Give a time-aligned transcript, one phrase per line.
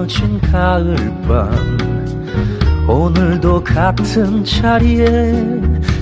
[0.06, 1.50] 피어진 가을밤
[2.88, 5.34] 오늘도 같은 자리에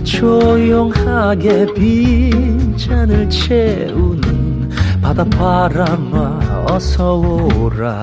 [0.05, 4.71] 조용하게 빈잔을 채우는
[5.03, 8.03] 바닷바람아 어서 오라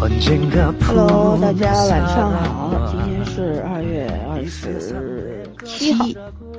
[0.00, 6.04] 언젠가 Hello，大 푸른 家晚上好，今 사랑아 天是二月二十七号，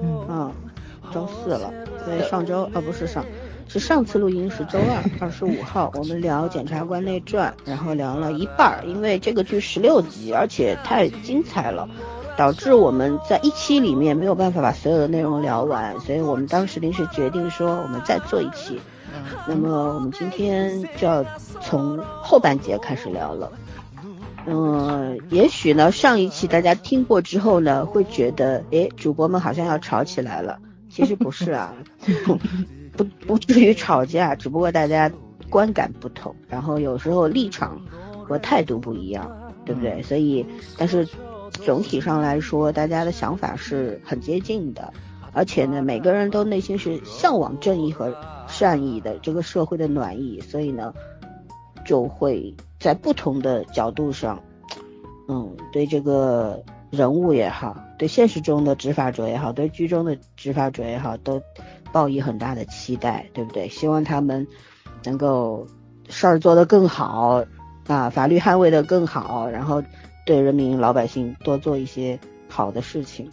[0.01, 0.51] 嗯，
[1.11, 1.71] 周四了。
[2.07, 3.23] 因为上周呃不是上，
[3.74, 11.88] 是上次录音是周二二十五号，我们聊《检察官内传》，然后聊了一半儿，因为这个剧十六集，而且太精彩了，
[12.36, 18.80] 导致我们在一期里面没有办法把所有的内容聊完，所以我们当时临时决定说我们再做一期。
[19.48, 21.24] 那么我们今天就要
[21.60, 23.50] 从后半节开始聊了。
[24.46, 30.60] 嗯，也许呢，上一期大家听过之后呢，会觉得，诶，主播们好像要吵起来了。
[30.90, 31.72] 其实不是啊，
[32.96, 35.10] 不不至于吵架，只不过大家
[35.50, 37.80] 观感不同，然后有时候立场
[38.26, 39.30] 和态度不一样，
[39.64, 40.02] 对不对？
[40.02, 40.44] 所以，
[40.78, 41.06] 但是
[41.50, 44.92] 总体上来说，大家的想法是很接近的，
[45.32, 48.16] 而且呢，每个人都内心是向往正义和
[48.48, 50.92] 善意的这个社会的暖意，所以呢，
[51.84, 54.42] 就会在不同的角度上，
[55.28, 61.42] 嗯，对这个人物也好，对现实中的执法者也好，对剧中的执法者也好，都
[61.94, 63.68] 抱以很大的期待，对不对？
[63.68, 64.44] 希望他们
[65.04, 65.64] 能够
[66.08, 67.44] 事儿做得更好
[67.86, 69.80] 啊，法律捍卫得更好，然后
[70.26, 73.30] 对人民老百姓多做一些好的事情，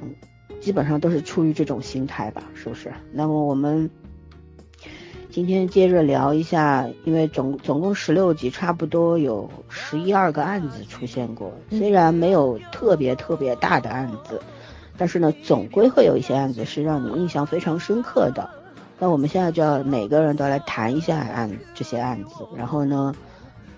[0.00, 0.14] 嗯，
[0.58, 2.90] 基本上都是出于这种心态吧，是不是？
[3.12, 3.90] 那么我们。
[5.28, 11.52] 今天接着聊一下，因为总总共十六集，差不多有十一二个案子出现过。
[11.68, 14.40] 虽然没有特别特别大的案子，
[14.98, 18.50] 但是呢，总归会有一些案子是让你印象非常深刻的。
[18.98, 23.14] 那我们现在就要每个人都来谈一下案这些案子，然后呢，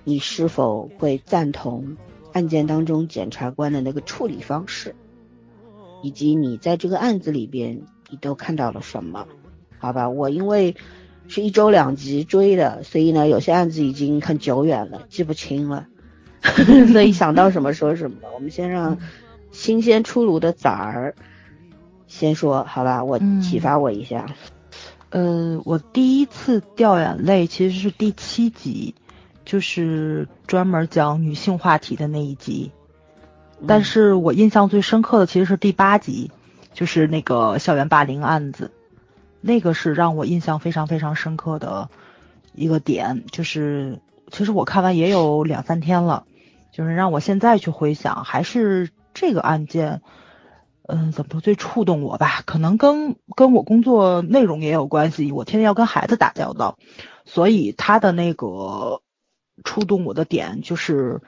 [0.05, 1.97] 你是否会赞同
[2.33, 4.95] 案件当中检察官的那个处理方式，
[6.03, 9.27] 以及你在这个案子里边你都看到了什么？
[9.79, 10.77] 好吧，我因为。
[11.31, 15.87] 是一周两集追的，所以呢，有些案子已经很久远了，记不清了，
[16.91, 18.17] 所以想到什么说什么。
[18.35, 18.97] 我们先让
[19.51, 21.15] 新鲜出炉的崽儿
[22.07, 23.05] 先说，好吧？
[23.05, 24.27] 我启发我一下。
[25.11, 28.95] 呃，我第一次掉眼泪其实是第七集，
[29.45, 32.71] 就是专门讲女性话题的那一集。
[33.67, 36.31] 但是我印象最深刻的其实是第八集，
[36.75, 38.71] 就是那个校园霸凌案子。
[39.41, 41.89] 那个是让我印象非常非常深刻的
[42.55, 43.99] 一个点，就是
[44.31, 46.25] 其实我看完也有两三天了，
[46.73, 50.01] 就是让我现在去回想，还是这个案件，
[50.87, 52.43] 嗯，怎么说最触动我吧？
[52.47, 56.79] 可能跟跟我工作内容也有关系，我天天要跟孩子打交道，
[57.25, 59.03] 所以他的那个
[59.65, 61.21] 触动我的点就是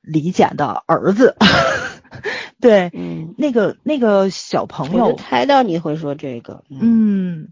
[0.00, 1.34] 李简的儿子。
[2.60, 7.48] 对，嗯，那个那个小朋友，我猜到你会说这个，嗯，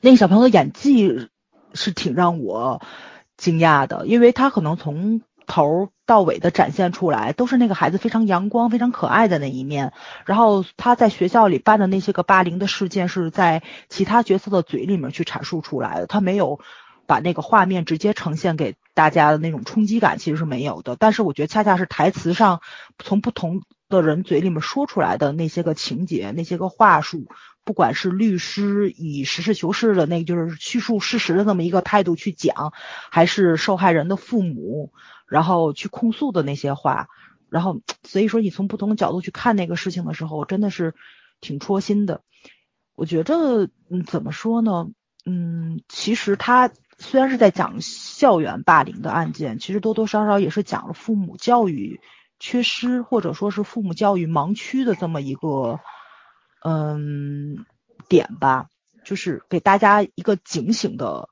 [0.00, 1.28] 那个小朋友的演技
[1.74, 2.82] 是挺让我
[3.36, 9.92] 惊讶的，因为他可能从头到尾的展现出来都是那个孩子非常阳光、非常可爱的那一面，
[10.24, 16.60] 然后他在学校里办的那些个霸凌的事件是在其他角色的嘴里面去阐述出来的，他没有
[17.06, 22.60] 把那个画面直接呈现给大家的那种冲击感其实是没有的，但是我觉得恰恰是台词上
[22.98, 23.62] 从不同。
[23.88, 27.26] 的人嘴里面说出来的那些个情节，那些个话术，
[27.66, 32.72] 不管是律师以实事求是的那个，就是叙述事实的那么一个态度去讲，
[33.10, 34.92] 还是受害人的父母，
[35.26, 37.08] 然后去控诉的那些话，
[37.50, 40.94] 然后所以说你从不同的角度去看那个事情的时候，真的是
[41.40, 42.22] 挺戳心的。
[42.94, 44.86] 我觉着，嗯，怎么说呢？
[45.26, 52.00] 嗯，其实他虽然是在讲校园霸凌的案件，其实多多少少也是讲了父母教育。
[52.38, 55.80] 缺失或者说是父母教育盲区的这么一个
[56.62, 57.64] 嗯
[58.08, 58.68] 点吧，
[59.04, 61.28] 就是给大家一个警醒的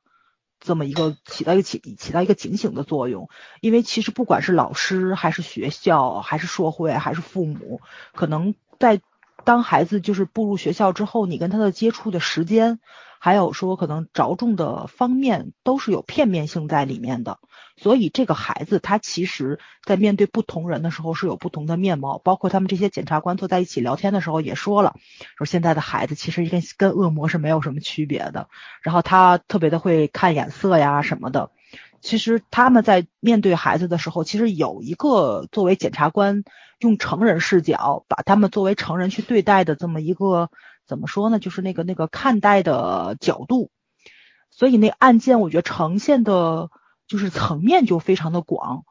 [0.60, 3.28] 这么一个起到一个起起到一个警醒的作用。
[3.60, 7.80] 因为其实不管是老师还是学校还是社会还是父母，
[8.14, 9.00] 可能在
[9.44, 12.80] 当孩子就是步入学校之后，你跟他的接触的时间。
[13.24, 17.38] 还有说，可能着重的方面都是有片面性在里面的，
[17.74, 22.18] 所以这个孩子他其实，在面对不同人的时候是有不同的面貌。
[22.18, 24.94] 包括他们这些检察官坐在一起聊天的时候也说了，
[25.38, 28.50] 说现在的孩子其实跟跟恶魔是没有什么区别的。
[28.82, 31.50] 然后他特别的会看眼色呀什么的。
[32.02, 36.44] 其实他们在面对孩子的时候，其实有一个作为检察官
[36.78, 40.50] 用成人视角把他们作为成人去对待的这么一个。
[40.86, 41.38] 怎么说呢？
[41.38, 43.70] 就是那个那个看待的角度，
[44.50, 46.70] 所以那案件我觉得呈现的
[47.06, 48.84] 就是层面就非常的广，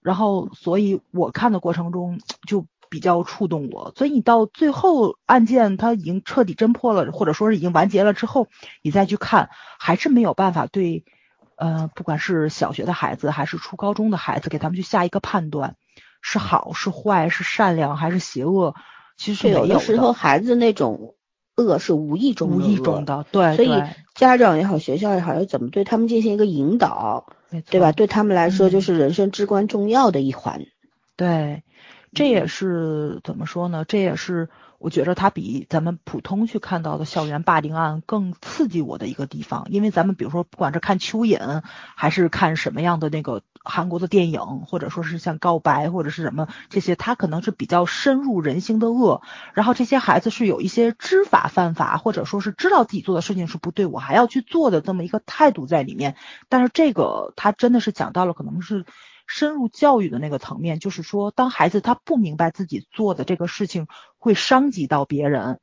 [0.00, 8.46] 然后所以我看的过程中就比较触动我，所以你到最后案件它已经彻底侦破了，或者说是已经完结了之后，
[8.82, 11.04] 你再去看，还是没有办法对，
[11.56, 15.76] 呃，不管是小学的孩子还是初高中的孩子，给他们去下一个判断，
[16.20, 18.74] 是好是坏，是善良还是邪恶，
[19.16, 21.16] 其实有的时候孩子那种。
[21.60, 23.70] 恶是无意中无意中的，对，所以
[24.14, 27.26] 家长也好，学校也好，要怎么对他们进行一个引导，
[27.68, 27.92] 对吧？
[27.92, 30.66] 对他们来说，就是人生至关重要的一环。
[31.16, 31.62] 对，
[32.12, 33.84] 这也是怎么说呢？
[33.86, 34.48] 这也是
[34.78, 41.62] 我觉得他比咱们普通去看到的校园霸凌案更刺激我的一个地方，因为咱们比如说，不管是看蚯蚓，
[41.96, 43.42] 还是看什么样的那个。
[43.62, 49.20] 韩国的电影，或者说是像告白或者是什么这些，他可能是比较深入人心的恶。
[49.52, 56.16] 然后这些孩子是有一些知法犯法，或者说是知道自己做的事情是不对，我还要去做的这么一个态度在里面。
[56.48, 58.86] 但是这个他真的是讲到了可能是
[59.30, 63.86] 深入教育的那个层面，就是说当孩子他不明白自己做的这个事情
[64.18, 65.60] 会伤及到别人。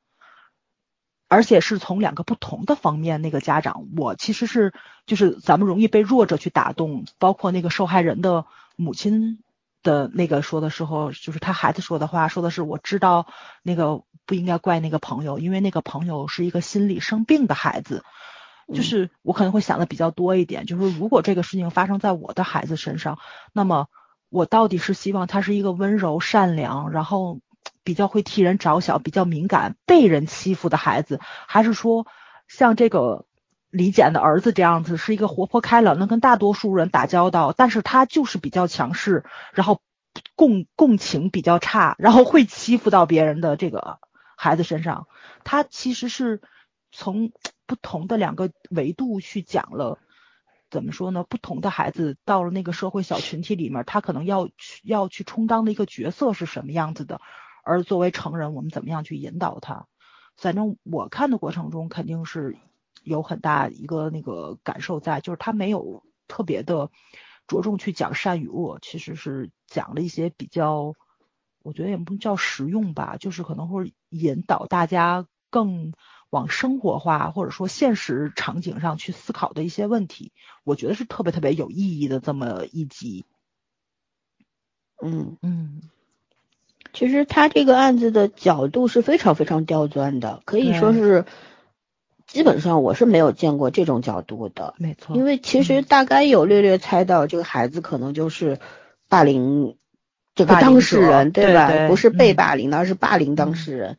[1.30, 4.74] 而且是从两个不同的方面，那个家长，我其实是
[5.06, 8.46] 就是咱们容易被弱者去打动，包括那个受害人的
[8.78, 9.44] 母亲
[9.84, 13.28] 的那个说的时候，就是他孩子说的话，说的是我知道
[13.62, 18.06] 那个不应该怪那个朋友，因为那个朋友是一个心理生病的孩子，
[18.74, 23.20] 就是我可能会想的比较多一点，就是如果这个事情发生在我的孩子身上，
[23.54, 23.88] 那么
[24.30, 27.40] 我到底是希望他是一个温柔善良，然后。
[27.84, 32.06] 比较会替人着想，比较敏感，被人欺负的孩子，还是说
[32.48, 33.26] 像这个
[33.70, 39.24] 李简的儿子这样子，是一个活泼开朗，能跟大多数人打交道，但是他就是比较强势，
[39.54, 39.82] 然后
[40.36, 44.00] 共共情比较差，然后会欺负到别人的这个
[44.36, 45.08] 孩子身上，
[45.46, 46.42] 他其实是
[46.92, 47.32] 从
[47.68, 50.00] 不同的两个维度去讲了，
[50.72, 51.24] 怎么说呢？
[51.28, 57.22] 不同的孩子到了那个社会小群体里面，他可能要去要去充当的一个角色是什么样子的？
[57.64, 59.86] 而作为成人，我们怎么样去引导他？
[60.38, 62.58] 反正我看的过程中，肯定是
[63.04, 66.90] 有很大一个那个感受在，就是他没有特别的
[67.48, 70.94] 着重去讲善与恶，其实是讲了一些比较，
[71.64, 75.92] 我觉得也不叫实用吧，就是可能会引导大家更
[76.30, 80.32] 往生活化或者说现实场景上去思考的一些问题，
[80.64, 83.26] 我觉得是特别特别有意义的这么一集。
[85.02, 85.82] 嗯嗯。
[86.94, 91.26] 其实他这个案子的角度是非常非常刁钻的，可以说是
[92.26, 94.74] 基本上我是没有见过这种角度的。
[94.78, 98.60] 没错，因为其实大概有略略猜到这个孩子可能就是
[99.10, 99.78] 霸凌
[100.34, 101.88] 这个当事人，对吧？
[101.88, 103.98] 不是被霸凌的，而是霸凌当事人。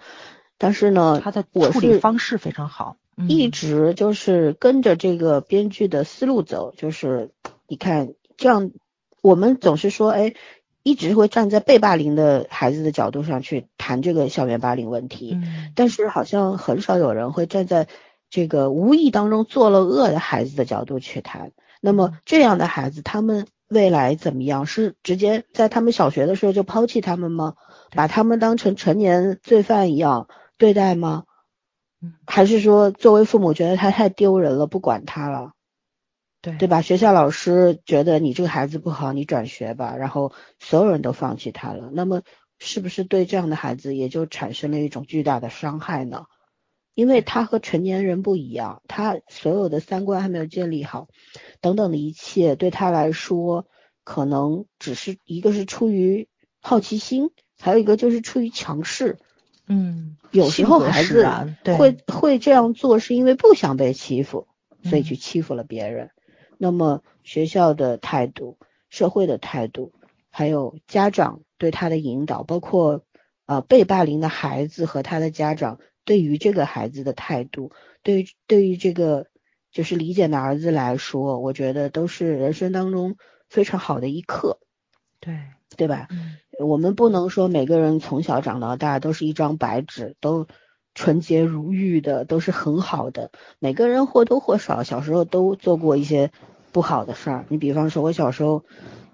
[0.58, 2.96] 但是呢，他的处理方式非常好，
[3.28, 7.30] 一直就是跟着这个编剧的思路走，就是
[7.66, 8.72] 你看这样，
[9.22, 10.34] 我们总是说，哎。
[10.84, 15.36] 一直会站在被霸凌的孩子的角度上去谈这个校园霸凌问题，
[15.74, 17.88] 但是好像很少有人会站在
[18.30, 21.52] 这个无意当中做了恶的孩子的角度去谈。
[21.82, 24.64] 那么这样的孩子，他们未来怎么样？
[24.64, 27.56] 是直接在他们小学的时候就抛弃他们吗？
[27.90, 31.24] 把他们当成成年罪犯一样对待吗？
[32.26, 35.52] 还是说作为父母觉得他太丢人了，不管他了？
[36.40, 36.82] 对对吧？
[36.82, 41.90] 学校老师觉得你这个孩子不好，你转学吧，然后所有人都放弃他了。
[41.92, 42.22] 那么
[42.58, 46.26] 是不是对这样的孩子也就产生了一种巨大的伤害呢？
[46.94, 51.08] 因为他和成年人不一样，他所有的三观还没有建立好，
[51.60, 53.66] 等等的一切对他来说，
[54.04, 56.28] 可能只是一个是出于
[56.60, 59.18] 好奇心，还有一个就是出于强势。
[59.68, 61.22] 嗯，有时候孩子
[61.76, 64.48] 会会这样做，是因为不想被欺负，
[64.82, 66.10] 所以去欺负了别人。
[66.56, 68.58] 那么学校的态度、
[68.88, 69.92] 社会的态度，
[70.30, 73.04] 还有家长对他的引导，包括
[73.46, 77.70] 呃被霸凌的孩子和他的家长对于这个孩子的态度，
[78.02, 79.26] 对于对于这个
[79.70, 83.16] 就是理解的儿子来说，我觉得都是人生当中
[83.48, 84.58] 非常好的一课，
[85.20, 85.34] 对
[85.78, 86.08] 对吧？
[86.58, 90.46] 我们不能说每个人从小长到大都是一张白纸，都
[90.94, 93.30] 纯洁如玉的，都是很好的。
[93.58, 96.30] 每个人或多或少小时候都做过一些。
[96.70, 98.62] 不好的事儿，你比方说，我小时候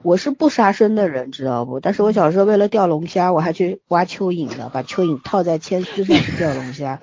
[0.03, 1.79] 我是不杀生的人，知道不？
[1.79, 7.01] 但是我小时候为了钓龙虾，我还去挖蚯蚓的，把蚯蚓套在铅丝上去钓龙虾。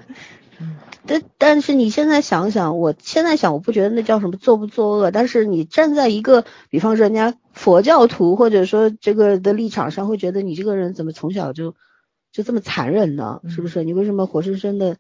[1.06, 5.12] 但但是你现在想想，我现在想，我不觉得那叫什么作不作恶。
[5.12, 11.76] 但是你站在一个，比方说人家佛教徒或者说这个的立场上，会觉得你这个人怎么从小就
[12.32, 13.42] 就这么残忍呢？
[13.50, 13.84] 是不是？
[13.84, 14.98] 你为什么活生生的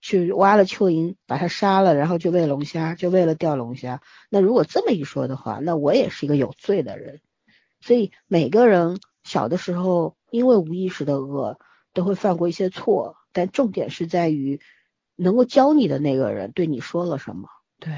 [0.00, 4.00] 去挖了蚯蚓，把它杀了，然后就喂龙虾，就为了钓龙虾。
[4.30, 7.20] 那如果这么一说的话，那我也是一个有罪的人。
[7.80, 11.58] 所以每个人小的时候因为无意识的恶
[11.92, 14.60] 都会犯过一些错，但重点是在于
[15.22, 17.48] 能够教你的那个人对你说了什么。
[17.78, 17.92] 对，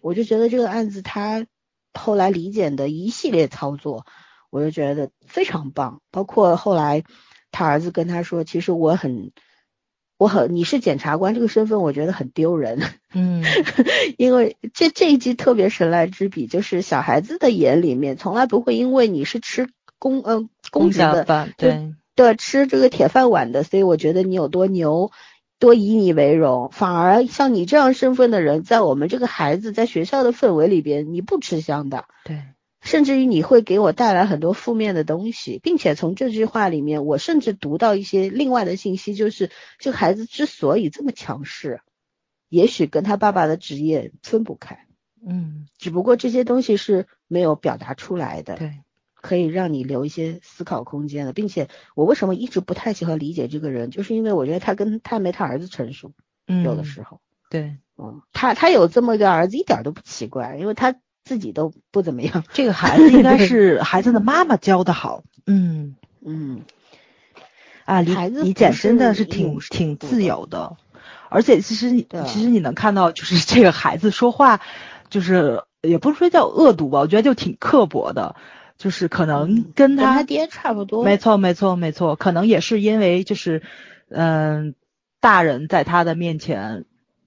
[0.00, 1.46] 我就觉得这个案子他
[1.94, 4.06] 后来理解的一系列操作，
[4.50, 6.00] 我就觉得非常棒。
[6.10, 7.02] 包括后来
[7.50, 9.32] 他儿子跟他说，其实我很。
[10.18, 12.80] 我很，你是检察官这个身份，我觉得很丢人。
[13.12, 13.42] 嗯，
[14.18, 19.68] 因为这这一集特别神来之笔，就是小孩子的眼里面，从来不会因为你是吃
[19.98, 25.10] 公呃公职的，对对，吃这个铁饭碗的，所以我觉得你有多牛，
[25.62, 26.70] 多以你为荣。
[26.72, 32.06] 反而像你这样身份的人，在我们这个孩子在学校的氛围里边，你不吃香的。
[32.24, 32.42] 对。
[32.84, 41.80] 甚至于你会给我带来很多负面的东西，并且从这句话里面，我甚至读到一些另外的信息，就是这个孩子之所以这么强势，
[42.48, 44.84] 也许跟他爸爸的职业分不开，
[45.24, 48.80] 嗯，只不过这些东西是没有表达出来的，对，
[49.22, 56.12] 可以让你留一些思考空间的，并且我为什么一直不太喜欢理解这个人，就是因为我觉得他跟他没他儿子成熟，
[56.46, 60.94] 嗯，有的时候，对，嗯，他他有这么一个儿子一点都不奇怪，因为他。
[61.24, 65.94] 自己都不怎么样，这个孩 子应该是孩子的妈妈教的好，嗯。
[66.20, 66.62] 嗯，
[67.84, 68.12] 啊，李
[68.42, 70.76] 李简真的是挺挺自由的，
[71.28, 74.60] 而且其实你其实你能看到，就是这个孩子说话，
[75.10, 78.34] 就是也不是说叫恶毒吧，我觉得就挺刻薄的，
[78.82, 83.62] 就是可能跟他爹差不多，没错没错没错，可能也是因为就是
[84.08, 84.74] 嗯，
[85.20, 86.84] 大人在他的面前。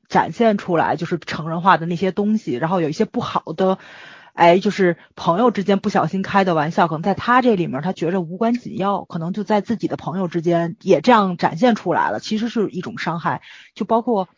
[0.08, 3.80] 展现出来就是成人化的那些东西，然后有一些不好的，
[4.34, 13.42] 哎，就是朋友之间不小心开的玩笑，可能在他这里面他觉着无关紧要，可能就在自己的朋友之间也这样展现出来了，其实是一种伤害。
[13.74, 14.30] 就包括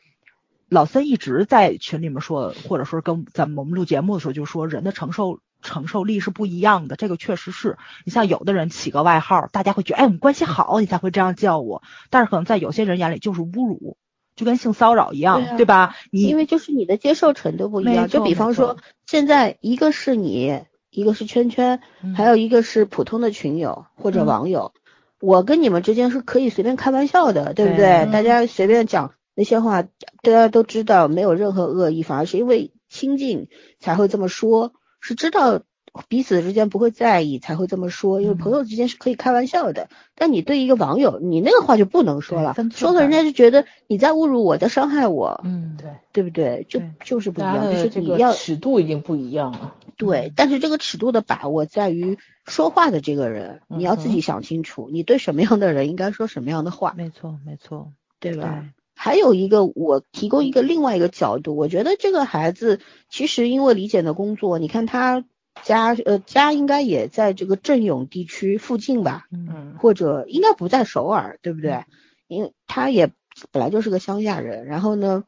[0.70, 13.98] 老森一直在群里面说，或者说跟咱们我们录节目的时候就说，人的承受承受力是不一样的，这个确实是你像有的人起个外号，大家会觉得哎我们关系好，你才会这样叫我，但是可能在有些人眼里就是侮辱。
[14.36, 15.96] 就跟性骚扰一样，对吧？
[16.12, 20.62] 你因为就是你的接受程度不一样，就比方说，现在一个是你，
[20.92, 21.82] 一个是圈圈，
[22.16, 24.74] 还有一个是普通的群友或者网友，
[25.20, 28.08] 我跟你们之间是可以随便开玩笑的，对不对？
[28.12, 29.90] 大家随便讲那些话，大
[30.22, 33.48] 家都知道没有任何恶意，反而是因为亲近
[33.80, 34.72] 才会这么说，
[35.08, 35.62] 是知道。
[36.10, 38.22] 彼此之间不会在意，才会这么说。
[38.22, 45.42] 因为朋友之间是可以开玩笑的，但你对一个网友，你那个话就不能说了，说了人家就觉得你在侮辱我，在伤害我。
[45.44, 46.68] 嗯，对，对不对？
[46.70, 49.74] 就就是不一样，就是你要尺度已经不一样了。
[49.98, 56.94] 对，但是这个尺度的把握在于说话的这个人，你要自己想清楚，你对什么样的人应该说什么样的话。
[56.96, 58.66] 没错，没错，对吧？
[58.98, 65.24] 还有一个，我提供一个另外一个角度，我觉得这个孩子其实因为李简的工作，你看他。
[65.64, 71.84] 家呃家应该也在这个镇永地区附近吧，嗯，或者应该不在首尔，对不对？
[72.28, 73.10] 因为他也
[73.52, 75.24] 本来就是个乡下人，然后呢，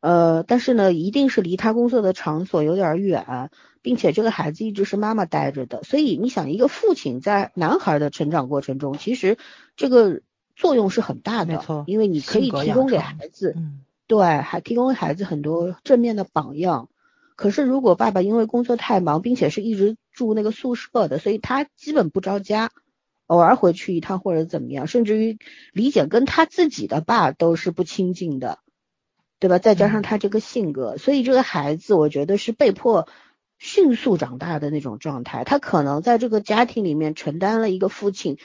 [0.00, 3.50] 呃，但是呢，一定是离他工作的场所有点远，
[3.82, 9.36] 并且这个孩子一直是妈妈带着的，所以你想，一个父亲在男孩的成长过程中，其实
[9.74, 10.20] 这个
[10.56, 16.88] 作用是很大的，没错，因为你可以提供给孩子，嗯，对，还提供给孩子很多正面的榜样。
[17.36, 22.70] 可是，如果爸爸因为工作太忙，并且是一直住那个宿舍的，所以他基本不着家，
[23.26, 25.38] 偶尔回去一趟或者怎么样，甚至于
[25.74, 28.60] 理解跟他自己的爸都是不亲近的，
[29.38, 29.58] 对吧？
[29.58, 33.06] 再加上他这个性格，所以这个孩子我觉得是被迫
[33.58, 35.44] 迅速长大的那种状态。
[35.44, 38.38] 他可能在这个家庭里面承担了一个父亲，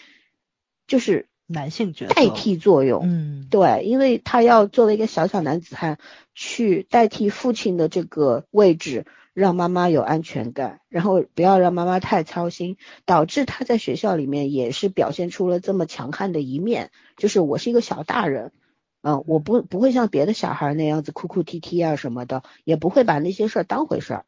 [0.85, 1.29] 就是。
[1.51, 2.13] 男性角色。
[2.13, 5.97] 代替作用，嗯，对，因为他要作为一个小小男子汉
[6.33, 18.51] 去代替父亲的这个位置，让妈妈有安全感，然后不要让妈妈太操心，导致他在学校里面也是表现出了这么强悍的一面，就是我是一个小大人，
[19.01, 24.25] 嗯，我不不会像别的小孩那样子哭哭啼啼啊什么的，也不会把那些事儿当回事儿，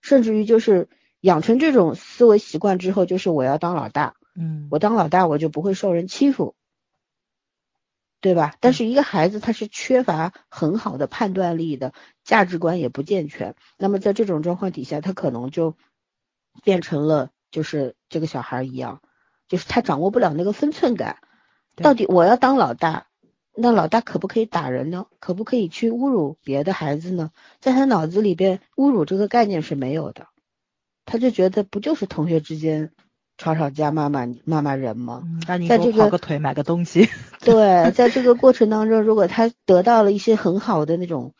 [0.00, 0.88] 甚至于就是
[1.20, 4.14] 养成这种思维习惯之后，就是我要当老大。
[4.34, 6.54] 嗯，我当老大，我就不会受人欺负，
[8.20, 8.54] 对吧？
[8.60, 11.92] 但是一个孩子他是缺乏很好的判断力的，
[12.24, 13.54] 价值观也不健全。
[13.76, 15.76] 那么在这种状况底下，他可能就
[16.62, 19.02] 变成了就是这个小孩一样，
[19.48, 21.18] 就是他掌握不了那个分寸感。
[21.76, 23.08] 到底我要当老大，
[23.54, 25.06] 那老大可不可以打人呢？
[25.20, 27.32] 可不可以去侮辱别的孩子呢？
[27.60, 30.28] 在他脑子里边，侮辱这个概念是没有的，
[31.04, 32.92] 他就觉得不就是同学之间。
[33.38, 35.22] 吵吵架、骂骂骂骂人吗？
[35.48, 37.08] 那你在这个跑个腿买个东西，
[37.40, 41.34] 对，在这个过程当中，如果他得到了一些很好的那种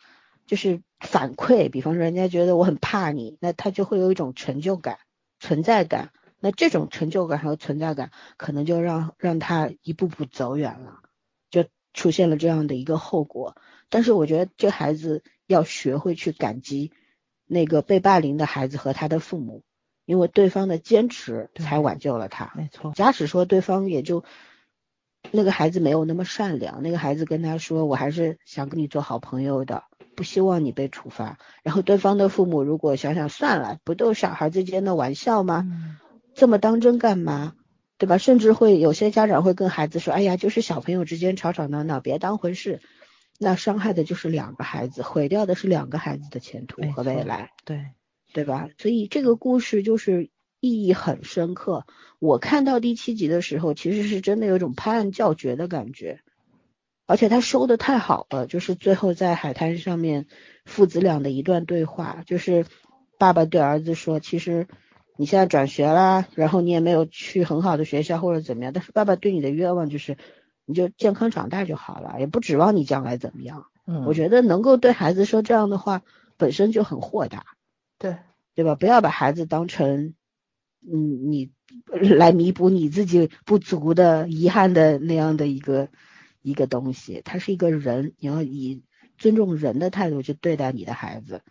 [0.45, 4.97] 就是反馈，比方说人家觉得我很怕你，那他就会有一种成就感、
[5.39, 6.11] 存在感。
[6.45, 10.99] 那这种成就感和存在感，可能就让让他一步步走远了，
[11.49, 13.55] 就出现了这样的一个后果。
[13.89, 16.91] 但是我觉得这孩子要学会去感激
[17.45, 19.63] 那个被霸凌的孩子和他的父母。
[20.05, 22.91] 因为对方的坚持才挽救了他，没错。
[22.95, 24.23] 假使说对方也就
[25.31, 29.83] 那个孩子没有那么善良，那个孩子跟他说：“我还是想跟你做好朋友的，
[30.15, 35.65] 不希望你被处罚。”然后对方的父母如果想想算了，不都是小孩之间的玩笑吗？
[36.35, 37.53] 这么当真干嘛？
[37.97, 38.17] 对吧？
[38.17, 42.81] 甚至会有些家长会跟孩子说：“哎呀，就是小朋友之间吵吵闹闹，别当回事。”
[43.39, 47.51] 那伤害的就是两个孩子，毁掉的是两个孩子的前途和未来。
[47.65, 47.85] 对。
[48.33, 48.69] 对吧？
[48.77, 51.85] 所以这个故事就是意义很深刻。
[52.19, 56.21] 我看到第七集的时候，其实是真的有种拍案叫绝的感觉，
[57.05, 58.47] 而且他收的太好了。
[58.47, 60.25] 就是最后在海滩上面
[60.65, 62.65] 父子俩的一段对话，就是
[63.19, 64.67] 爸爸对儿子说：“其实
[65.17, 70.17] 你现在转学啦，然后你也没有去很好的学校或者怎么样，但是爸爸对你的愿望就是，
[70.65, 76.03] 你就健康长大就好了，也不指望你将来怎么样。”嗯，我觉得能够对孩子说这样的话，
[76.37, 77.43] 本身就很豁达。
[78.03, 78.17] 对
[78.53, 78.75] 对吧？
[78.75, 80.13] 不要把孩子当成，
[80.81, 81.51] 嗯，你
[81.87, 85.87] 来弥补你自己不足的遗憾的那样的一个
[86.41, 87.21] 一个东西。
[87.23, 88.83] 他是一个人，你要以
[89.17, 91.43] 尊重人的态度去对待你的孩子。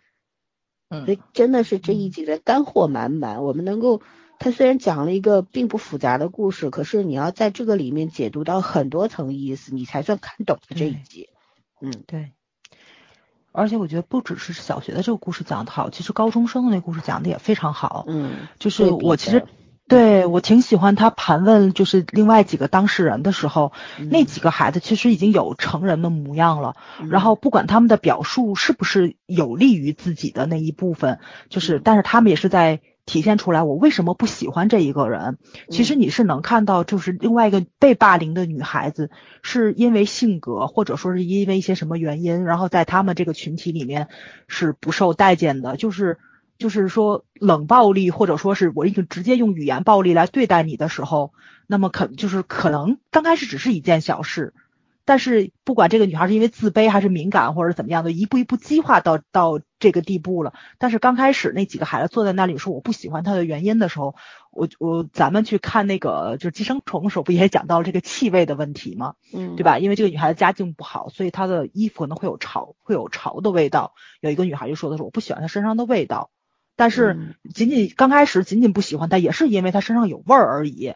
[0.89, 3.43] 嗯，所以真的是这一集的干货满满。
[3.43, 4.03] 我们能够，
[4.37, 11.29] 他虽然讲了一个并不复杂的故事，可是你要在这个里面解读到很多层意思，你才算看懂这一集。
[11.81, 12.31] 嗯，对。
[13.53, 18.03] 而且我觉得不只是小学的这个故事讲的好，其实高中生的那故事讲的也非常好。
[18.07, 19.45] 嗯，就是我其实
[19.87, 23.71] 对我挺喜欢他盘问，就是另外几个当事人的时候，
[24.09, 26.75] 那几个孩子其实已经有成人的模样了。
[27.09, 32.81] 然后不管他们的表述是不是有利于自己的那一部分，就是但是他们也是在。
[33.05, 35.37] 体现出来，我为什么不喜欢这一个人？
[35.69, 39.11] 其实你是能看到，就是另外一个被霸凌的女孩子，
[39.41, 44.07] 是因为性格，或者说是因为一些什么原因，然后在他们这个群体里面
[44.47, 45.75] 是不受待见的。
[45.75, 46.17] 就是
[46.57, 51.33] 就是说冷暴力，或者说是我已经直接用语言暴力来对待你的时候，
[51.67, 54.53] 那么可就是可能刚开始只是一件小事。
[55.05, 60.53] 但是不管这个女孩是因为自卑还是敏感或者怎么样的，一步一步激化到到这个地步了。
[60.77, 64.15] 但是刚开始那几个孩子坐在那里说我不喜欢她的原因的时候，
[64.51, 69.15] 我我咱们去看那个就是寄生虫的时候，不也讲到了这个气味的问题吗？
[69.33, 69.77] 嗯，对吧？
[69.77, 73.93] 因为这个女孩子家境不好，所以她的衣服可能会有潮，会有潮的味道。
[74.21, 76.29] 有一个女孩就说的是我不喜欢她身上的味道，
[76.77, 80.93] 但是仅仅刚开始仅仅不喜欢她，也是因为她身上有味儿而已。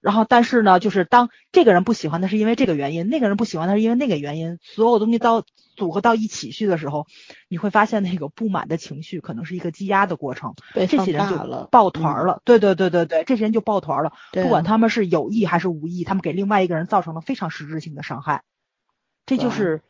[0.00, 5.42] 然后，但是呢，就是当这个人不喜欢他是因为这个原因，那个人不喜欢他是因为那个原因，所有东西到
[5.74, 7.06] 组合到一起去的时候，
[7.48, 12.40] 你会发现那个不满的情绪可能是一个积压的过程，对这些人就抱团了。
[12.44, 18.42] 对对对对对，这些人就抱团了，不管他们是有意还是无意，他们给另外一个人造成了非常实质性的伤害。
[19.24, 19.82] 这就是，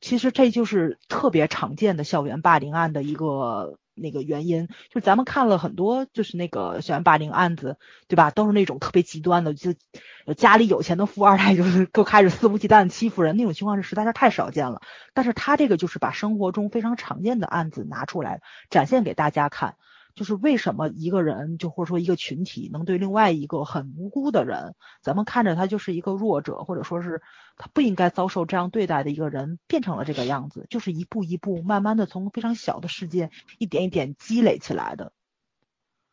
[0.00, 3.78] 其实这就是特别常见的校园霸凌案的一个。
[3.94, 7.78] 那个原因就是咱们看了很多，就是那个校园霸凌案子，
[8.08, 8.30] 对吧？
[8.30, 9.74] 都是那种特别极端的，就
[10.36, 14.80] 家里有钱的富二代，就是都开始肆无忌惮欺负人，那种情况是实在是太少见了。
[15.12, 19.76] 但是他这个就是把生活中非常常见的案子拿出来展现给大家看。
[20.14, 27.20] 就是为什么一个人，就或者说一个群体，能对另外一个很无辜的人，咱们看着他就是一个弱者，或者说是
[27.56, 35.12] 他不应该遭受这样对待的一个人，变成了这个样子，就是一步一步慢慢的从非常小的事件一点一点积累起来的。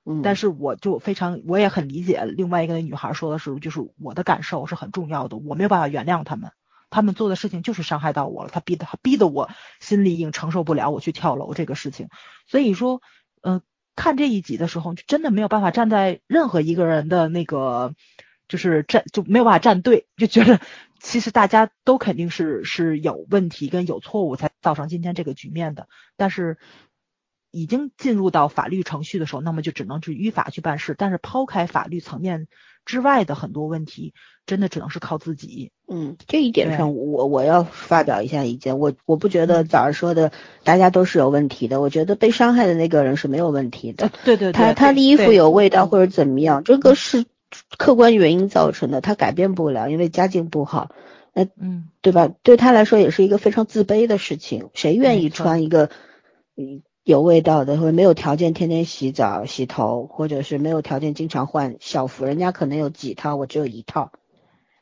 [0.04, 6.52] 嗯，但是我就非常，我也很理解另外一个女孩说的是，就是我的感受是很重要的，我没有办法原谅他们，
[6.90, 12.10] 他们做的事情就是伤害到我了，他逼的，他逼得我心里已经承受不了，我去跳楼这个事情，
[12.48, 13.04] 所以说，
[13.42, 13.62] 嗯。
[13.96, 17.94] 看这一集的时候，就真的没有办法站在任何一个人的那个，
[18.48, 20.60] 就是站就没有办法站队，就觉得
[21.00, 25.88] 其实大家都肯定是是有问题跟有错误才造成今天这个局面的。
[26.18, 26.58] 但是
[27.52, 30.96] 已经进入到法律程序的时候，那么就只能去依法去办事。
[30.98, 32.48] 但是抛开法律层面。
[32.92, 34.14] 之外的很多问题，
[34.46, 35.72] 真的只能是靠自己。
[35.88, 38.80] 嗯，这一点上，我我要发表一下意见。
[38.80, 40.34] 我我不觉得早上说的
[40.66, 41.80] 大家都是有问题的。
[41.80, 44.12] 我觉得被伤害的那个人是没有问题的。
[44.26, 47.26] 对对对，他他的衣服有味道或者怎么样，这个是
[47.78, 50.92] 客观原因造成的，他改变不了，因为家境不好。
[51.34, 52.30] 那嗯，对吧？
[52.44, 54.70] 对他来说也是一个非常自卑的事情。
[54.74, 55.90] 谁愿意穿一个
[56.58, 64.12] 嗯有味道的，或者没有条件天天洗澡洗头，或者是没有条件经常换校服，人家可能有几套，我只有一套，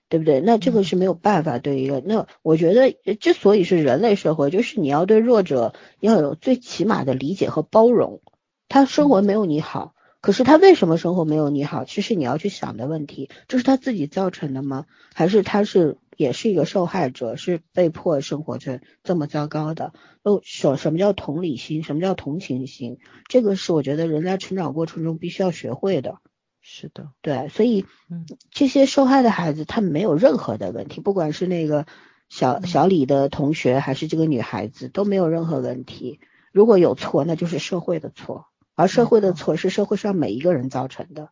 [0.09, 0.41] 对不对？
[0.41, 2.01] 那这个是没有办法对一个。
[2.05, 8.21] 那我觉得之所以是人类社会，就是你要对弱者要有最起码的理解和包容。
[8.67, 11.85] 他生活没有你好，可是他为什么生活没有你好？
[11.85, 14.85] 其实你要去想的问题，这是他自己造成的吗？
[15.13, 15.97] 还是他是？
[16.17, 19.93] 也是一个受害者，是被迫生活着这么糟糕的。
[20.21, 21.81] 哦，什什么叫同理心？
[21.81, 22.97] 什么叫同情心？
[23.29, 26.17] 这个是我觉得人在成长过程中必须要学会的。
[26.61, 31.85] 是的，对，所以，嗯，这些受害的孩子，他没有任何的问题，不管是那个
[32.27, 36.19] 小小李的同学，还是这个女孩子，都没有任何问题。
[36.51, 38.47] 如果有错，那就是社会的错，
[38.79, 41.29] 而社会的错是社会上每一个人造成的。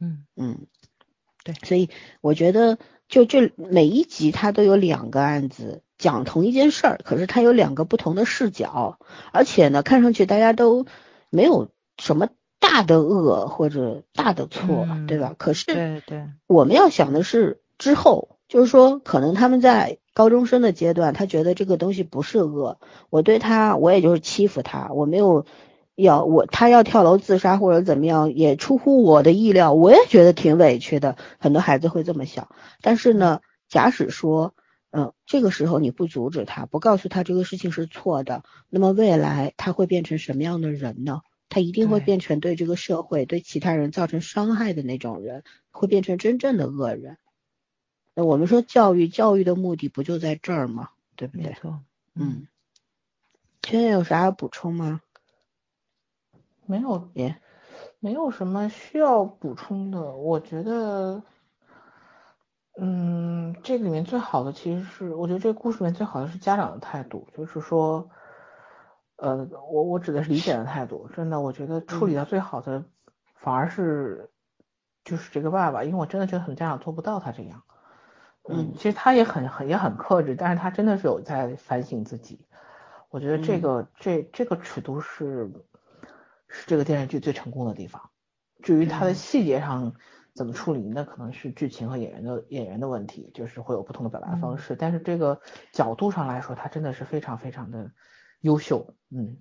[0.00, 0.66] 嗯嗯，
[1.44, 1.90] 对，所以
[2.20, 2.78] 我觉得。
[3.08, 8.98] 就就每一集它都有两个案子讲同一件事儿，可是它有两个不同的视角，
[9.32, 10.84] 而且呢，看上去大家都
[11.30, 15.34] 没有什么大的恶或者大的错，对吧？
[15.38, 25.46] 可是对对，我们要想的是之后，就是说可能他们在高中生的阶段，他觉得这个东西不是恶，我对他我也就是欺负他，我没有。
[26.00, 31.16] 要我他要跳楼自杀或者怎么样，也出乎我的意料，我也觉得挺委屈的。
[31.38, 32.48] 很多孩子会这么想，
[32.82, 34.54] 但是呢，假使说，
[34.92, 41.22] 嗯，这个时候你不阻止他，不告诉他这个事情是错的，那么未来他会变成什么样的人呢？
[41.48, 47.18] 他一定会变成对这个社会、对其他人造成伤害的那种人，会变成真正的恶人。
[48.14, 50.90] 那我们说教育，教育的目的不就在这儿吗？
[51.16, 51.56] 对不对？
[52.14, 52.46] 嗯。
[53.66, 55.00] 现在有啥要补充吗？
[56.68, 57.08] 没有，
[57.98, 60.12] 没有什么需要补充的。
[60.14, 61.22] 我觉得，
[62.78, 68.10] 嗯，这个里面最好的其实是，我觉得这个故事里面最好的是家长的态度，就是说，
[69.16, 71.08] 呃，我我指的是理解的态度。
[71.08, 72.84] 真的，我觉得处理的最好的
[73.36, 74.30] 反而是
[75.02, 77.62] 就是这个爸爸，因为我真的觉得很多家长做不到他这样。
[78.46, 82.46] 嗯，其实他也很很也很克制，但是他真的是有在反省自己。
[83.08, 85.50] 我觉得这个这这个尺度是。
[86.48, 88.10] 是这个电视剧最成功的地方。
[88.62, 89.94] 至于它的细节上
[90.34, 94.74] 怎么处理，那可能是剧情和演员的演员的问题，就是会有不同的表达方式。
[94.74, 95.40] 但是这个
[95.72, 97.92] 角度上来说，它真的是非常非常的
[98.40, 98.94] 优秀。
[99.10, 99.38] 嗯。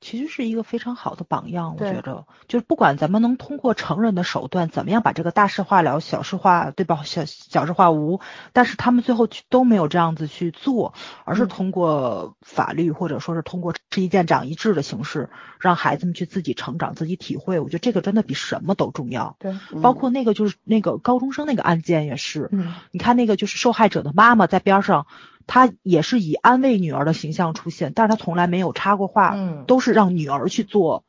[0.00, 7.02] 其实是一个非常好的榜样，我觉着，就是不管咱们能通过成人的手段，怎么样把这个大事化了，小事化，对吧？
[7.04, 8.20] 小小事化无，
[8.52, 15.30] 但是他们最后都没有这样子去做，而是通过法律或者说是通过吃一堑长一智的形式，
[15.60, 17.58] 让孩子们去自己成长、自己体会。
[17.60, 19.36] 我觉得这个真的比什么都重要。
[19.38, 25.06] 对，包括那个就是那个高中生那个案件也是，嗯，你看那个就是受害者的妈妈在边上。
[25.46, 31.04] 他也是以安慰女儿的形象出现，但是他从来没有插过话，嗯，都是让女儿去做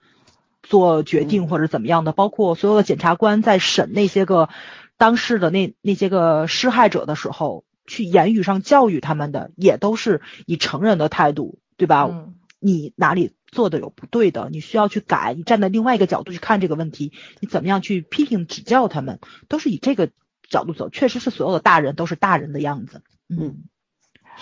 [0.62, 2.12] 做决定或者怎么样的。
[2.12, 4.50] 包括所有的检察官在审那些个
[4.98, 12.08] 当事的那那些个施害者的时候，去言语上教育他们的，也都是以成人的态度，对吧？
[12.10, 15.34] 嗯，你哪里做的有不对的，你需要去改。
[15.36, 19.20] 你站在另外一个角度去看这个问题，你怎么样去批评指教他们，
[19.50, 20.10] 都是以这个
[20.50, 20.90] 角度走。
[20.90, 23.64] 确实是所有的大人都是大人的样子，嗯。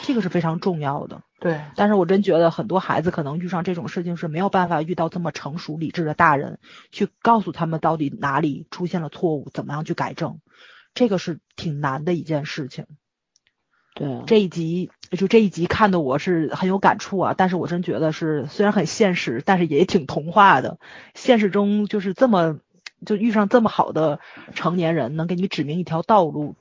[0.04, 1.62] 这个是非常重要的，对。
[1.76, 6.60] 但是我真觉得很多孩子可能遇上这种事情是没有办法遇到这么成熟理智的大人
[6.92, 10.40] 去告诉他们到底哪里出现了错误，怎么样去改正，
[10.94, 12.86] 这个是挺难的一件事情。
[13.94, 17.36] 对，这一集就这一集看的我是很有感触啊。
[17.38, 20.80] 但是我真觉得是虽然很现实，但是也挺童话的。
[21.14, 22.60] 现实中就是这么
[23.06, 24.22] 就遇上这么好的
[24.56, 26.56] 成年人，能给你指明一条道路，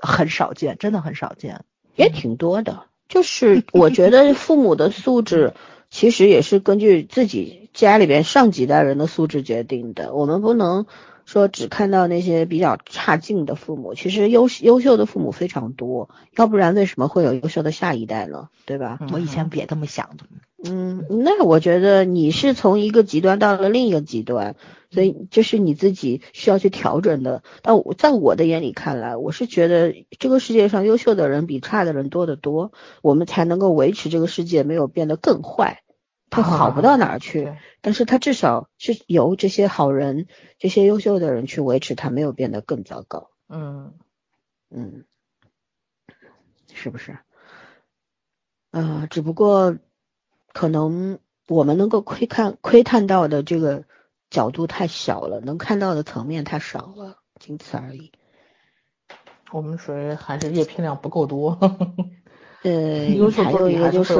[0.00, 1.64] 很少见，真的很少见。
[2.00, 5.52] 也挺多的，就是我觉得父母的素质
[5.90, 10.14] 其实也是根据自己家里边上几代人的素质决定的。
[10.14, 10.86] 我们不能
[11.26, 18.48] 说只看到那些比较差劲的父母，其实优优秀的父母非常多，要不然为什么会有优秀的下一代呢？
[18.64, 18.98] 对吧？
[19.12, 20.24] 我以前别这么想的。
[20.64, 24.56] 嗯，那我觉得你是从一个极端到了另一个极端。
[24.92, 27.44] 所以这是你自己需要去调整的。
[27.62, 35.84] 但我在我的眼里看来，我是觉得这个世界上优秀的人比差的人多得多，我们才能够维持这个世界没有变得更坏。
[36.28, 40.26] 它好不到哪儿去，但是它至少是由这些好人、
[40.58, 43.30] 这些优秀的人去维持它没有变得更糟糕。
[43.48, 43.94] 嗯
[44.70, 45.04] 嗯，
[46.74, 47.16] 是不是？
[48.72, 49.76] 呃，只不过
[50.52, 53.84] 可能我们能够窥看、窥探到的这个。
[54.30, 58.12] 角度太小了，能看到的层面太少了，仅此而已。
[59.50, 61.58] 我们属于还是阅片量不够多。
[62.62, 64.14] 呃，还有一个就是，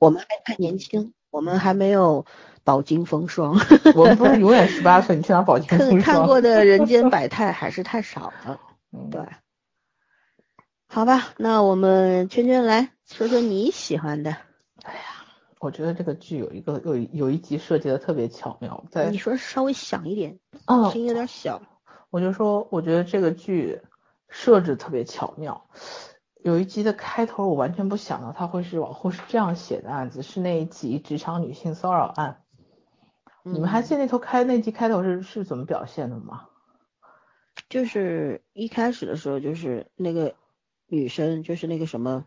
[0.00, 2.26] 我们还太年轻，我们还没有
[2.64, 3.56] 饱经风霜。
[3.94, 6.02] 我们不是永远十八 岁，你去哪饱经风霜？
[6.02, 8.58] 看过的 人间百态还是太少了。
[8.90, 9.22] 嗯对，
[10.88, 14.36] 好吧，那我们圈圈来说说你喜欢的。
[15.64, 21.62] 我觉得这个剧有一个有一有一集设计的特别巧妙，在你说稍微响一点，嗯声音有点小。
[22.10, 23.80] 我就说，我觉得这个剧
[24.28, 25.66] 设置特别巧妙。
[26.42, 32.42] 有一集的开头，我完全不想到它会是往后是这样写的案子，是那一集职场女性骚扰案。
[33.42, 36.48] 你们还记得那头开那集开头是是怎么表现的吗？
[37.70, 40.34] 就是一开始的时候，就是那个
[40.86, 42.26] 女生，就是那个什么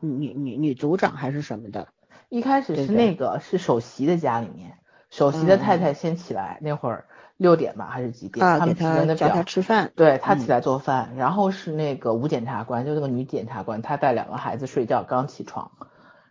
[0.00, 1.88] 女女女组长还是什么的，
[2.28, 4.78] 一开始是那个是首席的家里面，
[5.10, 8.44] 首席的嗯太太先起来，那会儿六点吧还是几点？
[8.46, 9.86] 啊，他们提的那她叫她表，吃饭。
[9.86, 15.72] 嗯对他起来做饭，然后是那个吴检察官，就那个女检察官，她带两个孩子睡觉，刚起床，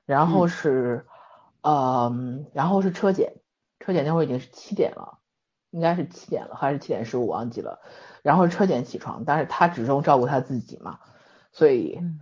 [0.06, 1.06] 然后嗯是，
[1.62, 3.34] 嗯，然后是车检，
[3.80, 5.18] 车检那会儿已经是七点了，
[5.72, 7.80] 应该是七点了还是七点十五忘记了，
[8.22, 11.00] 然后车检起床，但是他只重照顾他自己嘛，
[11.52, 12.20] 所以，嗯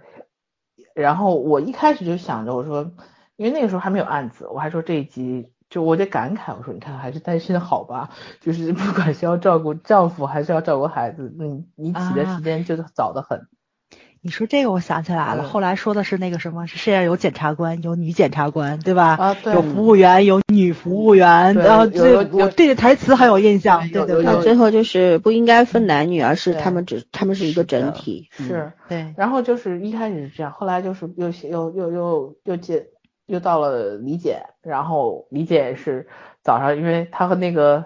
[0.94, 2.92] 然后我一开始就想着我说，
[3.38, 5.50] 因为那个时候还没有案子，我还说这一集。
[5.68, 13.48] 就我得感慨，我说你看还是单身好吧，就是不管是要照顾丈夫还是要照顾孩子，你你起的啊时间就早得很。
[14.22, 19.16] 你说这个我想起来了，嗯后来说的是那个什么，是世界上有检察官，有女检察官，对吧？
[19.20, 28.30] 啊对有服务员，有女服务员，然后这有有有我对这台词很有印象，对对对到最后就是不应该分男女，而是他们只他们是一个整体。
[28.40, 32.88] 嗯是，对，然后就是一开始是这样，后来就是又又又又又接
[33.26, 36.08] 又到了李检，然后李检是
[36.42, 37.86] 早上，因为他和那个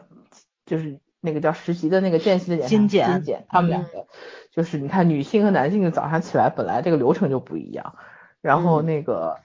[0.65, 4.07] 就是那个叫实习的那个见习的检察金检金检，他们两个
[4.51, 7.95] 就是你看女性和男性的早上起来本来这个流程就不一样，
[8.41, 9.39] 然后嗯那个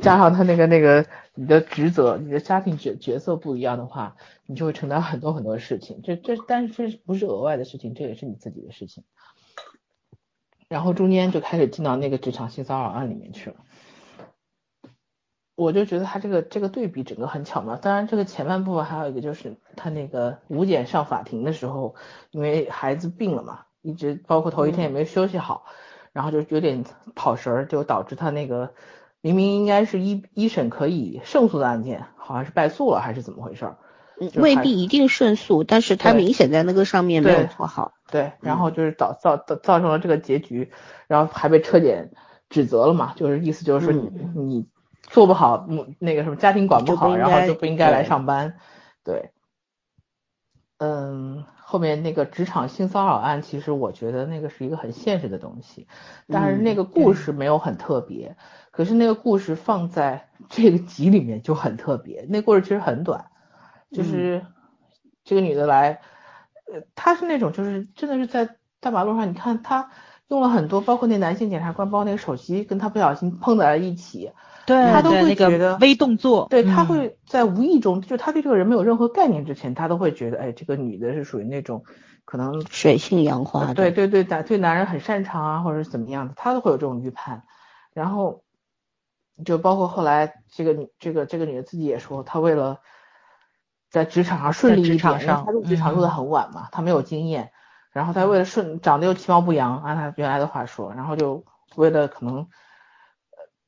[0.00, 6.00] 加上他那个那个你的职责、你的家庭角角色不一样的话，你就会承担很多很多事情。
[6.02, 9.04] 这这但是这不是额外的事情，这也是你自己的事情。
[10.68, 13.56] 然后中间就开始进到那个职场性骚扰案里面去了。
[15.56, 17.76] 我就觉得他这个这个对比整个很巧妙。
[17.76, 21.94] 当然，这个前半部分还有一个就是他那个吴检上法庭的时候，
[22.30, 25.64] 因为孩子病了嘛，一直包括头一天也没休息好，
[26.12, 28.74] 然后就有点跑神儿，就导致他那个
[29.20, 33.72] 明明应该是一一审可以胜诉的案件，好像是败诉了还是怎么回事
[34.36, 37.94] 未必一定胜诉，但是他明显在那个上面没有做好。
[38.10, 40.70] 对，然后就是造造造造成了这个结局，
[41.08, 42.12] 然后还被车检
[42.48, 44.66] 指责了嘛，就是意思就是说你、你
[45.08, 48.56] 做不好，嗯，那个什么家庭管不好，不然后就不应该来上班，
[49.02, 49.30] 对，
[50.78, 55.86] 嗯，后面那个职场性骚扰案，其实我觉得那个是一个很现实的东西，
[56.28, 58.36] 但是那嗯个故事没有很特别，
[58.70, 63.26] 可是那个故事放在这个集里面就很特别，那故事其实很短，
[63.90, 64.44] 就是
[65.24, 66.00] 这个女的来。
[66.72, 69.90] 呃，她是那种就是真的是在大马路上，你看她
[70.34, 74.32] 用了很多，包括那男性检察官，包括那个手机跟他不小心碰在了一起，
[74.66, 81.84] 对，他都会觉得微动作，对他嗯会在无意中，就他对这个人没有任何概念之前，他都会觉得，哎，这个女的是属于那种
[82.24, 83.66] 可能水性杨花的。
[83.66, 87.42] 呃对对对男对男人很擅长啊，或者是怎么样的，他都会有这种预判。
[87.92, 88.42] 然后
[89.44, 92.80] 就包括后来这个女这个这个女的自己也说，她为了
[93.90, 97.52] 在职场上顺利一点，职场因为她入职场入的嗯很晚嘛，她没有经验，
[97.94, 101.44] 然后他为了顺长得又其貌不扬，按他原来的话说，然后就
[101.76, 102.46] 为了可能呃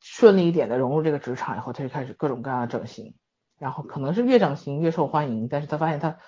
[0.01, 3.15] 顺利一点的融入这个职场以后，他就开始各种各样的整形，
[3.57, 6.19] 然后可能是越整形越受欢迎，但是他发现他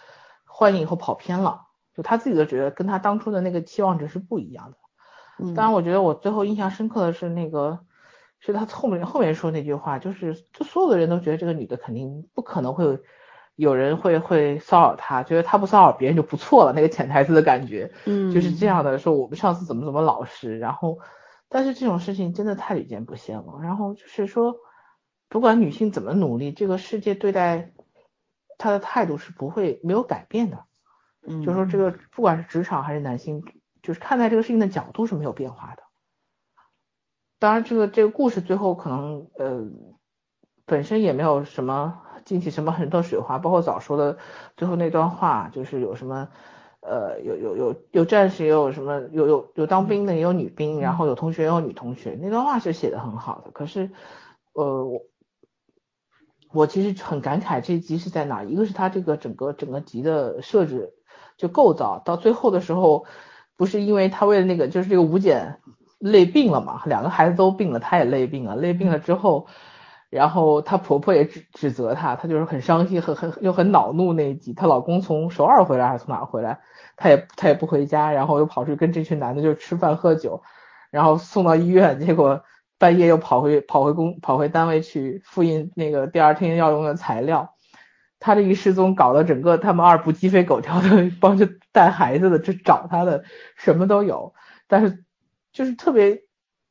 [0.45, 4.77] 欢迎以后跑偏了，就他自己都觉得跟他当初的那个期望值是不一样的。
[5.41, 7.81] 嗯，当然，我觉得我最后印象深刻的是那个，
[8.39, 13.01] 是他后面后面说那句话，就是就所有的人都觉得这个女的肯定不可能会
[13.59, 18.99] 有人会会骚扰他，觉得他不骚扰别人就不错了，那个潜台词的感觉，嗯就是这样的。
[18.99, 21.01] 说我们上司怎么怎么老实，然后
[21.49, 23.59] 但是这种事情真的太屡见不鲜了。
[23.61, 24.55] 然后就是说，
[25.29, 27.73] 不管女性怎么努力，这个世界对待
[28.59, 30.65] 她的态度是不会没有改变的。
[31.27, 33.43] 嗯，就是说这个不管是职场还是男性，
[33.83, 35.83] 就是看待这个事情的角度是没有变化的。
[37.41, 39.67] 当然，这个这个故事最后可能呃
[40.65, 44.19] 本身也没有什么进去什么很多水花，包括早说的
[44.55, 46.29] 最后那段话，就是有什么
[46.81, 53.51] 呃有有有有战士，也有什么有有有当兵的，也有女兵，然后有同学也有女同学，那段话是写的很好的。
[53.51, 53.91] 可是
[54.53, 55.01] 呃我
[56.53, 60.93] 我其实很感慨这集是在哪，一个是它这个整个整个集的设置
[61.39, 63.07] 就构造，到最后的时候，
[63.57, 65.61] 不是因为他为了那个就是这个吴检
[65.99, 69.47] 累病了嘛，两个孩子都病了，他也累病了，累病了之后，
[70.11, 74.55] 然后她婆婆也指指责她，她就是很伤心，很很又很恼怒那一集。
[74.55, 76.61] 她老公从首尔回来还是从哪回来，
[76.97, 80.43] 她也她也不回家，然后又跑去跟这群男的就吃饭喝酒，
[80.91, 82.43] 然后送到医院，结果
[82.79, 87.55] 半夜又跑回跑回公跑回单位去复印那个第二天要用的材料。
[88.19, 93.25] 她这一失踪，搞得整个他们二部鸡飞狗跳的， 帮着带孩子的，去找她的
[93.57, 94.33] 什么都有，
[94.67, 95.05] 但是
[95.53, 96.28] 就是特别。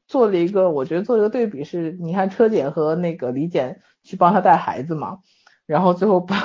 [0.08, 5.20] 做了一个，我觉得做了一个对比是，你看车检和那个李检去帮他带孩子嘛，
[5.66, 6.42] 然后最后把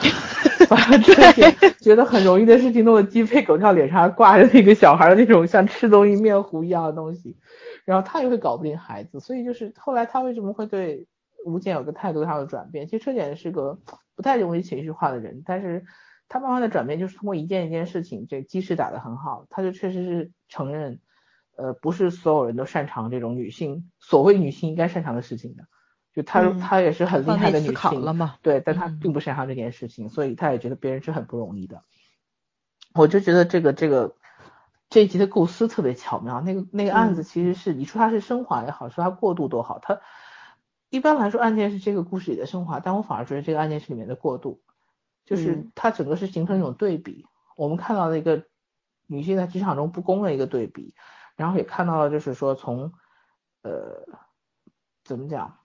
[0.68, 7.36] 把车检觉得很容易的事情弄得鸡飞狗跳，脸上还挂着那个小孩的那种像吃东西面糊一样的东西，
[7.84, 11.06] 然后他也会搞不定孩子，所以就是后来他为什么会对
[11.44, 12.86] 吴检有个态度上的转变？
[12.86, 13.78] 其实车检是个
[14.16, 15.84] 不太容易情绪化的人，但是
[16.28, 20.98] 他慢慢的转变就是通过一件一件事情，这基石打得很好，他就确实是承认。
[21.56, 25.64] 呃，不是所有人都擅长这种女性所谓女性应该擅长的事情的，
[26.14, 31.82] 就她她也是很厉害的女性了嘛，对，但她并不擅长这件事情，所以她也觉得别人是很不容易的。
[32.94, 34.16] 我就觉得这个这个
[34.88, 40.00] 这一集的构思特别巧妙，那个那个案子其实是你说它是升华也好，说它过渡多好，它
[40.90, 44.60] 一般来说案件是这个故事里的升华，但我反而觉得这个案件是里面的过渡，
[45.24, 48.44] 就是它整个是形成一种对比，我们看到了一个
[49.06, 50.94] 女性在职场中不公的一个对比。
[51.42, 52.92] 然后也看到了，就是说从，
[53.62, 54.06] 呃，
[55.02, 55.58] 怎么讲，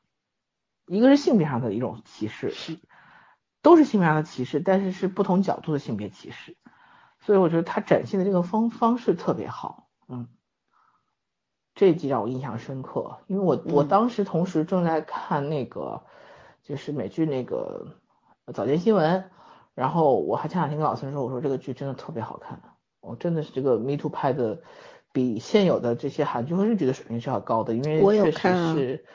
[0.87, 2.79] 一个是性别上的一种歧视，
[3.61, 6.57] 都是性别上的歧视，但是是不同角度的性别歧视，
[7.19, 10.27] 所以我觉得他展现的这个方方式特别好，嗯，
[11.75, 16.07] 这一集让我印象深刻，因为我我当时同时正在看那个
[16.63, 17.99] 就是美剧那个
[18.51, 19.29] 早间新闻，
[19.75, 22.59] 然后我还前两天跟老孙说，我说这个剧真的特别好看，
[22.99, 24.63] 我真的是这个 Me Too 拍的。
[25.17, 28.37] 比现有的这些韩剧和日剧的水平是要高的，因为确实
[28.75, 29.05] 是，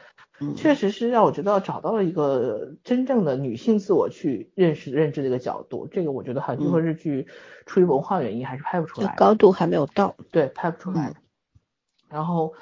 [0.57, 5.87] 确实是让我觉得找到了一个真正的女性自我去认识认知的一个角度。
[5.87, 7.29] 这个我觉得韩剧和日剧
[7.67, 11.15] 出于文化原因还是拍不出来，高度还没有到，对，拍不出来。
[12.09, 12.55] 然后，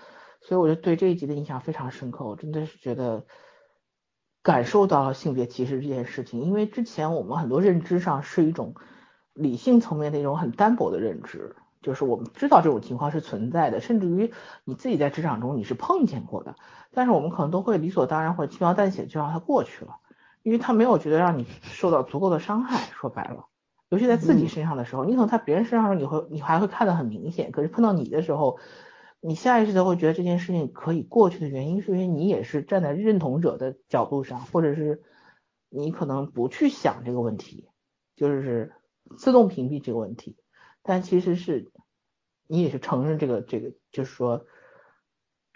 [0.42, 3.24] 所以我就对这一集的印象非常深刻，我真的是觉得
[4.42, 8.74] 感受到了性别歧视这件事情，因为之前我们很多认知上是一种
[9.32, 11.56] 理性层面的一种很单薄的认知。
[11.82, 14.32] 就是我们知道这种情况是存在的，甚至于
[14.64, 16.56] 你自己在职场中你是碰见过的，
[16.92, 19.96] 但是我们可能都会理所当然或者轻描淡写就让它过去了，
[20.42, 22.90] 因为他没有觉得让你受到足够的伤害。
[22.92, 23.46] 说白了，
[23.88, 28.58] 尤其在自己身上的时候，你可能在别人身上你会你还会看得很明显，可是碰到你的时候，
[29.20, 35.02] 你下意识的会觉得这件事情可以过去的原因，是因为你也是站在认同者的角度上，或者是
[35.70, 37.68] 你可能不去想这个问题，
[38.16, 38.72] 就是
[39.16, 40.36] 自动屏蔽这个问题。
[40.82, 41.70] 但其实是，
[42.46, 44.44] 你也是承认这个这个，就是说，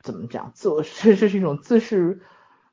[0.02, 2.20] 怎么讲，自我是这是一种自视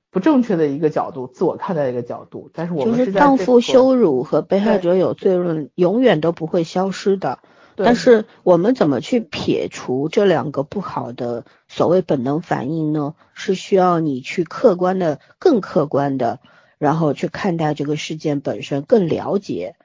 [0.10, 2.50] 不正确的一个角度，自我看待的一个角度。
[2.54, 7.40] 但是我们是荡妇羞辱和被害者有罪论永远都不会消失的。
[7.78, 13.16] 但是我们怎么去撇除这两个不好的所谓本能反应呢？
[13.34, 16.42] 是需要你去客观的、更客观的，
[16.78, 19.78] 然后去看待这个事件本身，更了解。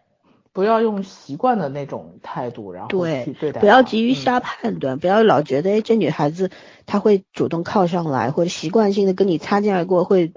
[0.56, 3.60] 不要用习惯的那种态度，然后去对待。
[3.60, 6.50] 不要急于下判断，不要老觉得哎，这女孩子
[6.86, 10.32] 她会主动靠上来，或者习惯性的跟你擦肩而过，会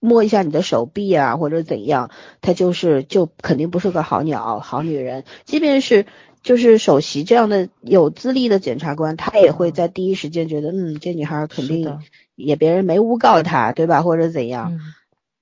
[0.00, 5.22] 摸一下你的手臂啊，或者怎样，她就是就肯定不是个好鸟、好女人。
[5.44, 6.06] 即便是
[6.42, 12.00] 就是首席这样的有资历的检察官，他也会在第一时间觉得，嗯，这女孩肯定
[12.34, 14.02] 也别人没诬告她，对吧？
[14.02, 14.80] 或者怎样？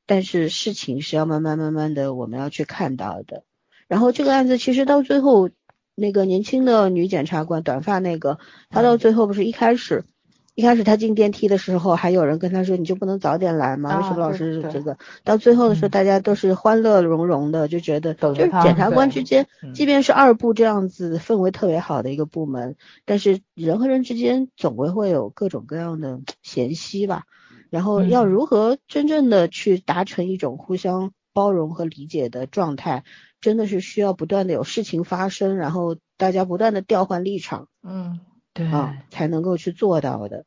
[0.06, 3.44] 但是事情是要慢慢慢慢的，我们要去看到的。
[3.92, 5.50] 然后这个案子其实到最后，
[5.94, 8.38] 那个年轻的女检察官，短发那个，
[8.70, 10.06] 她到最后不是一开始，
[10.54, 13.98] 一开始她进电梯的时候，还有人跟她说，你就不能早点来吗？
[13.98, 14.96] 为什么老是这个？
[15.24, 27.24] 到最后的时候，大家都是欢乐融融的，就觉得就是检察官之间，即便是二部这样子氛围特别好的一个部门，但是人和人之间总归会有各种各样的 嫌隙吧。
[27.68, 33.04] 然后要如何真正的去达成一种互相包容和理解的状态？
[33.40, 38.20] 真的是需要不断的有事情发生，然后大家不断的调换立场，嗯，
[38.54, 40.46] 对啊，才能够去做到的。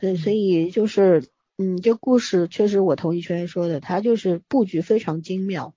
[0.00, 5.72] 所以，所以就是，嗯，这故事确实我同意圈说的，它就是布局非常精妙，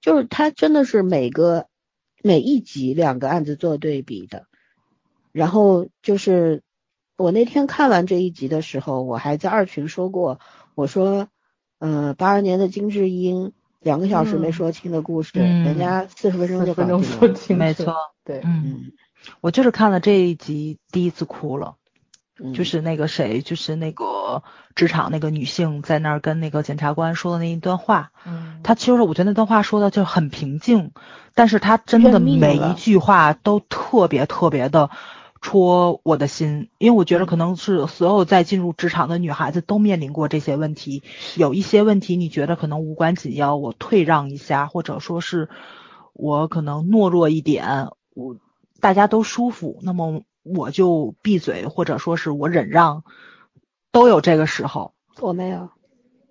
[0.00, 1.66] 就是它真的是每个
[2.22, 4.46] 每一集两个案子做对比的。
[5.32, 6.62] 然后就是
[7.16, 10.38] 我那天看完这一集的时候，我还在二群说过，
[10.76, 11.26] 我说，
[11.80, 13.52] 嗯，八二年的金智英。
[13.84, 18.92] 两个小时没说清的故事，人家四十分钟就分钟说清，没错，对，嗯，
[19.40, 21.76] 我就是看了这一集第一次哭了，
[22.52, 24.42] 就是那个谁，就是那个个
[24.74, 30.92] 职场那个女性在那儿跟那个检察官说的那一段话，嗯，她其实我觉得那段话说的就很平静，
[31.34, 34.90] 但是她真的每一句话都特别特别的
[35.44, 41.02] 戳我的心，因为我觉得可能是所有在进入职场的女孩子都面临过这些问题，
[41.36, 45.50] 有一些问题你觉得可能无关紧要，我退让一下，或者说是
[46.14, 48.38] 我可能懦弱一点，我
[48.80, 53.04] 大家都舒服，那么我就闭嘴，或者说是我忍让，
[53.92, 54.94] 都有这个时候。
[55.20, 55.68] 我没有，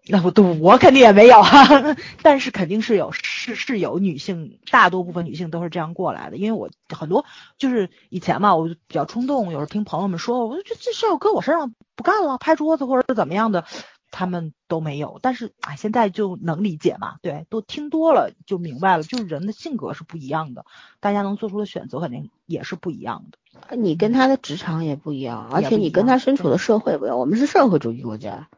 [0.06, 6.36] 那我对，我肯定也没有啊， 但是肯定是有，是是有女性，大多部分女性都是这样过来的。
[6.36, 7.26] 因为我很多
[7.58, 13.64] 就是以前嘛，我就比较冲动，有时候听朋友们说，我就觉得这事要搁我身上不干了，拍桌子或者是怎么样的，
[14.12, 15.20] 他们都没有。
[15.22, 20.66] 但是哎，现在就能理解嘛，对，都听多了就明白了，就是人的性格是不一样的，
[21.00, 23.38] 大家能做出的选择肯定也是不一样的。
[23.78, 27.18] 你跟他的职场也不一样，而且你跟他身处的社会不一样。
[27.18, 28.50] 我们是社会主义国家，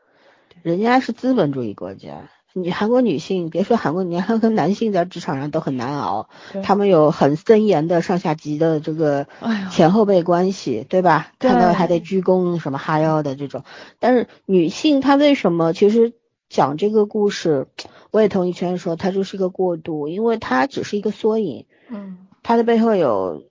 [0.66, 2.28] 人家是资本主义国家。
[2.52, 6.28] 你韩国女性，别说韩国，你 看跟男性在职场上都很难熬，
[6.64, 9.28] 他们有很森严的上下级的这个
[9.72, 11.32] 前后辈关系，对吧？
[11.38, 13.64] 看到还得鞠躬什么哈腰的这种。
[14.00, 16.14] 但是女性她为什么其实
[16.50, 17.68] 讲这个故事，
[18.10, 23.44] 我也同意圈说，它就是一个过渡，因为它只是一个缩影，嗯，它的背后有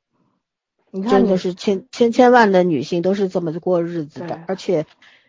[0.90, 4.84] 你看的是千千千万的女性都是这么过日子的，而且，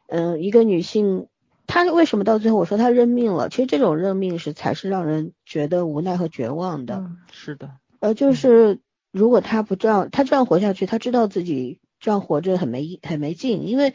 [0.08, 1.28] 嗯、一个女性，
[1.68, 3.50] 她为什么到最后我说他认命了？
[3.50, 6.98] 其实这种认命是才是让人觉得无奈和绝望的。
[6.98, 8.80] 嗯是的，呃，就是
[9.12, 13.94] 如果他不这样，他这样活下去，他知道自己这样活着很没意很没劲，因为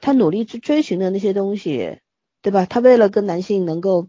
[0.00, 1.98] 他努力去追寻的那些东西，
[2.42, 2.66] 对吧？
[2.66, 4.08] 他为了跟男性能够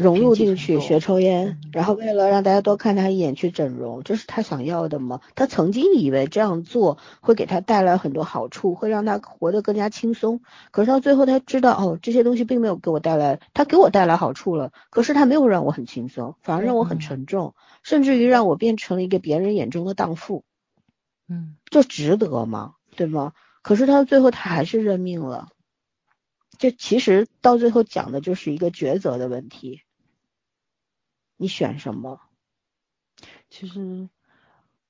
[0.00, 5.20] 融入进去，学抽烟嗯，然后为了让大家多看他一眼去整容，这是他想要的吗？
[5.34, 10.40] 他曾经以为这样做会给他带来很多好处，会让他活得更加轻松。
[10.70, 20.44] 可是到最后，他知道哦，这些东西并没有给我带来，他给我带来好处了，可是他没有让我很轻松，反而让我很嗯沉重，甚至于让我变成了一个别人眼中的荡妇，
[21.28, 22.74] 嗯，这值得吗？
[22.96, 23.32] 对吗？
[23.62, 25.48] 可是他最后他还是认命了。
[26.58, 29.80] 这其实到最后讲的就是一个抉择的问题，
[31.40, 32.20] 你选什么？
[33.48, 34.10] 其实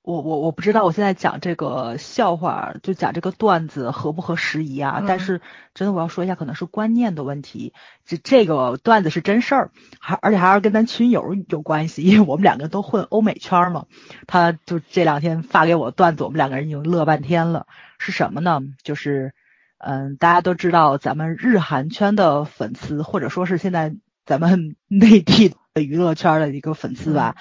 [0.03, 5.05] 我我我不知道，我现在讲这个笑话，就讲这个段子合不合时宜啊？
[5.07, 5.41] 但嗯是
[5.75, 7.73] 真的我要说一下，可能是观念的问题。
[8.05, 9.71] 这这个段子是真事儿，
[10.01, 13.87] 还而且还是跟咱群友有关系，因为我们两个都混欧美圈儿嘛。
[14.27, 17.69] 他就这两天发给我段子，我们两个人已经乐半天了。
[17.99, 18.61] 是什么呢？
[18.83, 19.35] 就是
[19.79, 23.95] 嗯，大家都知道咱们日韩圈的粉丝，或者说是现在
[24.27, 27.37] 咱们内地的娱乐圈的一个粉丝吧，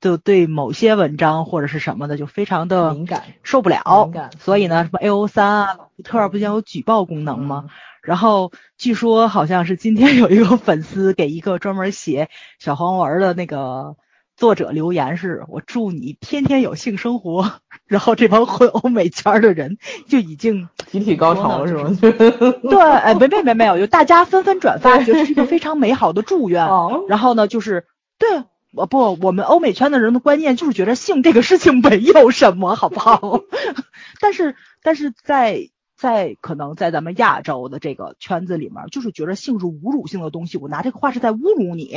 [0.00, 3.22] 就对某些文章或者是什么的就非常的敏感。
[3.42, 7.64] 受不了，所以呢，什么 A O 三啊、老福特不是有举报功能吗？
[7.66, 7.70] 嗯。
[8.02, 12.28] 然后据说好像是今天有一个粉丝给一个专门写
[12.58, 13.96] 小黄文的那个
[14.36, 17.52] 作者留言是：“我祝你天天有性生活。
[17.86, 19.78] ”然后这帮混欧美圈的人
[20.08, 21.98] 就已经集体高潮了是说吗？
[22.62, 26.66] 对，哎，没没没没有，就大家纷纷转发，觉得这是一个非常美好的祝愿。
[26.66, 27.86] 哦，然后呢，就是
[28.18, 33.40] 对我不，我们欧美圈的人的观念就是觉得性这个事情没有什么，好不好？
[34.20, 41.96] 但是，但是在在可能在咱们亚洲的这个圈子里面，就是觉得性是侮辱性的东西，我拿这个话是在侮辱你，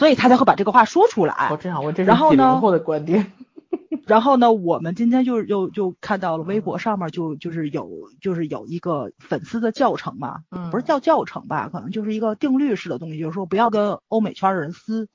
[0.00, 1.48] 所以他才会把这个话说出来。
[1.50, 3.30] 我真想问，这是然后呢几零后的观点？
[4.08, 15.10] 然后呢，我们今天就又就看到了微博上面就就是有就是有一个粉丝的教程嘛，嗯不是叫教程吧，可能就是一个定律式的东西，就是说不要跟欧美圈的人撕，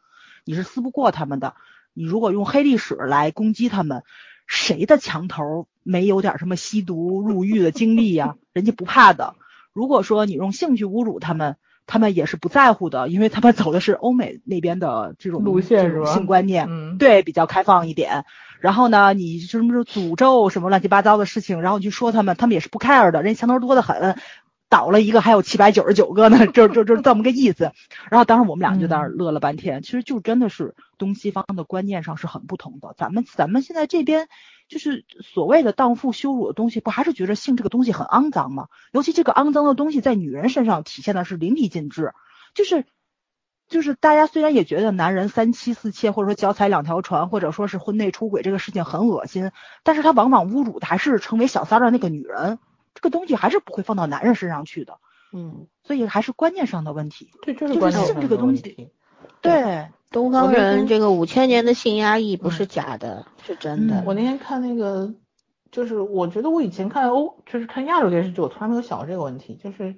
[0.45, 1.55] 你是撕不过他们的。
[1.95, 4.03] 你如果用黑历史来攻击他们，
[4.45, 9.33] 谁的墙头没有点什么吸毒入狱的经历呀、人家不怕的。
[9.73, 11.57] 如果说你用性去侮辱他们，
[11.87, 18.25] 他们也是不在乎的，因为他们走的是欧美那边的这种路线是吧性观念，嗯，对，比较开放一点。
[18.59, 24.17] 然后呢，你什么是诅咒什么乱七八糟的事情，然后你去说他们，他们也是不 care 的，人家墙头多得很，
[24.69, 27.71] 倒了一个还有七百九十九个呢， 就就就这么个意思。
[28.09, 32.95] 然后当时我们俩就在那儿乐了半天，其实就真的是东西方的观念上是很不同的。
[32.97, 34.27] 咱们咱们现在这边
[34.67, 38.67] 就是所谓的荡妇羞辱的东西，不还是觉得性这个东西很肮脏吗？
[38.91, 42.13] 尤其这个肮脏的东西在女人身上体现的是淋漓尽致，
[42.53, 42.85] 就是。
[43.67, 49.49] 就是大家虽然也觉得男人三妻四妾，或者说脚踩两条船，或者说是婚内出轨这个事情很恶心，
[49.81, 52.59] 但是他往往侮辱的还是成为小三儿的那个女人，
[52.93, 54.99] 这个东西还是不会放到男人身上去的，
[55.33, 57.31] 嗯，所以还是观念上的问题。
[57.41, 58.91] 对，就是是观念性上的问这个东西题。
[59.41, 64.01] 对，东方人这个五千年的性压抑不嗯是假的，是真的。
[64.05, 65.13] 我那天看那个
[65.71, 69.59] 就是我觉得我以前看欧，就是看亚洲电视剧，我从来没有想过这个问题。
[69.61, 69.93] 就是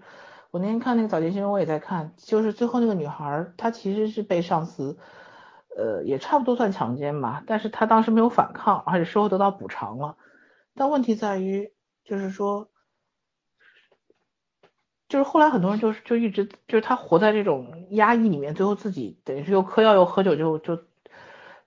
[0.49, 4.97] 我那天看那个早间新闻，我也在看，就是最后那个女孩，她其实是被上司，
[5.78, 10.18] 呃，也差不多算强奸吧，但是她当时没有反抗，而且事后得到补偿了。
[10.74, 11.70] 但问题在于，
[12.03, 12.70] 就是说，
[15.10, 20.80] 就是后来很多人就是就一直就是他活在这种压抑里面，最后自己等于是又嗑药又喝酒，就就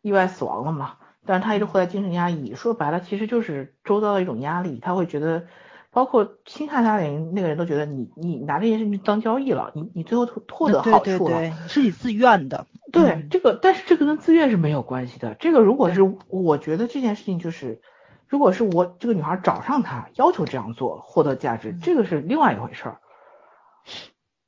[0.03, 0.97] 意外死亡了嘛。
[1.26, 5.47] 但是他一直活在精神压抑，说白了其实就是周遭的一种压力，他会觉得，
[5.91, 12.66] 包括侵害他的人那个人都觉得你你拿这件事情当交易了，你你最后获得好处了，是你自愿的。
[12.91, 15.34] 对这个，但是这个跟自愿是没有关系的。
[15.34, 17.80] 这个如果是我觉得这件事情就是，
[18.26, 23.01] 如果是我这个女孩找上他要求这样做获得价值，这个是另外一回事儿。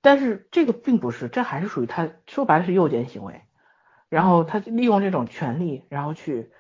[0.01, 3.43] 但是这个并不是，这还是属于他说白了是诱奸行为，
[4.09, 6.51] 然后他利用这种权利，然后去。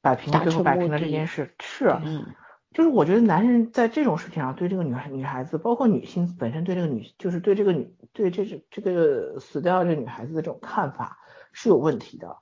[0.00, 1.92] 摆平了，最后摆平了这件事，是，
[2.72, 11.18] 就是我觉得男人在这种事情上对这个女孩女孩子，包括女性本身对这个女，就是对这个女对这是这个死掉这个女孩子的这种看法
[11.52, 12.36] 是有问题的。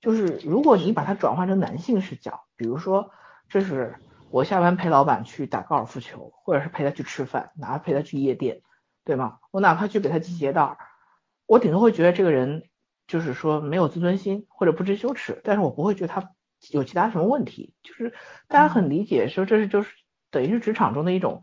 [0.00, 3.10] 就是如果你把它转换成男性视角，比如说
[3.50, 3.96] 这是
[4.30, 8.62] 我下班陪老板去打高尔夫球，或者是陪他去吃饭，哪怕陪他去夜店，
[9.04, 9.38] 对吗？
[9.50, 10.76] 我哪怕去给他系鞋带，
[11.46, 12.68] 我顶多会觉得这个人
[13.06, 16.32] 就是说没有自尊心或者不知羞耻，但是我不会觉得他。
[16.70, 17.74] 有其他什么问题？
[17.82, 18.14] 就是
[18.46, 19.92] 大家很理解说这是就是
[20.30, 21.42] 等于是职场中的一种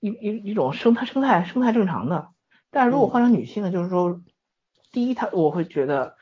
[0.00, 2.30] 一一一种生态生态生态正常的。
[2.72, 4.20] 但是如果换成女性呢，就是说，
[4.90, 6.16] 第一，他我会觉得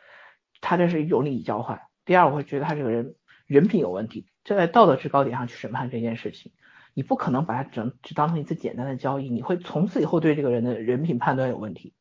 [0.60, 3.14] 他这是一种利益交换；第二，我会觉得他这个人
[3.46, 6.52] 人品有问题，站在道德制高点上去审判这件事情，
[6.98, 11.94] 你不可能把它整只当成一次简单的交易，你会从此以后对这个人的人品判断有问题，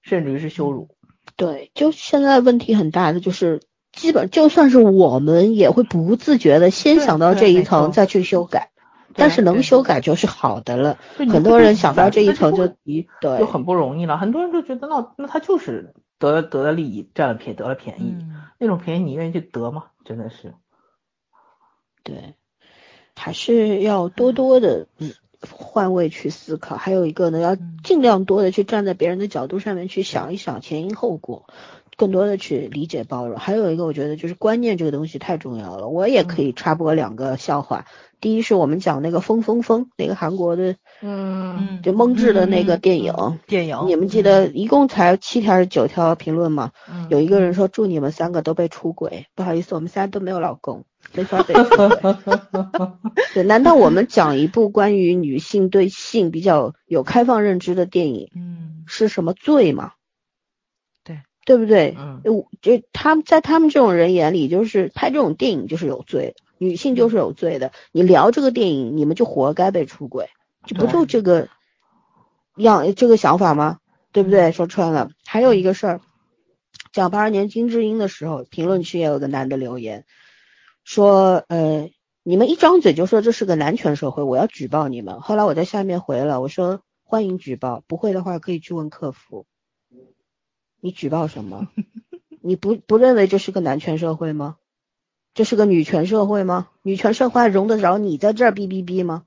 [0.00, 0.96] 甚至于是羞辱。
[1.36, 3.60] 对，就现在问题很大的就是。
[3.92, 8.72] 基本就算是我们也会不自觉的先想到这一层再去修改，
[9.14, 10.98] 但是能修改就是好的了。
[11.16, 12.66] 很多人想到这一层就
[13.20, 14.18] 对，就很不容易了。
[14.18, 18.16] 很多人就觉得那那他就是得得了利益，占了便得了便宜，
[18.58, 19.84] 那种便宜你愿意去得吗？
[20.04, 20.54] 真的是，
[22.02, 22.34] 对，
[23.16, 24.86] 还是要多多的
[25.50, 26.76] 换位去思考。
[26.76, 31.46] 还有一个呢，要尽量多的去站在别人的角度上面去想一想前因后果。
[31.96, 35.86] 更多的去理解包容，还有一个我觉得就是观念这个东西太重要了。
[35.86, 37.84] 我也可以插播两个笑话。
[38.20, 46.72] 第一是我们讲那个风风风，那个韩国的，嗯，就蒙智的那个电影，电影，你们记得一共才七条还是九条评论吗？
[47.10, 52.16] 有一个人说祝你们三个都被出轨，不好意思，我们现在都没有老公，没法被出轨。
[53.34, 59.92] 对，难道我们讲一部关于女性对性比较有开放认知的电影，嗯，是什么罪吗？
[61.04, 61.96] 对对不对？
[61.98, 62.22] 嗯，
[62.62, 67.72] 就他们在他们这种人眼里，就是拍这种电影就是有罪，女性就是有罪的。
[67.92, 70.28] 你聊这个电影，你们就活该被出轨，
[70.66, 71.48] 就不就这个
[72.56, 73.78] 样这个想法吗？
[74.12, 74.52] 对不对？
[74.52, 76.00] 说穿了，还有一个事儿，
[76.92, 80.04] 讲八二年金智英的时候，评论区也有个男的留言
[80.84, 81.90] 说，呃，
[82.22, 85.20] 你们一张嘴就说这是个男权社会，我要举报你们。
[85.20, 89.46] 后来我在下面回了，我说欢迎举报，不会的话可以去问客服。
[90.80, 91.68] 你举报什么？
[92.42, 94.56] 你不不认为这是个男权社会吗？
[95.32, 96.68] 这是个女权社会吗？
[96.82, 99.24] 女权社会还容得着你在这儿哔哔哔吗？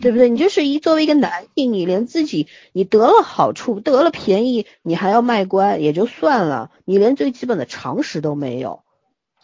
[0.00, 0.28] 对不对？
[0.28, 8.82] 你就是一作为一个男性，你连自己你得了好处得了便宜，你还要卖乖也就算了，你连最基本的常识都没有，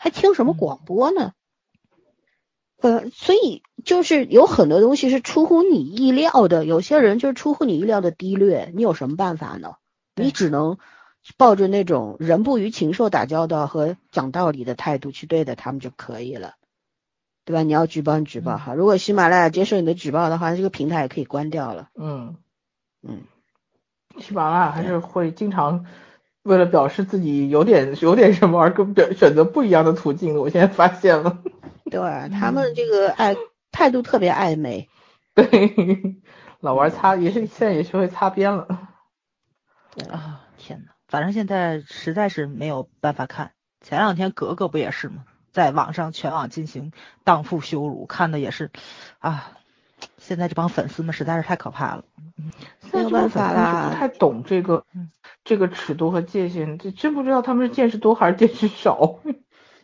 [0.06, 1.32] 还听什么广播呢？
[2.78, 9.74] 呃，所以就是有很多东西是出乎你意料的，有些人就是出乎你意料的低劣，你有什么办法呢？
[10.14, 10.78] 你只能。
[11.36, 16.54] 抱着那种人不与禽兽打交道和讲道理的态度去对待他们就可以了，
[17.44, 17.64] 对吧？
[17.64, 21.88] 你要举报你举报哈，如果喜马拉雅接受你的举报的话，这个平台也可以关掉了。
[21.96, 22.36] 嗯
[23.02, 23.22] 嗯，
[24.20, 25.86] 喜马拉雅还是会经常
[26.46, 31.38] 为了表示自己有点有点什么而跟表选择不一样的途径，我现在发现了。
[31.90, 33.36] 对他们这个爱
[33.72, 34.88] 态度特别暧昧。
[35.34, 36.16] 对，
[36.60, 38.66] 老玩擦也是现在也学会擦边了。
[39.94, 40.92] 对啊，天呐。
[41.08, 43.52] 反正现在实在是没有办法看。
[43.80, 45.24] 前两天格格不也是吗？
[45.52, 46.92] 在网上全网进行
[47.24, 48.70] 荡妇羞辱，看的也是
[49.18, 49.52] 啊。
[50.26, 52.04] 现在这帮粉丝们实在是太可怕了。
[52.92, 54.84] 没有办法啦，不太懂这个
[55.44, 59.20] 这个尺度和界限，这真不知道他们是见识多还是见识少。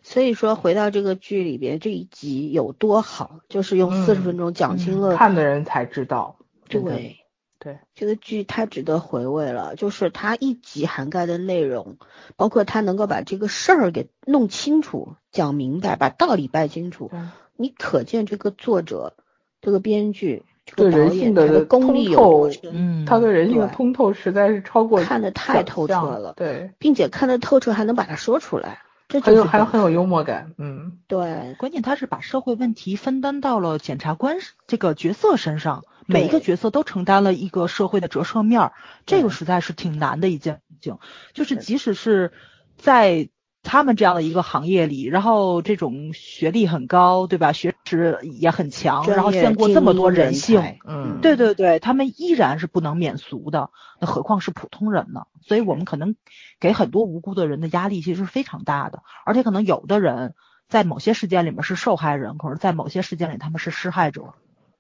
[0.03, 6.37] 所以说，回到这个剧里边，这一集有多好，就是用四十分钟讲清了，看的人才知道。
[6.69, 7.19] 对。
[7.59, 11.97] 对这个剧太值得回味了，就是它一集涵盖的内容，
[12.35, 17.13] 包括它能够把这个事儿给弄清楚、讲明白，把道理掰清楚。
[17.55, 19.15] 你可见这个作者
[19.63, 38.73] 这个编剧、这对个导演人性的功力有嗯，他对人性的通透实在是超过看得太透彻了对，并且看得透彻，还能把它说出来，这很有还有很有幽默感，嗯，对关键他是把社会问题分担到了检察官这个角色身上，每一个角色都承担了一个社会的折射面儿，
[39.07, 40.99] 这个实在是挺难的一件事情。
[41.33, 42.33] 就是即使是
[42.77, 43.29] 在
[43.63, 47.53] 他们这样的一个行业里，然后这种学历很高，对吧？
[47.53, 55.27] 学识也很强，然后见过这么多人性，才嗯对对对，他们依然是不能免俗的，那何况是普通人呢？
[55.43, 56.17] 所以我们可能
[56.59, 60.35] 给很多无辜的人的压力其实是非常大的，而且可能有的人
[60.69, 64.35] 在某些事件里面是受害人，可是在某些事件里他们是施害者。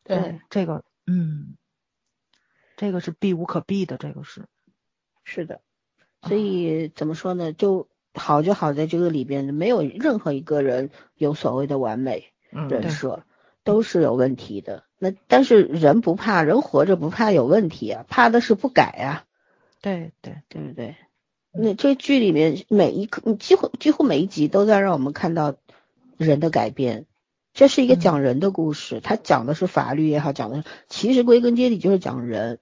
[0.05, 1.57] 对，这个，嗯，
[2.77, 4.47] 这个是避无可避的，这个是，
[5.23, 5.61] 是的，
[6.23, 7.53] 所以怎么说呢？
[7.53, 13.25] 就好就好在这个里边，没有任何一个人有所谓的完美嗯人设，
[13.65, 14.85] 都是有问题的。
[14.99, 19.25] 那但是人不怕，人活着不怕有问题啊，怕的是不改啊，
[19.81, 20.97] 对对，对不对？
[21.55, 25.55] 那这剧里面每一个几乎几乎每一集都在让我们看到
[26.17, 27.07] 人的改变。
[27.53, 32.61] 这是一个嗯讲人的故事，它讲的是法律也好，讲的其实归根结底就是讲人，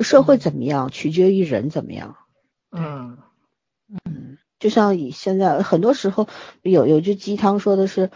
[0.00, 2.16] 社会嗯怎么样取决于人怎么样。
[2.70, 3.16] 嗯
[4.66, 6.26] 就像以现在很多时候
[6.60, 8.10] 有有句鸡汤说的是，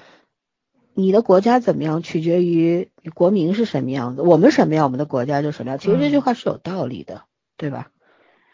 [0.95, 5.79] 你的国家怎么样取决于你国民是什么样子，我们什么样，我们的国家就什么样。
[5.79, 7.23] 其实这句话是有道理的，
[7.57, 7.93] 对吧？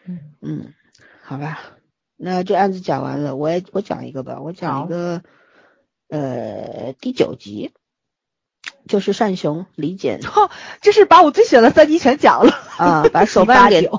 [0.07, 0.74] 嗯嗯，
[1.22, 1.59] 好吧，
[2.16, 5.22] 那这案子讲完了，我也我讲一个吧，我讲一个，
[6.11, 7.72] 呃，第九集，
[8.89, 10.20] 就是单雄李简
[10.80, 13.91] 这是把我最喜欢的三集全讲了，啊，把手办给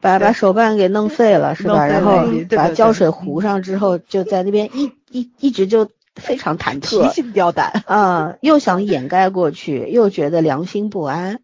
[0.00, 1.86] 把把手办给弄废了是吧？
[1.86, 2.26] 然后
[2.56, 7.82] 把胶水糊上之后，就在那边一一一直就非常忐忑提心吊胆。
[7.86, 11.40] 啊，又想掩盖过去，又觉得良心不安。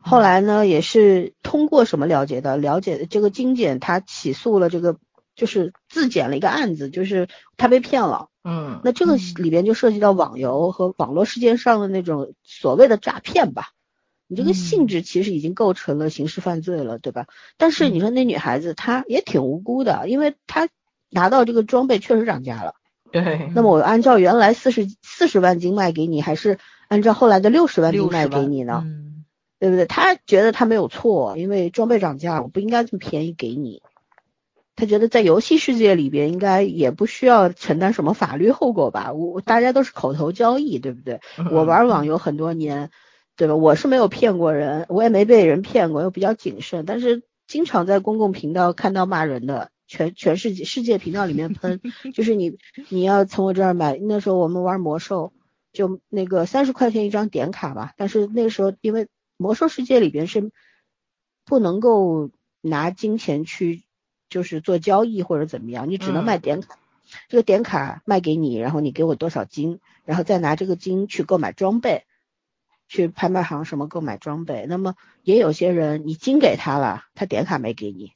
[0.00, 4.96] 后来呢，也是通过什么了解的，了解这个金简他起诉了这个，
[5.34, 8.28] 就是自检了一个案子，就是他被骗了。
[8.44, 13.70] 嗯那这个嗯里边就涉及到网游和网络世界上的那种所谓的诈骗吧。
[14.26, 17.26] 你这个性嗯质其实已经构成了刑事犯罪了，对吧？
[17.56, 20.68] 但是你说那女孩子她也挺无辜的，因为她
[21.10, 22.74] 拿到这个装备确实涨价了。
[23.10, 28.82] 对， 那么我按照原来四十四十万斤卖给你，还是按照后来的六十万斤卖给你呢？
[28.84, 29.24] 嗯
[29.60, 29.86] 对不对？
[29.86, 33.82] 她觉得她没有错，因为装备涨价，我不应该这么便宜给你。
[34.76, 39.12] 他觉得在游戏世界里边，应该也不需要承担什么法律后果吧？
[39.12, 41.20] 我大家都是口头交易，对不对？
[41.50, 42.90] 我玩网游很多年，
[43.36, 43.54] 对吧？
[43.54, 46.84] 我是没有骗过人，我也没被人骗过，又比较谨慎。
[46.84, 51.80] 但是经常在公共频道看到骂人的，全全世界世界频道里面喷，
[52.12, 52.56] 就是你
[52.88, 55.32] 你要从我这儿买，那时候我们玩魔兽，
[55.72, 59.06] 就那个三十块钱一张点卡吧，但是那时候因为
[59.36, 60.50] 魔兽世界里边是
[61.44, 63.83] 不能够拿金钱去
[64.34, 66.76] 就是做交易或者怎么样，你只能嗯卖点卡。
[67.28, 72.02] 这个点卡卖给你，然后你给我多少金，然后再拿这个金去购买装备，
[72.88, 74.66] 去拍卖行什么购买装备。
[74.68, 78.10] 那么也有些人你金给他了，他点卡没给你，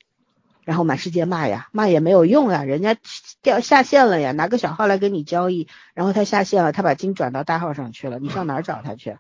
[0.65, 2.97] 然后满世界骂呀，骂也没有用啊，人家
[3.43, 9.19] 掉下线了呀，拿个小号来跟你交易，然后他下线了，他把金转到大号上去了，你上哪儿找他去，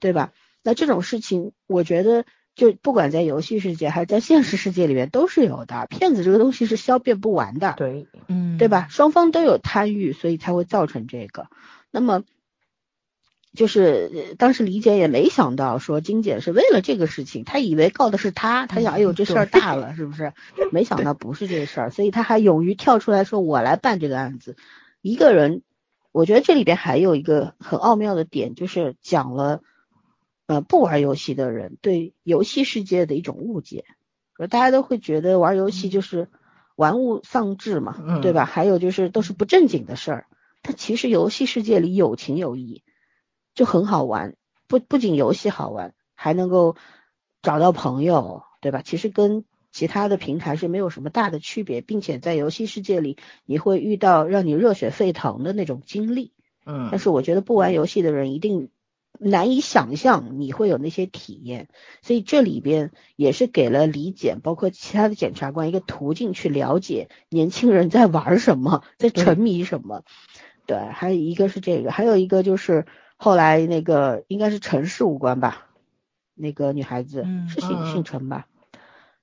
[0.00, 0.32] 对吧？
[0.64, 2.24] 那这种事情，我觉得
[2.56, 8.88] 就不管在游戏世界还是在现实世界里面都是有的，骗子这个东西是消变不完的，对，嗯，对吧？？
[8.88, 11.48] 双方都有贪欲，所以才会造成这个。
[11.90, 12.24] 那么，
[13.54, 20.32] 就是呃当时李姐也没想到说金姐是为了这个事情，她以为告的是她，她想，哎呦这事儿大了，是不是？
[20.72, 24.56] 没想到不是这事儿，所以她还勇于跳出来说，我来办这个案子。
[25.02, 25.60] 一个人，
[26.10, 29.60] 我觉得这里边还有一个很奥妙的点，就是讲了，
[30.46, 33.84] 呃，不玩游戏的人对游戏世界的一种误解，
[34.36, 36.28] 说大家都会觉得玩游戏就是
[36.76, 38.44] 玩物丧志嘛，嗯对吧？
[38.44, 40.26] 还有就是都是不正经的事儿，
[40.62, 42.82] 但其实游戏世界里有情有义，
[43.54, 44.36] 就很好玩。
[44.68, 46.76] 不不仅游戏好玩，还能够
[47.42, 48.82] 找到朋友，对吧？
[48.82, 56.32] 其实跟其他的平台是没有什么大的区别，并且在游戏世界里，你会遇到让你热血沸腾的那种经历。
[56.64, 58.70] 嗯但是我觉得不玩游戏的人一定
[59.18, 61.68] 难以想象你会有那些体验，
[62.02, 70.02] 所以这里边也是给了李检包括其他的检察官一个途径去了解年轻人在玩什么，在沉迷什么。
[70.66, 72.86] 对，还有一个是这个，还有一个就是
[73.16, 75.68] 后来那个应该是陈事务官吧，
[76.34, 78.46] 那个女孩子、嗯是姓嗯姓陈吧？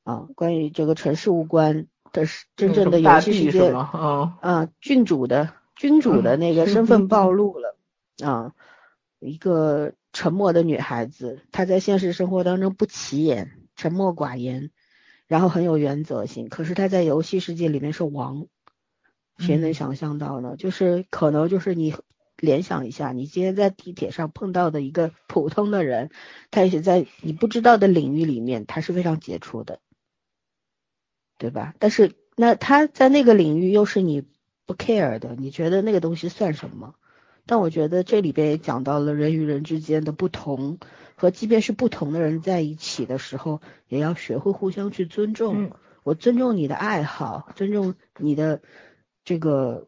[0.03, 2.23] 啊，关于这个陈事务官的
[2.55, 7.75] 真正的游戏世界啊，郡主的君主的嗯那个身份暴露了
[8.23, 8.53] 啊，
[9.26, 14.71] 一个沉默的女孩子，她在现实生活当中不起眼，沉默寡言，
[15.28, 16.49] 然后很有原则性。
[16.49, 18.47] 可是她在游戏世界里面是王，
[19.38, 20.55] 谁能想象到呢？
[20.57, 21.95] 就是可能就是你
[22.38, 26.11] 联想一下，你今天在地铁上碰到的一个普通的人，
[26.51, 29.80] 他也许在你不知道的领域里面，他是非常杰出的，
[31.38, 31.74] 对吧？
[31.80, 34.26] 但是那他在那个领域又是你
[34.65, 36.95] 不 care 的，你觉得那个东西算什么？
[37.45, 40.77] 但我觉得这里边也讲到了人与人之间的不同，
[41.15, 45.71] 和即便是不同的人在一起的时候，也要学会互相去尊重。
[46.03, 48.61] 我尊重你的爱好，尊重你的
[49.23, 49.87] 这个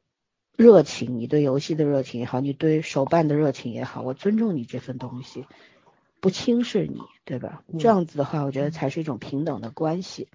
[0.57, 5.45] 热情，你对游戏的热情也好，你对手办的热情也好，我尊重你这份东西，
[6.21, 7.63] 不轻视你，对吧？
[7.79, 10.29] 这样子的话，我觉得才是一种平等的关系。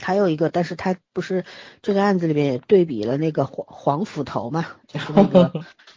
[0.00, 1.44] 还有一个，但是他不是
[1.82, 5.52] 这个案子里面也对比了那个黄黄斧头嘛，就是那个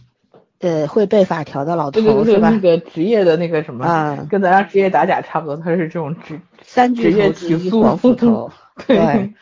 [0.59, 2.49] 呃会背法条的老头是吧？
[2.49, 8.51] 那个职业的那个什么啊，跟咱家职业打假差不多，他是这种职三巨头之一黄斧头。
[8.87, 9.33] 对，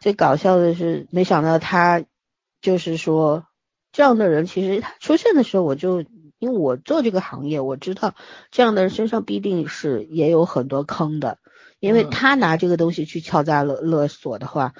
[0.00, 2.04] 最搞笑的是，没想到他
[2.60, 3.46] 就是说
[3.92, 6.02] 这样的人，其实他出现的时候，我就
[6.38, 8.14] 因为我做这个行业，我知道
[8.50, 11.38] 这样的人身上必定是也有很多坑的。
[11.80, 14.74] 因为他拿这个东西去敲诈勒勒索的话，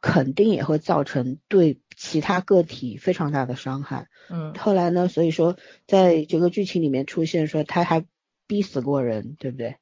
[0.00, 4.08] 肯定也会造成对其他个体非常大的伤害。
[4.30, 8.04] 嗯，后来呢，所以说在这个剧情里面出现说他还
[8.46, 9.76] 逼死过人，对不对？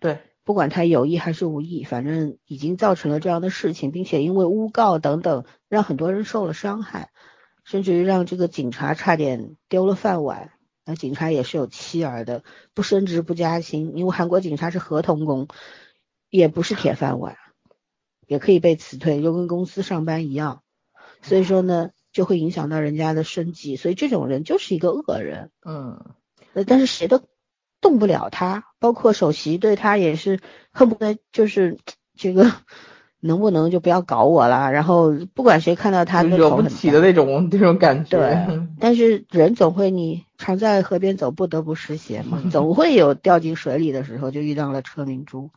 [0.00, 7.10] 对，不管他有意还是无意，反正已经造成了这样的事情，并且因为诬告等等，让很多人受了伤害，
[7.64, 10.50] 甚至于让这个警察差点丢了饭碗。
[10.84, 12.42] 那警察也是有妻儿的，
[12.74, 15.48] 不升职不加薪，因为韩国警察是合同工。
[16.30, 17.36] 也不是铁饭碗，
[18.26, 20.62] 也可以被辞退，就跟公司上班一样。
[21.22, 23.76] 所以说呢，就会影响到人家的生计。
[23.76, 25.50] 所以这种人就是一个恶人。
[25.64, 26.14] 嗯，
[26.66, 27.22] 但是谁都
[27.80, 31.78] 动不了他，包括首席对他也是恨不得就是
[32.14, 32.52] 这个
[33.20, 34.70] 能不能就不要搞我了。
[34.70, 38.18] 然后不管谁看到他都惹不起的那种那种感觉。
[38.18, 44.30] 对， 但是人总会你常在河边走，不得不湿鞋嘛，总会有掉进水里的时候。
[44.30, 45.50] 就遇到了车明珠。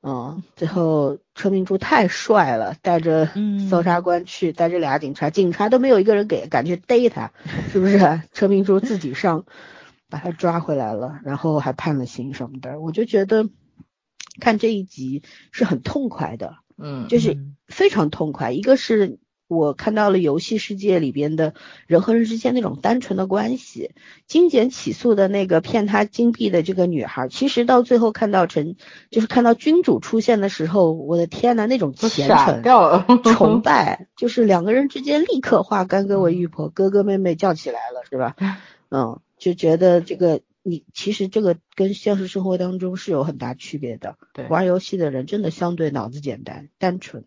[0.00, 3.28] 嗯，最后车明珠太帅了，带着
[3.68, 7.32] 搜查官去，带着俩警察，警察都没有一个人给，敢去逮他，
[7.72, 8.22] 是不是？
[8.32, 9.44] 车明珠自己上，
[10.08, 13.48] 把他抓回来了，然后还判了刑什么的，我就觉得
[14.40, 15.22] 看这一集
[15.52, 17.36] 是很痛快的，嗯，就是
[17.66, 19.18] 非常痛快，一个是。
[19.48, 21.54] 我看到了游戏世界里边的
[21.86, 23.90] 人和人之间那种单纯的关系。
[24.26, 28.76] 金简起诉的那个骗他金币的这个女孩，其实到最后看到陈，
[29.10, 32.62] 就是看到君主出现的时候，我的天呐，那种虔诚、
[33.24, 38.36] 崇拜，就是两个人之间立刻化干戈为玉帛，哥哥妹妹叫起来了，是吧？
[38.90, 44.16] 嗯，就觉得这个你其实这个跟现实生活当中是有很大区别的。
[44.34, 47.24] 对，玩游戏的人真的相对脑子简单、单纯。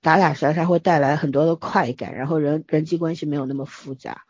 [0.00, 4.22] 打打杀杀会带来很多的快感，然后人人际关系没有那么复杂。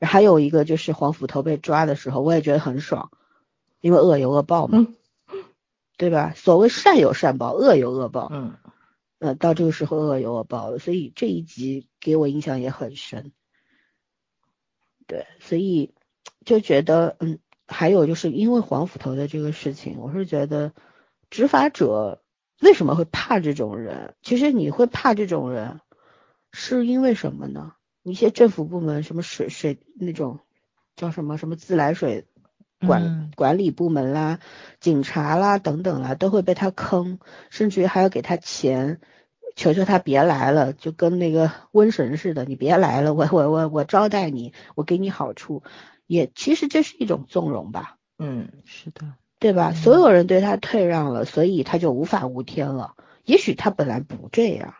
[0.00, 3.10] 还有一个就是黄斧头被抓的时候，我也觉得很爽，
[3.82, 4.86] 因为恶有恶报嘛，
[5.98, 6.32] 对吧？
[6.34, 8.28] 所谓善有善报，恶有恶报。
[8.32, 8.56] 嗯，
[9.18, 13.32] 呃，到这个时候恶有恶报了，所以这一集给我印象也很深。
[15.06, 15.92] 对，所以
[16.46, 20.72] 就觉得，嗯，还有就是因为黄斧头的这个事情，我是觉得
[21.28, 22.22] 执法者。
[22.60, 24.14] 为什么会怕这种人？
[24.22, 25.80] 其实你会怕这种人，
[26.52, 27.72] 是因为什么呢？
[28.02, 30.40] 一些政府部门，什么水水那种
[30.96, 32.26] 叫什么什么自来水
[32.86, 34.38] 管管理部门啦、
[34.80, 37.18] 警察啦等等啦，都会被他坑，
[37.50, 39.00] 甚至于还要给他钱，
[39.54, 45.62] 求求他别来了，就跟那个瘟神似的，你别来了，我我我我招待你，我给你好处，
[46.06, 47.96] 也其实这是一种纵容吧。
[48.18, 49.14] 嗯，是的。
[49.40, 49.72] 对吧？
[49.72, 52.94] 所有人对他退让了，所以他就无法无天了。
[53.24, 54.74] 也许他本来不这样，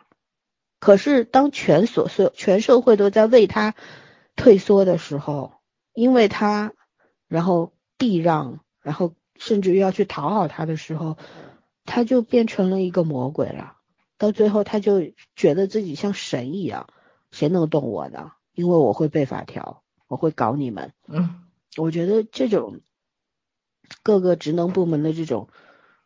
[0.79, 3.73] 可是当全所所全社会都在为他
[4.35, 5.53] 退缩的时候，
[5.93, 6.73] 因为他
[7.27, 11.17] 然后避让，然后甚至于要去讨好他的时候，
[11.85, 13.77] 他就变成了一个魔鬼了。
[14.19, 16.87] 到最后，他就觉得自己像神一样，
[17.31, 18.33] 谁能动我呢？
[18.53, 20.93] 因为我会背法条，我会搞你们。
[21.07, 21.41] 嗯，
[21.77, 22.81] 我觉得这种。
[24.03, 25.49] 各个职能部门的这种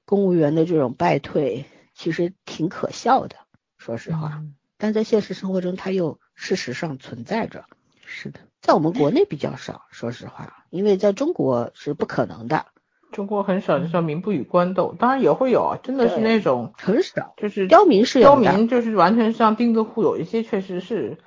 [0.05, 3.35] 公务员的这种败退，其实挺可笑的，
[3.77, 4.43] 说实话。
[4.77, 7.65] 但在现实生活中，它又事实上存在着。
[8.05, 12.65] 是的，在我们国内比较少，说实话，因为在中国是不可能的。
[13.11, 21.17] 中国很少，就叫民不与官斗，当然也会有啊，真的是那种很少，就是刁民是刁民，就是完全像钉子户，有一些确实是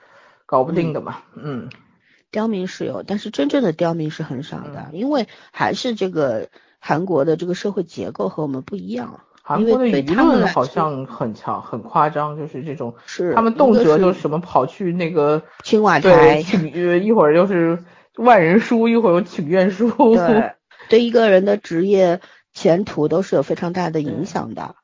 [0.44, 1.22] 搞不定的嘛。
[1.34, 1.70] 嗯。
[2.30, 6.48] 刁民是有，但是真正的刁民是很少的，因为还是这个
[6.78, 9.20] 韩国的这个社会结构和我们不一样。
[9.42, 16.70] 韩国的舆论好像很强，很夸张，就是这种，是他们动辄就什么跑去那个青瓦台请，
[17.02, 17.82] 一会儿就是
[18.16, 20.52] 万人书，一会儿又请愿书，对，
[20.90, 22.20] 对一个人的职业
[22.52, 24.74] 前途都是有非常大的影响的，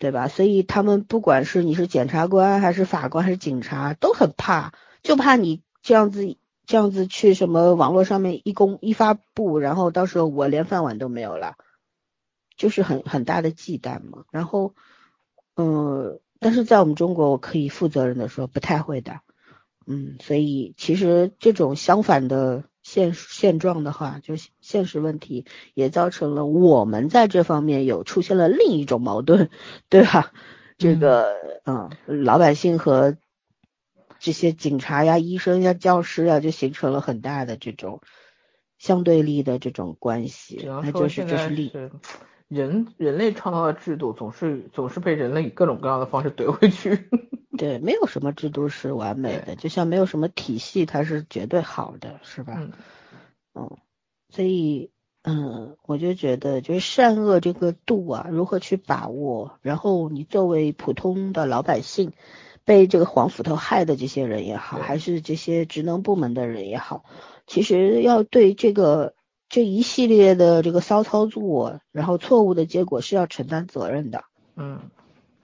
[0.00, 0.26] 对吧？
[0.26, 4.72] 所以他们不管是你是检察官还是法官还是警察，都很怕，
[5.04, 6.36] 就怕你这样子
[6.66, 11.54] 这样子去什么网络上面一公一发布，然后到时候我连饭碗都没有了。
[12.54, 14.74] 就是很很大的忌惮嘛，然后，
[15.56, 19.20] 嗯，但是在我们中国，我可以负责任的说，不太会的，
[19.86, 29.48] 嗯，所以其实这种相反的现现状的话，就现实问题也造成了我们在这方面有出现了另一种矛盾，
[29.88, 30.30] 对吧？
[30.76, 31.34] 这个，
[31.64, 33.16] 嗯，老百姓和
[34.22, 38.00] 这些警察呀、医生呀、教师呀，就形成了很大的这种
[38.78, 41.72] 相对立的这种关系，那就是这是利。
[42.46, 47.08] 人人类创造的制度总是总是被人类以各种各样的方式怼回去。
[47.58, 52.54] 对，没有什么制度是完美的，就像没有什么体系它是绝对好的，是吧？
[53.54, 53.76] 嗯，
[54.28, 54.90] 所以
[55.22, 59.58] 嗯，我就觉得就是善恶这个度啊，如何去把握？
[59.62, 62.12] 然后你作为普通的老百姓，
[62.64, 67.04] 被这个黄斧头害的这些人也好，还是这些职能部门的人也好，
[67.46, 69.14] 其实要对这个。
[69.54, 74.24] 这一系列的这个骚操作，然后错误的结果是要承担责任的。
[74.56, 74.88] 嗯，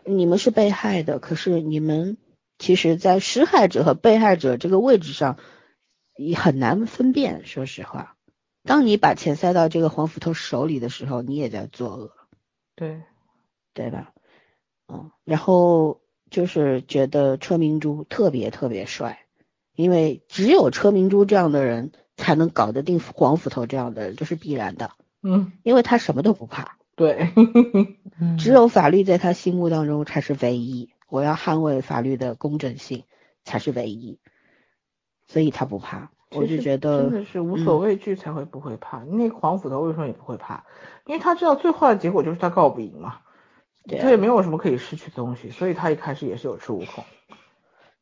[0.03, 2.17] 你们是被害的，可是你们
[2.59, 5.37] 其实，在施害者和被害者这个位置上，
[6.17, 7.45] 也很难分辨。
[7.45, 8.17] 说实话，
[8.63, 12.13] 当你把钱塞到这个黄斧头手里的时候，你也在作恶。
[12.75, 13.03] 对，
[13.75, 14.15] 对吧？
[14.91, 16.01] 嗯，然后
[16.31, 19.21] 就是觉得车明珠特别特别帅，
[19.75, 21.93] 因为只有车明珠这样的人。
[22.21, 24.91] 才能搞得定黄斧头这样的人，这是必然的。
[25.23, 26.77] 嗯，因为他什么都不怕。
[26.97, 27.33] 对，
[28.37, 30.91] 只有法律在他心目当中才是唯一。
[31.09, 33.05] 我要捍卫法律的公正性
[33.45, 34.19] 才是唯一，
[35.29, 36.11] 所以他不怕。
[36.33, 39.05] 我就觉得真的是无所畏惧才会不会怕。
[39.05, 40.65] 那黄斧头为什么也不会怕？
[41.07, 43.19] 因为他知道最坏的结果就是他告不赢嘛，
[43.97, 47.05] 他也没有什么可以失去的东西，所以他一开始也是有恃无恐。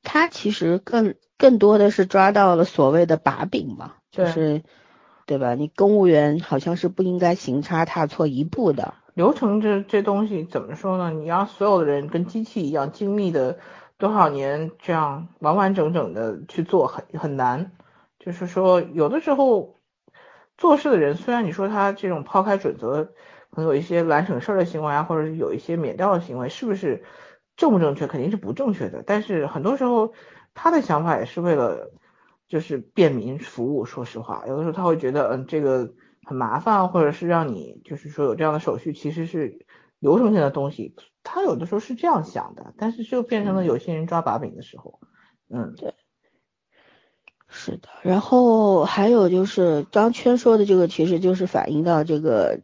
[0.03, 3.95] 他其实更更多的是抓到了所谓的把柄嘛。
[4.11, 4.62] 就是，
[5.26, 5.55] 对吧？
[5.55, 8.95] 你公务员好像是不应该行差踏错一步的。
[9.14, 11.11] 流程这这东西怎么说呢？
[11.11, 13.59] 你让所有的人跟机器一样精密的
[13.99, 17.72] 多少年这样完完整整的去做，很很难。
[18.18, 19.76] 就是说，有的时候
[20.57, 23.12] 做事的人虽然你说他这种抛开准则，
[23.57, 27.03] 可能有一些懒省事儿的行为啊，或者有一些免掉的行为，是不是
[27.57, 28.07] 正不正确？
[28.07, 29.03] 肯定是不正确的。
[29.05, 30.13] 但是很多时候
[30.55, 31.91] 他的想法也是为了。
[32.49, 35.93] 就是便民服务，说实话，有的时候他会觉得，嗯，这个
[36.25, 39.67] 很麻烦，或者是让你就是说有这样的手续，其实是
[39.99, 40.95] 流程性的东西，
[41.25, 45.01] 他有的时候是这样想的，但是就变成了有些人抓把柄的时候，
[45.51, 45.93] 嗯，对，
[47.49, 52.61] 是的，然后还有就是张圈说的这个，其实就是反映到这个。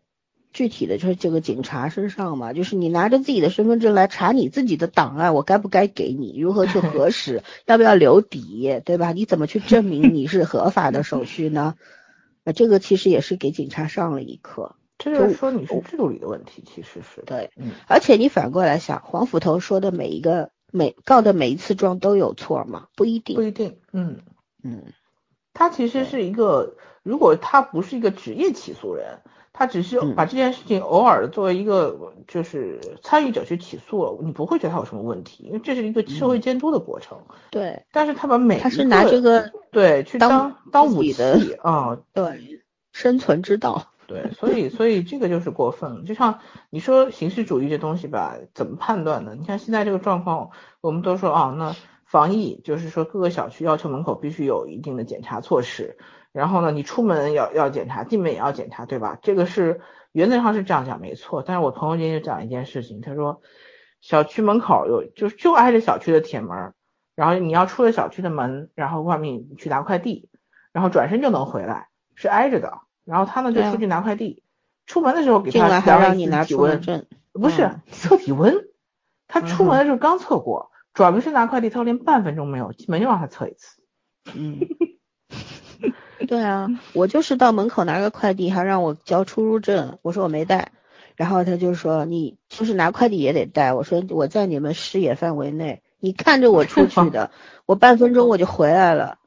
[0.53, 6.39] 具体的就是这个警察身上嘛，就是你拿着自己的身份证来查你自己的档案，我该不该给你？
[6.39, 7.43] 如何去核实？
[7.65, 8.81] 要不要留底？
[8.85, 9.13] 对吧？
[9.13, 11.75] 你怎么去证明你是合法的手续呢？
[12.45, 14.77] 啊，这个其实也是给警察上了一课。
[14.99, 17.51] 这就是说你是制度里的问题，其实是对。
[17.89, 22.89] 而且你反过来想，黄斧头说的每一个每告的每一次状都有错吗？
[22.95, 23.37] 不一定。
[23.37, 23.79] 不一定。
[23.93, 24.19] 嗯
[24.63, 24.93] 嗯，
[25.55, 29.21] 他其实是一个，如果他不是一个职业起诉人。
[29.53, 37.19] 他只是把这件事情偶尔的作为一个就是参与者去起诉了，你不会觉得他有什么问题，因为这是一个社会监督的过程。
[37.51, 43.89] 对，但是他把每他是拿这个对去当当武器啊，对，生存之道。
[44.09, 46.03] 对，所以所以这个就是过分了。
[46.05, 49.35] 就像你说形式主义这东西吧，怎么判断呢？
[49.39, 50.51] 你看现在这个状况，
[50.81, 51.75] 我们都说啊，那
[52.05, 55.97] 防疫就是说各个小区要求门口必须有一定的检查措施。
[56.33, 59.19] 然后呢，你出门要要检查，进门也要检查，对吧？
[59.23, 61.43] 这个是原则上是这样讲，没错。
[61.43, 63.43] 但是我朋友今天就讲一件事情，他说
[64.01, 66.73] 小区门口有就就挨着小区的铁门，
[67.15, 70.31] 然后你要出了小区的门，然后外面去拿快递，
[70.73, 72.81] 然后转身就能回来，是挨着的。
[73.05, 74.43] 然后他呢就出去拿快递，
[74.87, 76.81] 出门的时候给他量一次体温，
[77.33, 78.69] 不是测体温，
[79.29, 83.83] 他出门的时候刚测过，转过身拿快递，他说连半分钟没有，进门就让他测一次。
[84.35, 84.61] 嗯。
[86.27, 90.73] 对啊，我就是到门口拿个快递，还让我交出入证，我说我没带，
[91.17, 97.31] 然后他就说你就是拿快递也得带，我说我在你们视野范围内，你看着我出去的，
[97.67, 99.19] 我半分钟我就回来了，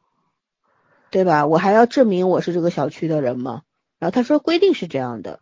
[1.11, 1.45] 对吧？
[1.45, 3.61] 我还要证明我是这个小区的人吗？
[3.99, 5.39] 然后他说规定是这样的，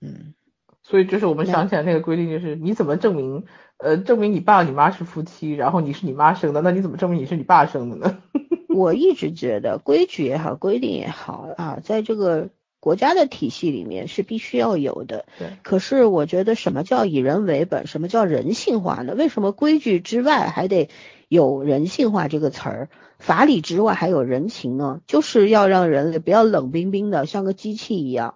[0.00, 0.34] 嗯，
[0.82, 3.44] 所以就是我们想起来那个规定，就是你怎么证明，
[3.78, 8.18] 呃，证明你爸你妈是夫妻，然后你是你妈生的，那你怎么证明你是你爸生的呢？
[8.74, 12.48] 我一直觉得规矩也好，规定也好啊，在这个
[12.80, 15.24] 国家的体系里面是必须要有的。
[15.38, 15.48] 对。
[15.62, 17.86] 可是我觉得什么叫以人为本？
[17.86, 19.14] 什么叫人性化呢？
[19.14, 20.88] 为什么规矩之外还得
[21.28, 22.88] 有人性化这个词儿？
[23.18, 25.00] 法理之外还有人情呢？
[25.06, 28.34] 就是要让人类不要冷冰冰的，像个机器一样，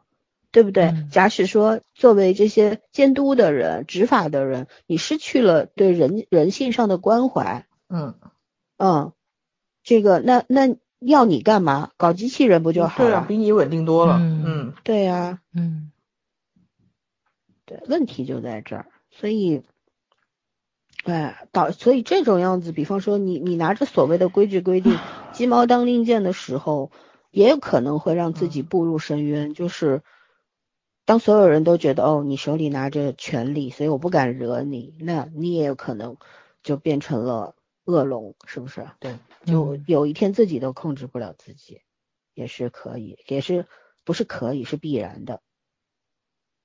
[0.53, 0.95] 对不对？
[1.11, 8.15] 假使说作为这些监督的人、执法的人，你失去了对人人性上的关怀，嗯
[8.79, 9.13] 嗯，
[9.83, 11.91] 这个那那要你干嘛？
[11.97, 13.25] 搞机器人不就好了？
[13.29, 14.19] 比你稳定多了。
[14.21, 15.93] 嗯，对呀，嗯，
[17.65, 19.63] 对，问题就在这儿，所以。
[21.05, 24.99] 哎，导所以这种样子，比方说你你拿着所谓的规矩规定，
[25.33, 26.91] 鸡毛当令箭的时候，
[27.31, 29.55] 也有可能会让自己步入深渊。
[29.55, 30.03] 就是
[31.05, 36.17] 当所有人都觉得哦，你手里拿着权力，所以我不敢惹你，那你也有可能
[36.63, 38.87] 就变成了恶龙，是不是？
[39.01, 41.81] 对，就有一天自己都控制不了自己，
[42.35, 43.67] 也是可以，也是
[44.05, 45.43] 不是可以是必然的。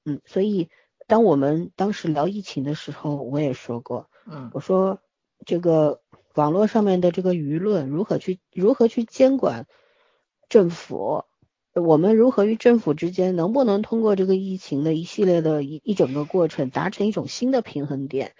[0.04, 0.70] 嗯，所以
[1.08, 4.12] 当我们当时聊疫情的时候，我也说过。
[4.28, 5.00] 嗯，我说
[5.46, 6.02] 这个
[6.36, 9.66] 网络上面的这个舆论如何去如何去监管
[10.50, 11.26] 政府？
[11.82, 18.34] 我们如何与政府之间能不能通过这个疫情的一系列的一一整个过程达成一种新的平衡点？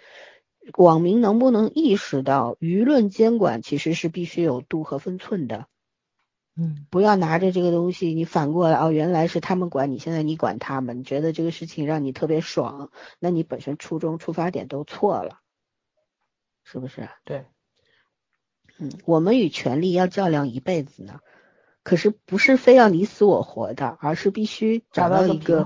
[0.76, 5.68] 网民能不能意识到舆论监管其实是必须有度和分寸的？
[6.56, 15.40] 嗯，不要拿着这个东西你反过来哦，原来是他们管你，现在你管他们，你觉得这个事情让你特别爽，那你本身初衷出发点都错了。
[16.64, 17.08] 是不是？
[17.24, 17.44] 对，
[18.78, 21.20] 嗯，我们与权力要较量一辈子呢，
[21.86, 25.64] 可是不是非要你死我活的，而是必须找到一个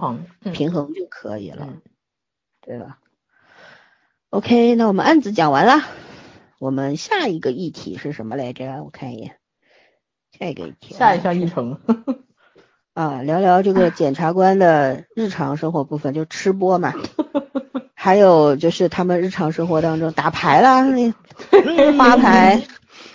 [0.52, 1.66] 平衡，就可以了，
[2.60, 2.98] 对吧
[4.28, 5.82] ？OK，那我们案子讲完了，
[6.58, 8.82] 我们下一个议题是什么来着？
[8.84, 9.38] 我看一眼，
[10.38, 11.80] 下一个议题，下一项议程
[12.92, 16.92] 啊，聊聊这个检察官的日常生活部分，就吃播嘛。
[17.96, 20.82] 还有就是他们日常生活当中打牌啦，
[21.64, 22.62] 那花牌、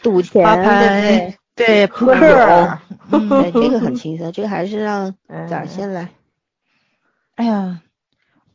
[0.01, 0.87] 赌钱，对
[1.19, 1.37] 对？
[1.55, 2.79] 对，扑克，
[3.09, 6.09] 对，这个很 轻松，这个还是让崽儿先来。
[7.35, 7.81] 哎呀，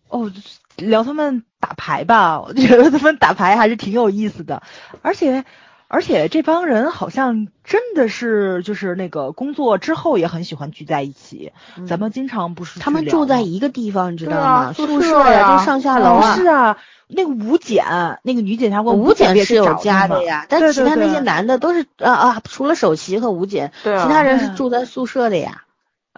[0.08, 0.30] 哦，
[0.76, 4.62] 聊他们打牌吧，我觉得他们打牌还是挺有意思的，
[5.02, 5.44] 而且。
[5.92, 11.52] 而且这帮人好像真的是，就是那个工作之后也很喜欢聚在一起。
[11.88, 14.72] 咱们经常不是他们住在一个地方，你知道吗？
[14.72, 16.36] 宿舍呀，就上下楼啊。
[16.36, 16.76] 是啊，
[17.08, 25.64] 那个吴检，那个女检察官吴检是有家的呀，但其他那些男的都是啊啊，除了首席和吴检，其他人是住在宿舍的呀。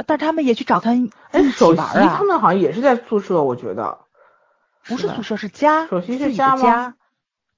[0.07, 1.09] 但他们也去找他一
[1.57, 2.17] 起玩啊。
[2.19, 4.01] 他们好像也是在宿舍，我觉得
[4.87, 6.95] 不是宿舍是家，首席是家吗？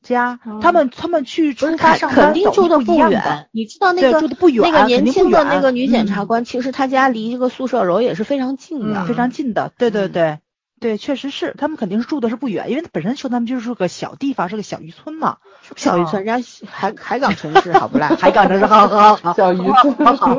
[0.04, 3.48] 家，他们他们去出发上肯定住的不远。
[3.50, 9.72] 你知道那个那个年轻的那个女检察官，其实她家离这个宿舍楼也是非常近的，非常近的。
[9.78, 10.38] 对对对
[10.80, 15.38] 对，确实是，他们肯定是住的是不远，因为本身说他们就是个小地方，是个小渔村嘛。
[15.76, 18.14] 小渔村，人家海海港城市，好不啦？
[18.20, 19.32] 海港城市，好好好。
[19.32, 20.34] 小渔村，好。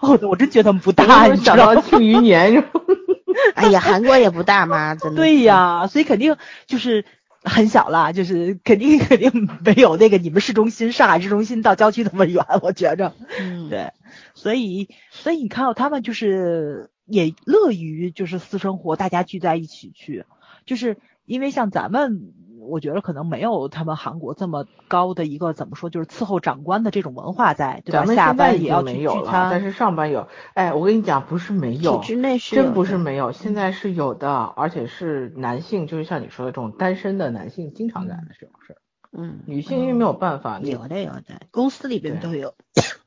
[0.00, 1.82] 哦，我真觉得他们不大，你知道吗？
[1.86, 2.64] 庆余年。
[3.54, 5.16] 哎呀，韩国也不大嘛，真的。
[5.16, 6.36] 对呀，所以肯定
[6.66, 7.04] 就是。
[7.44, 13.92] 很小啦，就是肯定肯定没有那个你们市中心上海市中心到郊区那么远，我觉着，嗯，对，
[14.34, 20.24] 所以所以你看到他们就是也乐于就是私生活，大家聚在一起去，
[20.66, 22.32] 就是因为像咱们。
[22.66, 28.04] 我觉得可能没有他们韩国这么高的一个怎么说，就是伺候长官的这种文化在，对吧？
[28.14, 30.26] 下班也要没有了，但是上班有。
[30.54, 38.76] 哎，我跟你讲，不是没有，体制内是真不是没有，现在是有的，而且是男性，就是像你说的这种单身的男性经常干的这种事儿。
[39.16, 42.54] 嗯，女性因为没有办法，有的有的，公司里边都有。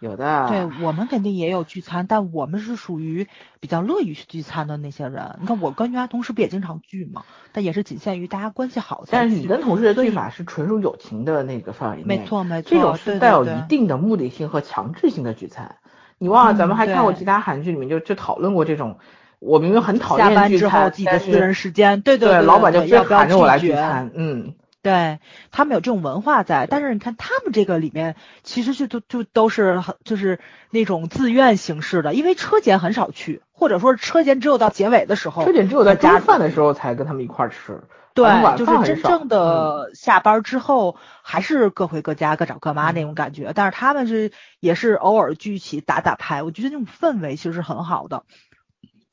[0.00, 3.28] 有的，对我们肯定也有聚餐，但我们是属于
[3.60, 5.36] 比较乐于去聚餐的那些人。
[5.40, 7.22] 你看我跟原来同事不也经常聚吗？
[7.52, 9.04] 但也是仅限于大家关系好。
[9.10, 15.76] 但是你跟同事的对法是纯属友情的那个范围内，没错没错，这种是带有一定的目的性和强制性的聚餐。
[16.16, 18.98] 你忘了咱们还看过其他韩剧里面就就讨论过这种，
[19.38, 24.54] 我明明很讨厌聚餐，自己的私人时间，对对，老板就非喊着我来聚餐，嗯。
[24.82, 25.18] 对
[25.50, 37.82] 他们有这种文化在，但是你看他们这个里面，其实就都就都是很就是那种自愿形式的，因为车检很少去，或者说车检只有到结尾的时候，车检只有在加饭的时候才跟他们一块儿吃。
[38.12, 43.52] 对，就是真正的下班之后还是各回各家各找各妈那种感觉。
[43.54, 48.24] 但是他们是也是偶尔聚一起打打牌，我觉得那种氛围其实是很好的。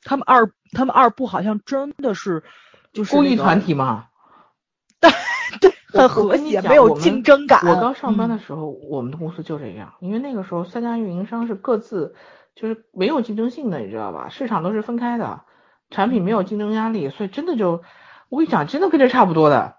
[0.03, 2.43] 他们二他们二部好像真的是
[2.91, 4.05] 就是公益团体嘛，
[4.99, 5.11] 对
[5.61, 7.59] 对，很和谐，没有竞争感。
[7.65, 12.15] 我刚上班的时候，我们的公司就这样，因为那个时候三家运营商是各自
[12.55, 14.29] 就是没有竞争性的，你知道吧？
[14.29, 15.43] 市场都是分开的，
[15.89, 17.83] 产品没有竞争压力，所以真的就。
[18.29, 19.77] 我跟你讲，真的跟这差不多的，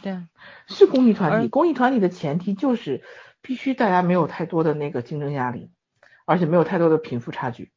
[0.00, 0.16] 对，
[0.68, 1.48] 是公益团体。
[1.48, 3.02] 公益团体的前提就是
[3.42, 5.72] 必须大家没有太多的那个竞争压力，
[6.24, 7.72] 而且没有太多的贫富差距。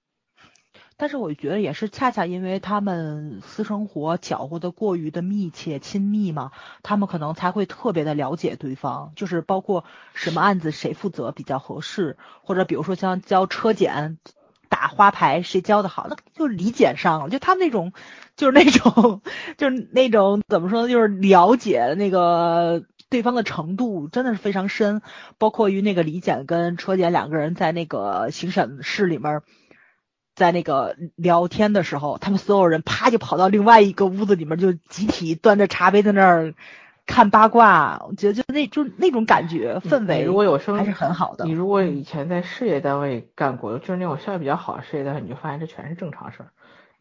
[0.97, 14.17] 但是我觉得也是恰恰因为他们私生活搅和的过于的密切亲密嘛，他们可能才会特别的了解对方，就是包括什么案子谁负责比较合适，或者比如说像交车检。
[14.69, 17.29] 打花牌谁教的好，那就理解上了。
[17.29, 17.93] 就他们那种，
[18.35, 19.21] 就是那种，
[19.55, 20.87] 就是那种怎么说呢？
[20.89, 25.03] 就是了解那个对方的程度真的是非常深。
[25.37, 29.41] 包括于那个李检跟车检两个人在那个刑审室里面，
[30.35, 36.53] 在那个聊天的时候，他们所有人啪就跑到另外一个屋子里面，就集体端着茶杯在那儿。
[37.05, 41.43] 看八卦，我觉得就那就那种感觉氛围，如果有生还是很好的。
[41.43, 46.47] 你如果以前在事业单位干过，就是那种效益比较好的事业单位，你就发现这全是正常事儿，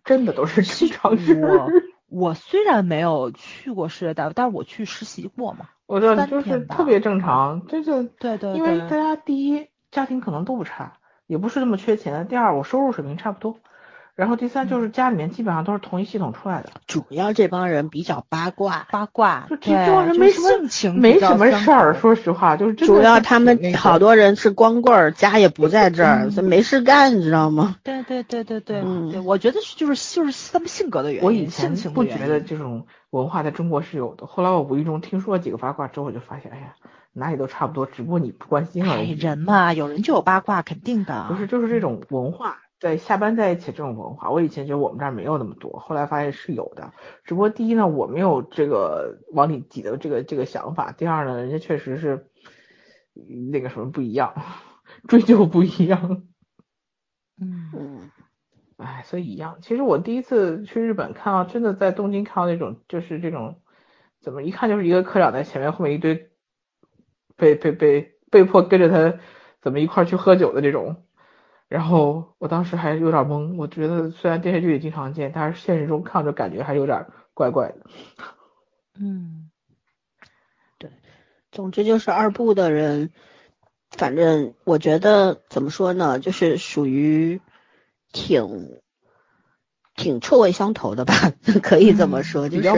[0.04, 1.68] 真的都是正常事儿。
[2.10, 5.68] 我虽然没有去过事业单位，但是我去实习过嘛。
[5.86, 10.94] 我知道，就是特别正常，这就对对，因为大家第一家庭可能都不差，
[11.32, 13.56] 也不是那么缺钱；第二，我收入水平差不多。
[14.14, 27.76] 然后第三就是家里面基本上都是同一系统出来的，主要这帮人比较八卦，八卦，就这帮人没什么没什么事儿，说实话就是主要他们好多人是光棍儿，家也不在这儿，没事干，你知道吗？
[27.82, 36.74] 对对对对对，嗯，我觉得就是就是他们性格的原因，我以前不觉得这种文化在中国是有的，后来我无意中听说了几个八卦之后，我就发现，哎呀，
[37.12, 39.12] 哪里都差不多，只不过你不关心而已。
[39.12, 41.26] 人嘛，有人就有八卦，肯定的。
[41.28, 42.58] 不是，就是这种文化。
[42.80, 46.92] 在下班在一起这种文化，我以前觉得我们这儿没有那么多，后来发现是有的。
[47.22, 52.26] 只不过第一呢，我没有这个往里挤的这个这个想法；第二呢，人家确实是
[53.52, 54.34] 那个什么不一样，
[55.06, 56.24] 追求不一样。
[57.40, 58.10] 嗯嗯，
[58.78, 59.58] 哎，所以一样。
[59.62, 63.60] 其实我第一次去日本看到，真的在东京看到那种，就是这种
[64.20, 66.31] 怎么一看就是一个科长在前面，后面一堆
[67.42, 69.18] 被被被被迫跟着他
[69.60, 71.02] 怎么一块去喝酒的这种。
[71.66, 77.78] 然后我当时还有点懵，我觉得虽然电视剧里经常见，但是现实中看着感觉还有点怪怪的。
[78.94, 79.50] 嗯，
[80.78, 80.90] 对，
[81.50, 83.10] 总之就是二部的人，
[83.90, 87.40] 反正我觉得怎么说呢，就是属于
[88.12, 88.78] 挺
[89.96, 91.14] 挺臭味相投的吧，
[91.64, 92.68] 可以这么说，就是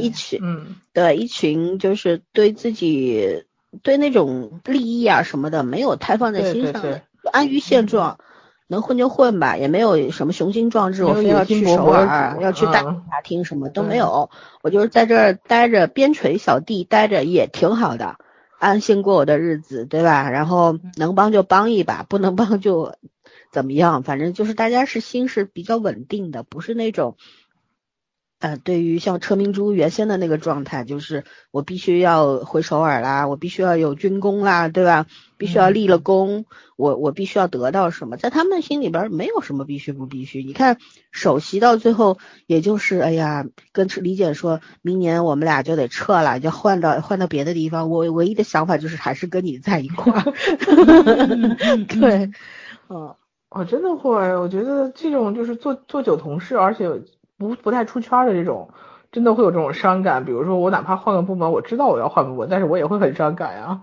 [0.00, 3.44] 一群，嗯，对，一群就是对自己
[3.82, 7.02] 对那种利益啊什么的没有太放在心上的，
[7.32, 8.18] 安于现状。
[8.68, 14.28] 能混就混吧，也没有什么雄心壮志，我非要去首尔，要去大大厅，什么都没有。
[14.60, 18.16] 我就是在这儿待着，边陲小地待着也挺好的，
[18.58, 20.30] 安心过我的日子，对吧？
[20.30, 22.96] 然后能帮就帮一把，不能帮就
[23.52, 24.02] 怎么样？
[24.02, 27.16] 反正就是大家是心是比较稳定的，不是那种。
[28.38, 35.06] 呃，对于像车明珠原先的那个状态，就是我必须要回首尔啦，我必须要有军功啦，对吧？
[35.38, 36.44] 必须要立了功，
[36.76, 40.42] 我我必须要得到什么，在他们心里边没有什么必须不必须。
[40.42, 40.76] 你看
[41.10, 47.88] 首席到最后，也就是哎呀，跟李姐说明年我们俩就得撤了，就换到换到别的地方。
[47.88, 50.22] 我唯一的想法就是还是跟你在一块儿。
[51.88, 52.30] 对，
[52.90, 53.14] 嗯，
[53.48, 56.84] 我真的会，我觉得这种就是做做久同事，而且。
[57.38, 58.70] 不不太出圈的这种，
[59.12, 60.24] 真的会有这种伤感。
[60.24, 63.80] 比如说，我哪怕换个部门，我知道我要换部门，但是我也会很伤感呀。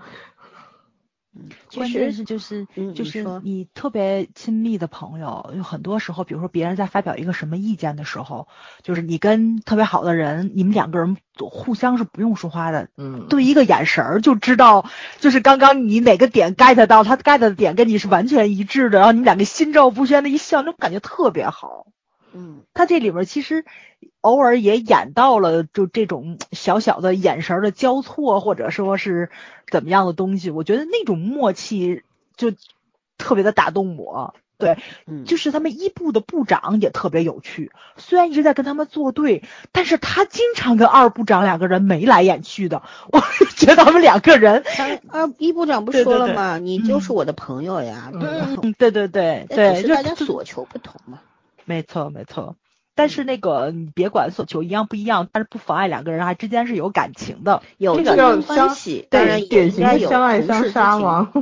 [1.73, 8.47] 关键是就是就是你特别亲密的朋友，有很多时候，比如说别人在发表一个什么意见的时候，
[8.83, 14.85] 就是你跟特别好的人，你们两个人互相是不用说话的，嗯，对一个眼神儿就知道，
[15.19, 21.87] 就是刚刚你哪个点 get 到，他 get 的点跟你是完全一致的，然后你们两个心照不宣的一笑，那种感觉特别好。
[22.33, 23.65] 嗯，他这里边其实
[24.21, 29.29] 偶尔也演到了，就这种小小的眼神的交错，或者说是
[29.69, 32.03] 怎么样的东西，我觉得那种默契
[32.35, 32.51] 就
[33.17, 34.33] 特别的打动我。
[34.55, 34.77] 对，
[35.25, 39.43] 就是他们一部的部长也特别有趣，虽然一直在跟他们作对，
[39.73, 42.81] 但是他经常跟二部长两个人眉来眼去的，
[43.11, 43.19] 我
[43.57, 44.63] 觉得他们两个人，
[45.09, 46.59] 二一部长不说了吗？
[46.59, 51.19] 你就是我的朋友呀，对对对对对，是大家所求不同嘛。
[51.65, 52.55] 没错，没错，
[52.95, 57.61] 但是那个你别管所求一样不一样，但是不妨碍两个人还之间是有感情的。
[57.77, 61.31] 有这个关系，当然也典型的应该有相爱相杀嘛？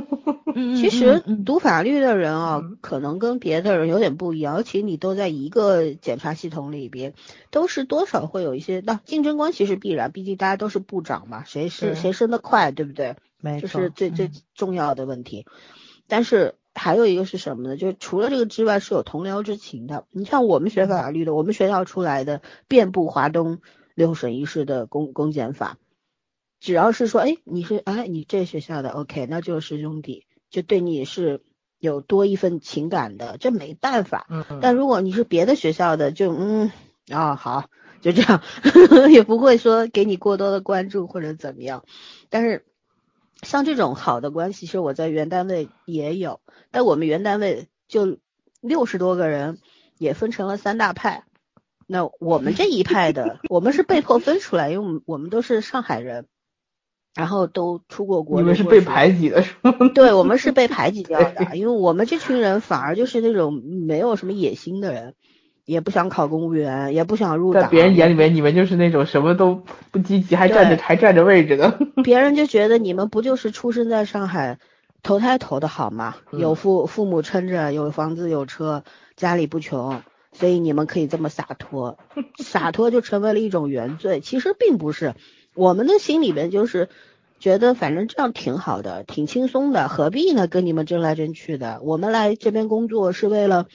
[0.54, 7.14] 嗯其实嗯读法律的人啊嗯，可能跟别的人有点不一样，尤其你都在一个检察系统里边，
[7.50, 13.14] 都是多少会有一些，那竞争关系是必然，毕竟大家都是部长嘛，谁是谁升得快，对不对？
[13.14, 15.46] 这没错，这是最最嗯重要的问题。
[16.06, 17.76] 但是还有一个是什么呢？
[17.76, 20.06] 就是除了这个之外，是有同僚之情的。
[20.10, 23.60] 你像我们学法律的，我们学校出来的遍布华东
[23.94, 25.76] 六省一市的公公检法，
[26.60, 31.42] 只要是说，哎，你是哎你这学校的，OK，那就是师兄弟，就对你是
[31.78, 34.26] 有多一份情感的，这没办法。
[34.30, 36.70] 嗯，但如果你是别的学校的，就嗯
[37.10, 37.68] 啊、好，
[38.00, 38.42] 就这样，
[39.12, 41.84] 也不会说给你过多的关注或者怎么样。
[42.30, 42.64] 但是
[43.42, 46.40] 像这种好的关系，其实我在原单位也有，
[46.70, 48.18] 但我们原单位就
[48.60, 49.58] 六十多个人，
[49.98, 51.24] 也分成了三大派。
[51.86, 56.26] 那我们这一派的，我们是被迫分出来，因为我们我们都是上海人，
[57.14, 58.40] 然后都出过国。
[58.40, 59.74] 你们是被排挤的是吗？
[59.94, 63.52] 对我们是被排挤掉的，因为我们这群人反而就是那种
[63.86, 65.14] 没有什么野心的人，
[65.64, 67.62] 也不想考公务员，也不想入党。
[67.62, 71.78] 在别人眼里面，你们就是那种什么都不积极，还占着还占着位置的。
[72.02, 74.58] 别人就觉得你们不就是出生在上海，
[75.02, 76.16] 投胎投的好吗？
[76.32, 78.82] 嗯有父父母撑着，有房子有车，
[79.16, 80.02] 家里不穷，
[80.32, 81.98] 所以你们可以这么洒脱，
[82.38, 84.20] 洒脱就成为了一种原罪。
[84.20, 85.14] 其实并不是，
[85.54, 86.88] 我们的心里边就是
[87.38, 90.48] 觉得反正这样挺好的，挺轻松的，何必呢？
[90.48, 91.80] 跟你们争来争去的。
[91.82, 93.66] 我们来这边工作是为了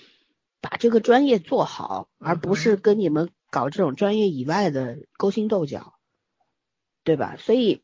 [0.69, 5.93] 把这个专业做好，而不是跟你们搞这种专业以外的勾心斗角，
[7.03, 7.35] 对吧？
[7.39, 7.83] 所以。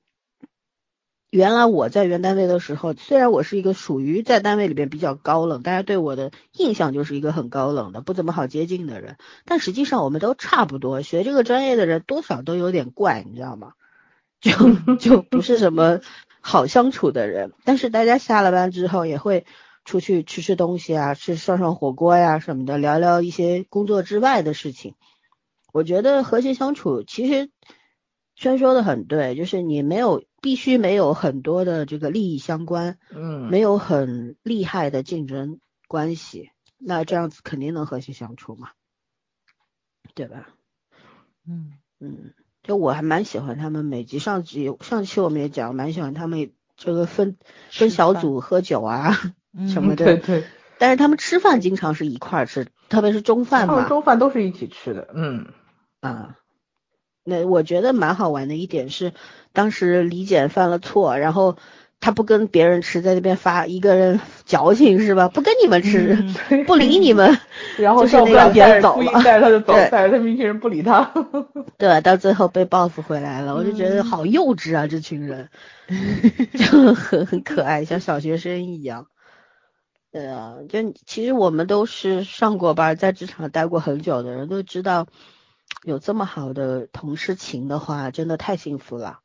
[1.30, 13.74] 原来我在原单位的时候，虽然我是一个属于在单位里边比较高冷，大家对我的印象就是一个很高冷的、不怎么好接近的人，但实际上我们都差不多，学这个专业的人多少都有点怪，你知道吗？
[14.42, 14.52] 就
[14.98, 16.02] 就不是什么
[16.40, 17.52] 好相处的人。
[17.64, 19.48] 但是大家下了班之后也会
[19.86, 24.96] 出去吃吃东西啊，吃涮涮火锅呀、什么的，聊聊一些工作之外的事情。
[25.72, 27.50] 我觉得和谐相处，其实
[28.36, 38.70] 轩说的很对，就是你没有必须没有很多的这个利益相关，嗯，没有很厉害的竞争关系，那这样子肯定能和谐相处嘛，
[40.14, 40.50] 对吧？
[41.48, 42.34] 嗯嗯，
[42.64, 47.38] 就我还蛮喜欢他们每集上集上期我们也讲，蛮喜欢他们这个分
[47.70, 49.12] 分小组喝酒啊
[49.68, 50.44] 什么的，对对，
[50.78, 55.08] 但是他们吃饭经常是一块儿吃，特别是中饭嘛，他们中饭都是一起吃的。
[55.14, 55.48] 嗯，
[56.02, 56.36] 啊，
[57.24, 59.14] 那我觉得蛮好玩的一点是，
[59.54, 61.58] 当时李简犯了错，然后
[62.02, 65.30] 他不跟别人吃，在那边发一个人矫情是吧？
[65.30, 66.18] 不跟你们吃，
[66.50, 67.38] 嗯不理你们，
[67.78, 71.14] 然后就是那个赵不了带故意别人走了带着他就 走，对带着他们一群人不理他。
[71.78, 72.02] 对吧？
[72.02, 75.50] 到最后被 boss 回来了，我就觉嗯得好幼稚啊，这群人
[76.56, 79.08] 就很很可爱，像小学生一样。
[80.14, 85.08] 对啊，就其实我们都是上过班，在职场待过很久的人，都知道
[85.84, 89.22] 有这么好的同事情的话，真的太幸福了。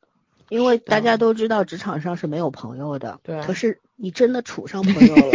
[0.49, 5.31] 因为大家都知道职场上是没有朋友的，对可是你真的处上朋友了，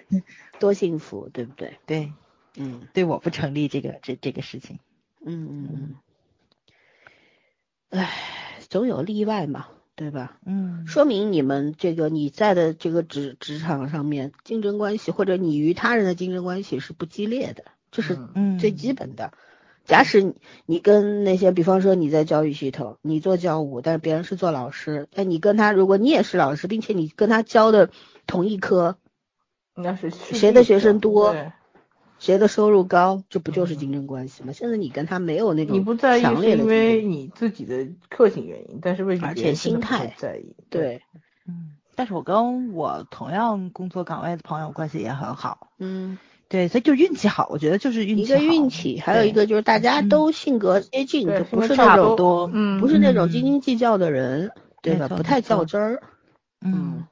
[0.58, 1.78] 多幸福，对不对？
[1.84, 2.14] 对
[2.56, 4.78] 嗯对，我不成立这个这这个事情。
[5.22, 5.68] 嗯嗯
[7.90, 8.10] 嗯，唉，
[8.70, 9.66] 总有例外嘛，
[9.98, 10.38] 对吧？
[10.46, 18.16] 嗯说明你们这个你在的这个职职场上面竞争关系，或者你与他人的竞争关系是不激烈的，这是
[18.60, 19.32] 最基本的。
[19.84, 27.90] 假使你你跟那些，比方说你在教育系统，你做教务，但是别人是做老师，哎，你跟他，如果你也是老师，并且你跟他教的
[28.26, 28.98] 同一科，
[29.74, 31.52] 应该是谁的学生多对
[32.18, 34.52] 谁的收入高，这不就是竞争关系吗？
[34.52, 40.54] 现在你跟他没有那种你不在意因为你自己的个性原因，但是为什么而且心态在意。
[40.70, 41.02] 对，
[41.46, 45.70] 嗯，但是我跟我同样工作岗位的朋友关系也很好。
[45.78, 46.18] 嗯。
[46.50, 48.38] 对，所以就运气好，我觉得就是运一个。
[48.38, 54.50] 运气，还有一个就是大家都性格接近，不是差不那种多嗯，不是那种嗯斤斤计较的人，
[54.80, 55.08] 对吧？
[55.08, 56.02] 不太较真儿。
[56.62, 57.06] 嗯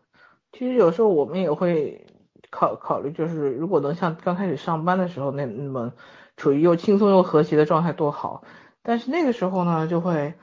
[0.55, 2.07] 其实有时候我们也会
[2.51, 5.93] 考考虑，就是如果能像刚开始上班的时候那那么
[6.37, 8.43] 处于又轻松又和谐的状态多好。
[8.83, 10.35] 但是那个时候呢，就会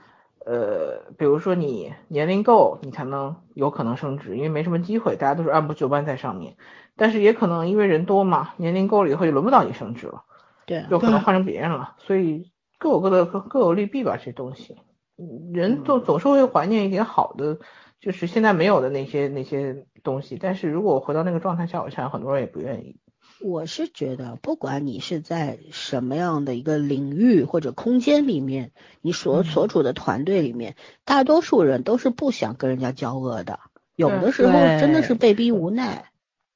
[0.46, 6.58] 呃，比如说你年龄够，你才能有可能升职，因为没什么机会，大家都是按部就班在上面。
[6.96, 10.24] 但是也可能因为人多嘛，年龄够了以后就轮不到你升职了，
[10.66, 14.78] 对，有可能换成别人了，所以各有各的各各有利弊吧，这东西。
[15.18, 17.58] 嗯人总总是会怀念一点好的，
[18.04, 20.38] 就是现在没有的那些那些东西。
[20.38, 22.98] 但是如果回到那个状态下，我想很多人也不愿意。
[23.40, 28.72] 我是觉得，不管你是在什么样的一个领域或者空间里面，
[29.02, 30.76] 你所所处的团队里面，
[31.06, 33.62] 大多数人都是不想跟人家交恶的，
[33.96, 36.10] 有的时候真的是被逼无奈。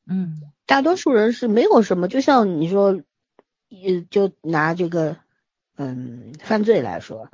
[0.05, 2.99] 嗯大多数人是没有什么，就像你说，
[3.69, 5.15] 呃，就拿这个，
[5.77, 7.29] 嗯，犯罪来说，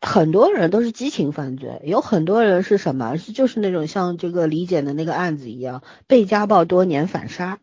[0.00, 7.58] 很多人都是激情犯罪，有很多人是什么，是就是那种像这个李简的那个案子一样，被家暴多年反杀，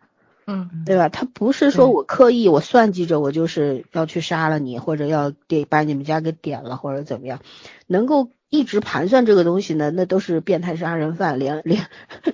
[0.46, 1.10] 嗯对吧？
[1.10, 7.40] 他不是说我刻意我算计着我就是要去杀了你，或者要给把你们家给点了，或者怎么样，
[7.88, 11.88] 能够一直盘算这个东西呢，那都是变态杀人犯，连连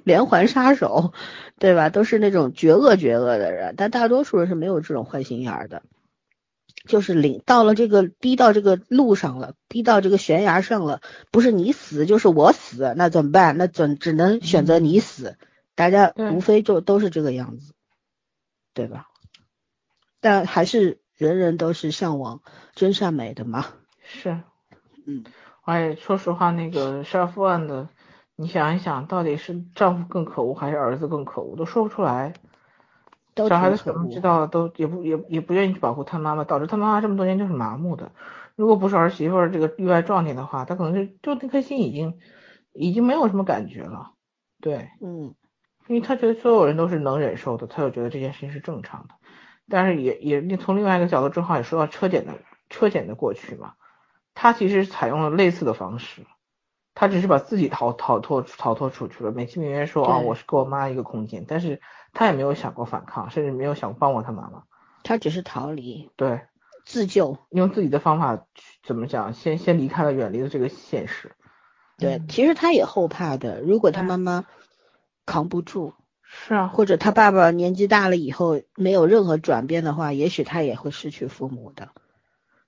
[0.03, 1.13] 连环杀手，
[1.59, 1.89] 对吧？
[1.89, 5.83] 都是那种绝恶绝恶的人，但大多数人是没有这种坏心眼儿的。
[6.85, 11.01] 就是领到了这个逼到这个路上了，逼到这个悬崖上了，
[11.31, 13.57] 不是你死就是我死，那怎么办？
[13.57, 15.37] 那怎只能选择你死。
[15.73, 17.73] 大家无非就都是这个样子，
[18.73, 19.07] 对吧？
[20.19, 22.41] 但还是人人都是向往
[22.75, 23.65] 真善美的嘛。
[24.03, 24.41] 是，
[25.05, 25.23] 嗯，
[25.63, 27.89] 哎说实话，那个杀夫案的，
[28.35, 32.33] 你想一想，到底是丈夫更可恶还是儿子更可恶，都说不出来。
[33.33, 38.11] 都小孩子什么知道了都也不也也不愿意去保护他妈妈，导致他妈妈这么多年就是麻木的。
[38.55, 42.19] 如果不是儿媳妇儿这个意外撞见的话，他可能就就那颗心已经
[42.73, 44.11] 已经没有什么感觉了。
[44.59, 45.33] 对，嗯
[45.87, 49.15] 因为他觉得所有人都是能忍受的，他就觉得这件事情是正常的。
[49.67, 52.33] 但是也也从另外一个角度，正好也说到车检的
[52.69, 53.73] 车检的过去嘛，
[54.35, 56.25] 他其实采用了类似的方式，
[56.93, 61.81] 他只是把自己逃逃脱逃脱出去了，美其名曰说啊对我是给我妈一个空间，但是
[62.13, 64.63] 他也没有想过反抗，甚至没有想帮过他妈妈。
[65.03, 66.41] 他只是逃离对，
[66.85, 67.37] 自救。
[67.49, 71.31] 用自己的方法去怎么讲，先先离开了，远离了这个现实。
[71.97, 74.45] 对，嗯其实他也后怕的，如果他妈妈
[75.25, 75.93] 扛不住，
[76.23, 81.89] 是啊，或者他爸爸年纪大了以后没有任何转变的话，也许他也会失去父母的。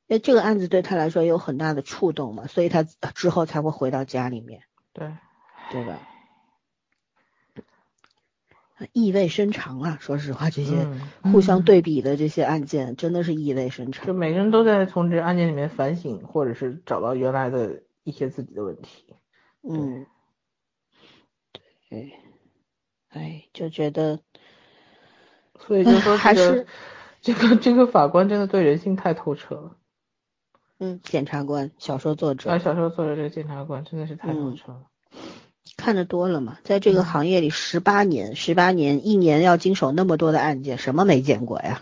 [0.08, 4.62] 因为这个案子对他来说有很大的触动嘛，所以他之后才会回到家里面，
[4.94, 5.12] 对，
[5.72, 5.98] 对吧？
[8.92, 9.98] 意味深长啊！
[10.02, 10.76] 说实话，这些
[11.24, 14.06] 嗯，互相对比的这些案件真的是意味深长。
[14.06, 19.16] 就每个人都在从这案件里面反省，或者是找到原来的一些自己的问题。
[19.62, 20.06] 嗯，
[21.90, 22.14] 对，
[23.10, 24.20] 哎，就觉得
[25.60, 26.68] 所以就说还这个是
[27.22, 29.78] 这个这个法官真的对人性太透彻了。
[30.80, 34.88] 嗯，检察官、小说作者啊，小说作者这个检察官真的是太透嗯彻了。
[35.78, 41.82] 看得多了嘛，在这个行业里十八年，十八年一年要经手那么多的案件，什么没见过呀？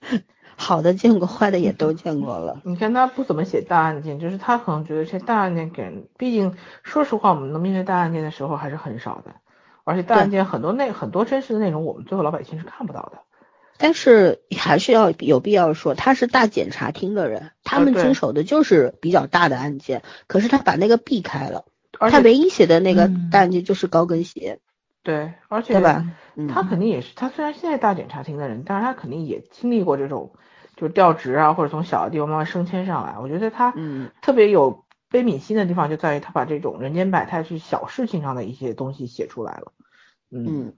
[0.54, 2.60] 好的见过，坏的也都见过了。
[2.64, 9.32] 你看他不怎么写大案件，就是他可能觉得这大案件给人，毕竟说实话，我们能面对大案件的时候还是很少的，
[9.82, 13.22] 而且大案件很多内很多真实的内容，我们最后老百姓是看不到的。
[13.78, 21.64] 但是还是要有必要说，他是大检察厅的人，他们经手的就是比较大的案件，可是他把那个避开了，
[21.98, 24.58] 他唯一写的那个嗯大案件就是高跟鞋，
[25.02, 26.04] 对，而且对吧？
[26.34, 30.32] 嗯，他肯定也是，他虽然现在大检察厅的人，但是他肯定也经历过这种，
[30.76, 33.18] 就是调职啊，或者从小的地方慢慢升迁上来。
[33.18, 39.72] 我觉得他嗯特别有悲悯心的地方，就在于他把这种人间百态是小事情上的一些东西写出来了。
[40.30, 40.72] 嗯，嗯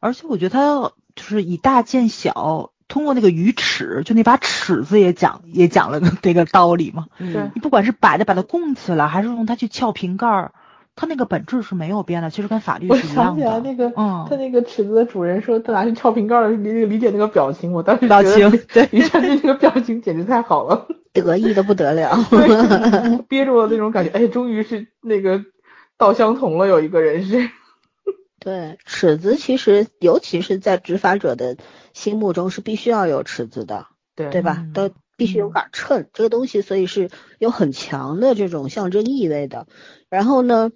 [0.00, 7.06] 而且我觉得他就是以大见小，通过那个鱼尺，就那把尺子也讲也讲了这个道理嘛。
[7.18, 10.52] 嗯对你不管是摆着把它供起来，还是用它去撬瓶盖儿，
[10.94, 13.22] 它那个本质是没有变的，其实跟法律是一样的。
[13.22, 13.74] 我想起来那。
[13.74, 22.14] 个，嗯他那个尺子的主人说他拿去撬瓶盖儿的那个理解那个表情，我当时表情对，于晨这个表情简直太好了，得意的不得了。
[23.26, 25.42] 憋住了那种感觉，哎，终于是那个
[25.96, 27.48] 道相同了，有一个人是，
[28.38, 31.56] 对，尺子其实尤其是在执法者的
[31.94, 34.58] 心目中是必须要有尺子的，对对吧？
[34.60, 39.66] 嗯都必须有杆秤，这个东西所以是有很强的这种象征意味的。
[40.08, 40.72] 然后呢，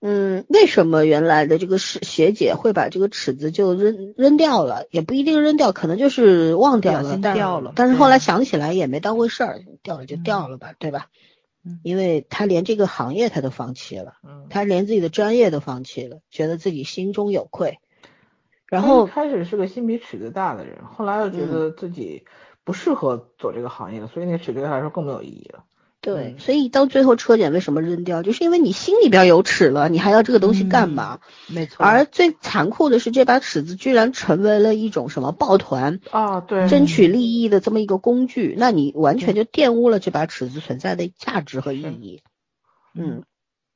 [0.00, 4.86] 嗯，为什么原来的这个是学姐会把这个尺子就扔扔掉了？
[4.90, 11.08] 也不一定扔掉，可能就是忘掉了，但掉了但是后来想起来也没当回事儿，掉了就掉了吧，对吧？
[11.66, 14.14] 嗯因为他连这个行业他都放弃了。
[14.22, 17.78] 嗯，他连自己的专业都放弃了，觉得自己心中有愧。
[18.68, 22.24] 然后开始是个心比尺子大的人，后来又觉得自己
[22.64, 25.64] 不适合做这个行业了，所以那个尺对他来说更没有意义了。
[26.00, 31.20] 对，嗯所以到最后车检为什么扔掉，就是因为你心里边有尺了，你还要这个东西干嘛？
[31.48, 31.82] 没错。
[31.82, 42.22] 而最残酷的是，这把尺子居然成为了一种什么抱团、啊，对，争取利益的这么一个工具，那你完全就玷污了这把尺子存在的价值和意义。
[42.94, 43.22] 嗯，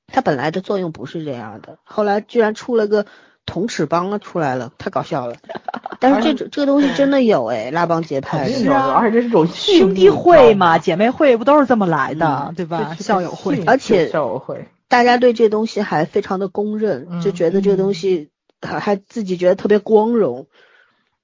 [0.06, 3.06] 它本来的作用不是这样的，后来居然出了个
[3.48, 5.34] 铜齿帮出来了，太搞笑了。
[5.98, 12.94] 但是这种这个东西真的有哎，拉帮结派的，肯定有的，而且这是种兄弟会嘛，姐妹会不都是这么来的，对吧？
[13.00, 18.30] 校友会，而且校友会，大家对这东西还非常的公认，就觉得这个东西
[18.62, 20.46] 还还自己觉得特别光荣。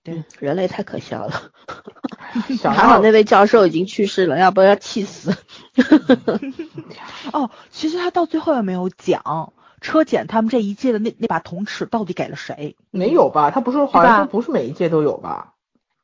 [0.02, 1.42] 对，人类太可笑了。
[2.62, 5.34] 还好那位教授已经去世了，要不然要气死。
[7.32, 9.52] 哦，其实他到最后也没有讲
[9.84, 12.74] 车检他们这一届的那那把铜尺到底给了谁？
[12.90, 13.50] 没有吧？
[13.50, 15.52] 他不是好像不是每一届都有吧？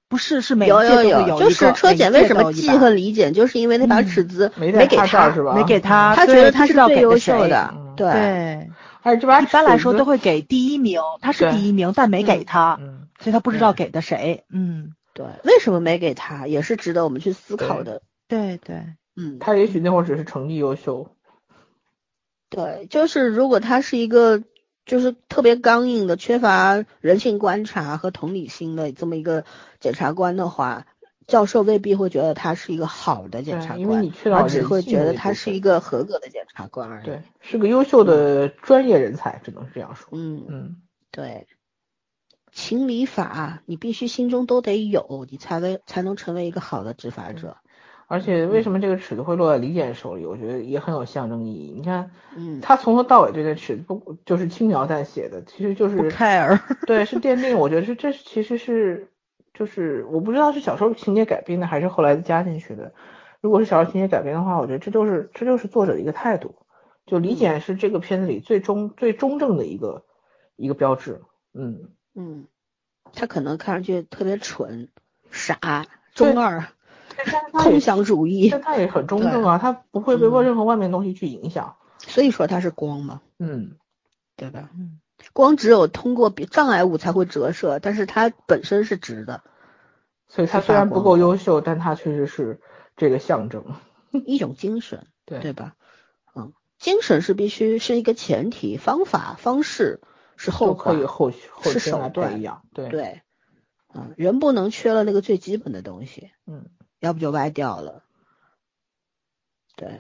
[0.09, 1.27] 不是，是每一届都有。
[1.27, 5.55] 有就是车检为什么记和理检，就是因为那把尺子没给他是吧？
[5.55, 7.75] 没给他，他觉得他是最优秀的。
[7.97, 8.71] 对。
[9.03, 12.79] 而且这把一般来说都会给第一名，他是第一名，但没给他，
[13.19, 14.45] 所以他不知道给的谁。
[14.53, 14.93] 嗯。
[15.13, 18.03] 对，为什么没给他，也是值得我们去思考的。
[18.29, 18.77] 对对，
[19.17, 21.11] 嗯，他也许那会儿只是成绩优秀。
[22.51, 24.43] 对，就是如果他是一个
[24.85, 29.45] 就是特别刚硬的、缺乏人性观察和同理心的这么一个
[29.79, 30.87] 检察官的话，
[31.27, 37.05] 教授未必会觉得他是一个好的检察官，而只会觉得他是一个合格的检察官而已。
[37.05, 40.09] 对，是个优秀的专业人才，只能是这样说。
[40.11, 40.77] 嗯嗯，
[41.13, 41.47] 对。
[42.53, 47.59] 情理法，你必须心中都得有，你才能才能成为一个好的执法者。
[48.11, 50.27] 而且，为什么这个尺子会落在李简手里？
[50.27, 51.73] 我觉得也很有象征意义。
[51.77, 56.59] 你看，嗯，他从头到尾这个尺子不就是轻描淡写的，其实就是不 care。
[56.89, 57.57] 对，是奠定。
[57.57, 59.09] 我觉得是这其实是
[59.55, 62.93] 就是我不知道是小说情节改编的，还是后来加进去的。
[63.41, 66.57] 如果是小说情节改编的话，我觉得这就是这就是作者的一个态度。
[67.07, 70.05] 就李简是这个片子里最中最中正的一个
[70.57, 71.21] 一个标志。
[71.55, 71.91] 嗯。
[72.17, 72.47] 嗯，
[73.13, 74.89] 他可能看上去特别蠢、
[75.31, 76.67] 傻、中二、
[77.53, 81.77] 空想主义，但他也很中正啊，他不会被任何外面东西去影响。
[81.99, 83.77] 所以说他是光嘛，嗯，
[84.37, 84.71] 对吧？
[84.75, 85.01] 嗯，
[85.33, 89.43] 光只有通过障碍物才会折射，但是它本身是直的。
[90.29, 92.61] 所以他虽然不够优秀，但他确实是
[92.97, 93.65] 这个象征，
[94.13, 95.41] 一种精神，对。
[95.41, 95.75] 对吧？
[96.35, 100.01] 嗯，精神是必须是一个前提，方法方式。
[100.37, 102.41] 是后可以后是手段，
[102.73, 102.89] 对。
[102.89, 103.21] 对，
[103.93, 106.71] 嗯，人不能缺了那个最基本的东西，嗯，
[107.01, 108.05] 要不就歪掉了，
[109.77, 109.99] 对。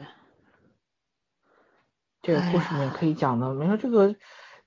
[2.23, 4.15] 这个故事也可以讲的，没有这个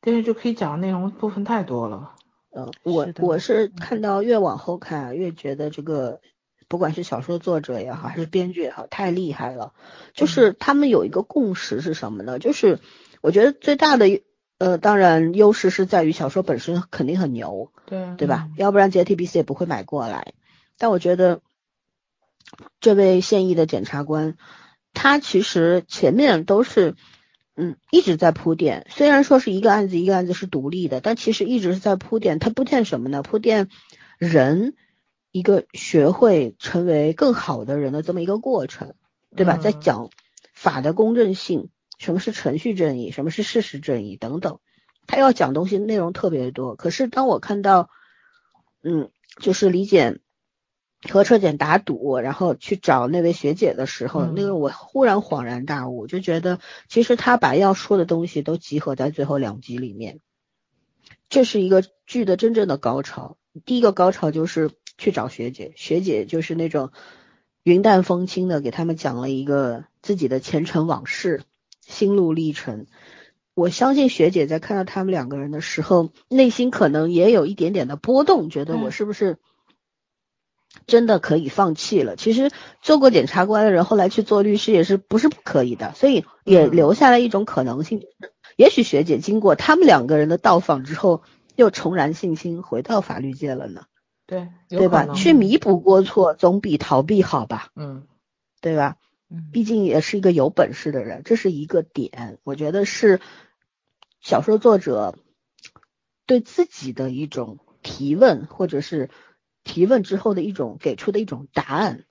[0.01, 2.15] 电视剧可以讲的内容部分太多了。
[2.49, 6.19] 呃，我我是看到越往后看越觉得这个，
[6.67, 9.73] 不管是小说作者也好，还是编剧也好，太厉害了。
[10.13, 12.39] 就是他们有一个共识是什么呢？
[12.39, 12.79] 就是
[13.21, 14.21] 我觉得最大的。
[14.59, 18.47] 呃，当然，优势是在于小说本身肯定很牛，对对吧？
[18.55, 20.33] 要不然 JTBC 也不会买过来。
[20.77, 21.41] 但我觉得，
[22.79, 24.37] 这位现役的检察官，
[24.93, 26.95] 他其实前面都是，
[27.55, 28.87] 嗯，一直在铺垫。
[28.89, 32.39] 虽然说是一个案子一个案子是独立的，但其实一直是在铺垫。
[32.39, 33.21] 他铺垫什么呢？
[33.23, 33.69] 铺垫
[34.17, 34.75] 人
[35.31, 38.93] 一个学会成为更好的人的这么一个过程，
[39.35, 39.57] 对吧？
[39.57, 40.09] 在讲
[40.53, 41.69] 法的公正性。
[41.99, 43.11] 什么是程序正义？
[43.11, 44.17] 什么是事实正义？
[44.17, 44.59] 等等，
[45.07, 46.75] 他要讲东西内容特别多。
[46.75, 47.89] 可是当我看到，
[48.81, 50.19] 嗯，就是李检
[51.09, 60.19] 和车检打赌，然后去找那位学姐的时候，那个我忽然恍然大悟，就觉得其实他把要说的东西都集合在最后两集里面。
[61.29, 63.37] 这是一个剧的真正的高潮。
[63.65, 66.91] 第一个高潮就是去找学姐，学姐就是那种
[67.63, 71.43] 云淡风轻的给他们讲了一个自己的前尘往事。
[71.85, 72.85] 心路历程，
[73.53, 79.37] 我相信学姐在看到他们两个人的时候，内心可能也有一点点的波动，觉得我是不是
[80.87, 82.15] 真的可以放弃了？
[82.15, 82.51] 其实
[82.81, 88.01] 做过检察官的人，后来去做律师也是不是不可以的，所以也留下了一种可能性，
[88.55, 91.23] 也许学姐经过他们两个人的到访之后，
[91.55, 93.85] 又重燃信心，回到法律界了呢？
[94.25, 95.07] 对，对吧？
[95.13, 97.69] 去弥补过错总比逃避好吧？
[97.75, 98.07] 嗯，
[98.61, 98.95] 对吧？
[99.51, 103.19] 毕竟也是一个有本事的人，这是一个点，我觉得是
[104.21, 105.15] 小说作者
[106.27, 109.09] 对自己的一种提问，或者是
[109.63, 112.05] 提问之后的一种给出的一种答案，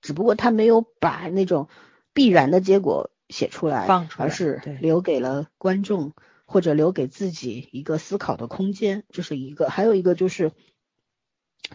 [0.00, 1.68] 只不过他没有把那种
[2.12, 6.12] 必然的结果写出来，而是留给了观众
[6.44, 10.52] 或者留给自己一个思考的空间，这是一个，还有一个就是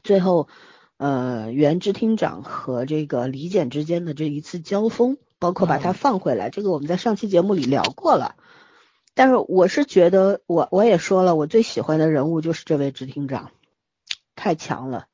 [0.03, 0.47] 最后。
[1.03, 8.35] 呃，原支厅长和这个李简之间的这一次交锋，包括把他放回来，这个我们在上期节目里聊过了。
[9.15, 13.49] 但是我是觉得，我我也说了，我最喜欢的人物就是这位支厅长，
[14.35, 15.07] 太强了。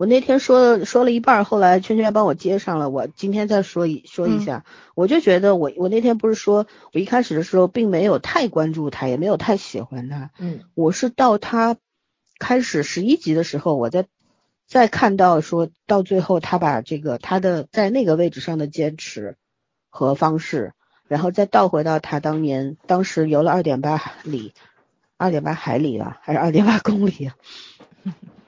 [0.00, 4.64] 我那天说说了一半，后来圈圈帮我接上了，我今天再说一说一下，
[4.94, 11.76] 我就觉得我我那天不是说我一开始的时候并没有太关注他，也没有太喜欢他，嗯，我是到他。
[12.38, 14.06] 开始十一集的时候，我在
[14.66, 19.36] 再看到说到最后，他把这个他的在那个位置上的坚持
[19.90, 20.72] 和方式，
[21.08, 24.54] 然后再倒回到他当年当时游了二点八里，
[25.18, 27.36] 二点八海里了，还是二点八公里啊？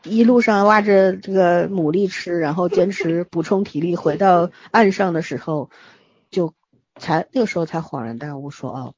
[0.04, 5.70] 一路上挖着这个牡蛎吃，然后坚持补充体力，回到岸上的时候，
[6.30, 6.54] 就
[6.96, 8.94] 才那个时候才恍然大悟，说哦，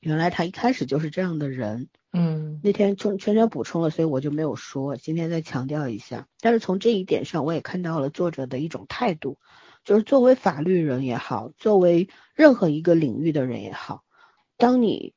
[0.00, 1.88] 原来他一开始就是这样的人。
[2.12, 6.26] 嗯，那天全全全补充了，所以我就没有说，今天再强调一下。
[6.40, 9.38] 但是从这一点上，我也看到了作者的一种态度，
[9.84, 14.02] 就是作为法律人也好，作为任何一个领域的人也好，
[14.56, 15.12] 当你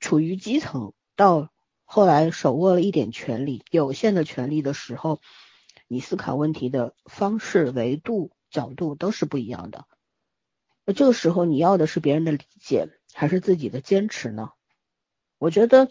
[0.00, 1.50] 处于基层到
[1.92, 5.20] 后来手握了一点权利，有限的权利的时候，
[5.88, 9.86] 你思考问题的方式、维度、角度都是不一样的。
[10.84, 14.50] 那这个时候，你要的是别人的理解，还是自己的坚持呢？
[15.38, 15.90] 我觉得。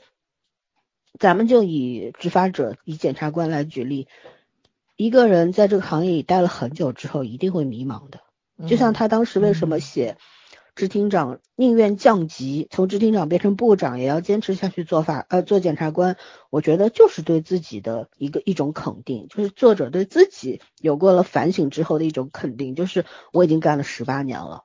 [1.19, 4.07] 咱们就以执法者、以检察官来举例，
[4.95, 8.21] 一个人在这个行业里待了很久之后，一定会迷茫的。
[8.67, 10.17] 就像他当时为什么写
[10.79, 16.15] 支厅长宁愿降级，从支厅长变成部长，也要坚持下去做法呃做检察官，
[16.49, 23.03] 我觉得就是对自己的一个一种肯定，就是作者对自己有过了反省之后的一种肯定，就是
[23.33, 24.63] 我已经干了十八年了，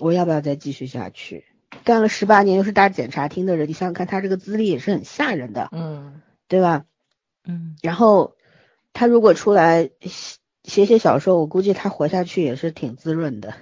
[0.00, 1.44] 我要不要再继续下去？
[1.84, 6.84] 干了十八年又是大检察厅的人，你想想看，他这个资历也是很吓人的，嗯，对吧？
[7.46, 8.34] 嗯，然后
[8.92, 9.90] 他如果出来
[10.64, 13.54] 写写小说，我估计他活下去也是挺滋润的，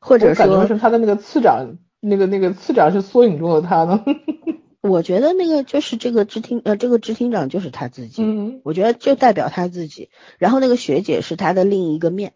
[0.00, 4.04] 或者说是他的那个次长，那个那个次长是缩影中的他呢。
[4.82, 10.08] 我觉得那个就是这个支厅呃，这个支厅长就是他自己，嗯，我觉得就代表他自己。
[10.38, 12.32] 然后那个学姐是他的另一个面，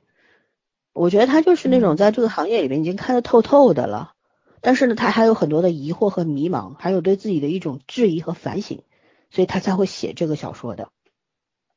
[0.93, 4.13] 我觉得他就是那种在这个行业里面已经看得透透的了。
[4.61, 8.83] 但是呢，他还有很多的疑惑和迷茫，还有对自己的一种质疑和反省，
[9.31, 10.89] 所以他才会写这个小说的。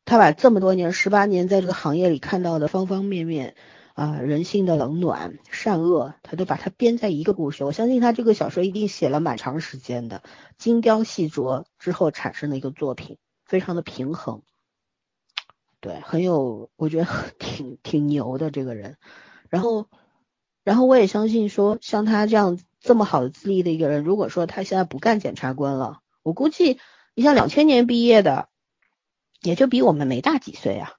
[0.03, 3.55] 他把这么多年、十八年在这个行业里看到的方方面面
[3.97, 7.63] 啊，人性的冷暖、善恶，他都把它编在一个故事。
[7.63, 10.21] 我相信他这个小说一定写了蛮长时间的，
[10.59, 14.43] 精雕细琢之后产生的一个作品，非常的平衡。
[15.79, 17.07] 对，很有，我觉得
[17.39, 18.97] 挺挺牛的这个人。
[19.49, 19.89] 然后，
[20.63, 22.59] 然后我也相信说，像他这样。
[22.79, 26.79] 这么好的资历的一个人，如果说他现在不干检察官了，我估计
[27.15, 28.49] 你像两千年毕业的，
[29.41, 30.93] 也就比我们没大几岁啊。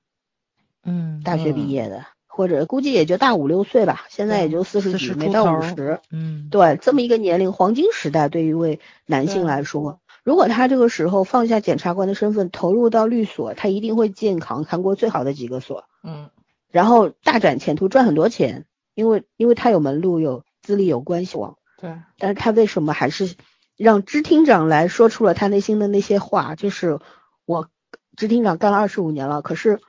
[0.83, 2.05] 嗯，大学毕业的，
[2.39, 5.99] 或者估计也就大五六岁吧，现在也就四十几，没到五十。
[6.13, 15.83] 嗯，对，这么一个年龄黄金时代，对于一位男性来说，如果他这个时候放下检察官的身份，投入到律所，他一定会进行韩国最好的几个所。
[16.05, 16.31] 嗯，
[16.71, 21.57] 然后大展前途，赚很多钱，因为因为他有门路，有资历，有关系网。
[21.81, 23.35] 对，但是他为什么还是
[23.77, 26.55] 让支厅长来说出了他内心的那些话？
[26.55, 27.01] 就是
[27.47, 27.69] 我
[28.15, 29.81] 支厅长干了二十五年了，可是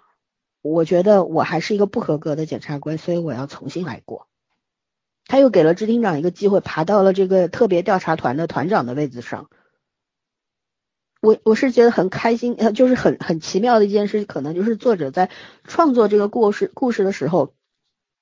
[0.61, 4.27] 我觉得我还是一个不合格的检察官，所以我要重新来过。
[5.25, 9.49] 他又给了支厅长一个机会，爬到了这个特别调查团的团长的位置上。
[11.21, 15.29] 我我是觉得很开心，呃，就是很很奇妙的一件事，可能就是作者在
[15.63, 17.53] 创作这个故事故事的时候。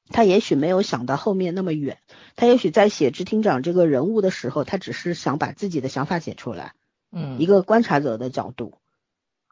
[0.10, 1.98] 他也许没有想到后面那么远，
[2.38, 6.76] 他也许在写支厅长这个人物的时候，他只是想把自己的想法写出来，
[7.12, 8.78] 嗯，一个观察者的角度。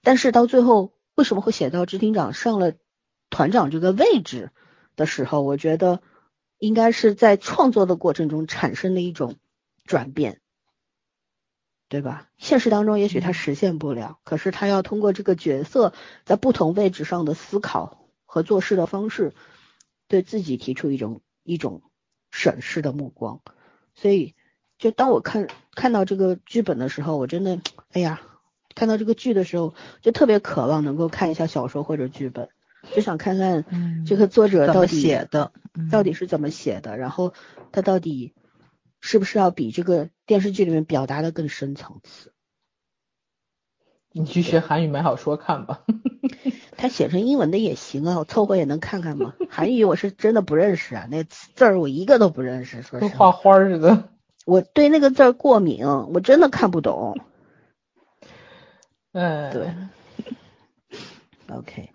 [0.02, 2.74] 但是到最后，为什么会写到支厅长上了
[3.30, 4.52] 团长这个位置
[4.96, 6.02] 的时候，我觉得
[6.60, 9.36] 应该是在创作的过程中产生的一种
[9.86, 10.42] 转变，
[11.90, 12.30] 对吧？
[12.38, 15.94] 现实当中也许他实现不了，可是他要通过这个角色
[16.26, 19.34] 在不同位置上的思考和做事的方式。
[20.08, 21.82] 对自己提出一种一种
[22.30, 23.42] 审视的目光，
[23.96, 24.36] 所以
[24.78, 27.60] 就当我看看到这个剧本的时候，我真的
[27.90, 28.22] 哎呀，
[28.76, 32.50] 看到这个剧的时候，就特别渴望能够看一下小说或者剧本，
[32.94, 33.66] 就想看看
[34.06, 35.52] 这个作者到底写的
[35.92, 37.34] 到底是怎么写的，然后
[37.72, 38.34] 他到底
[39.00, 42.32] 是不是要比这个电视剧里面表达的更深层次。
[44.12, 45.84] 你去学韩语买小说看吧。
[46.78, 49.34] 他写成英文的也行啊，我凑合也能看看嘛。
[49.50, 54.10] 韩语我是真的不认识啊，那字儿我一个都不认识，说跟画花似的。
[54.46, 57.18] 我对那个字儿过敏，我真的看不懂。
[59.16, 59.74] 嗯，对。
[61.48, 61.90] OK，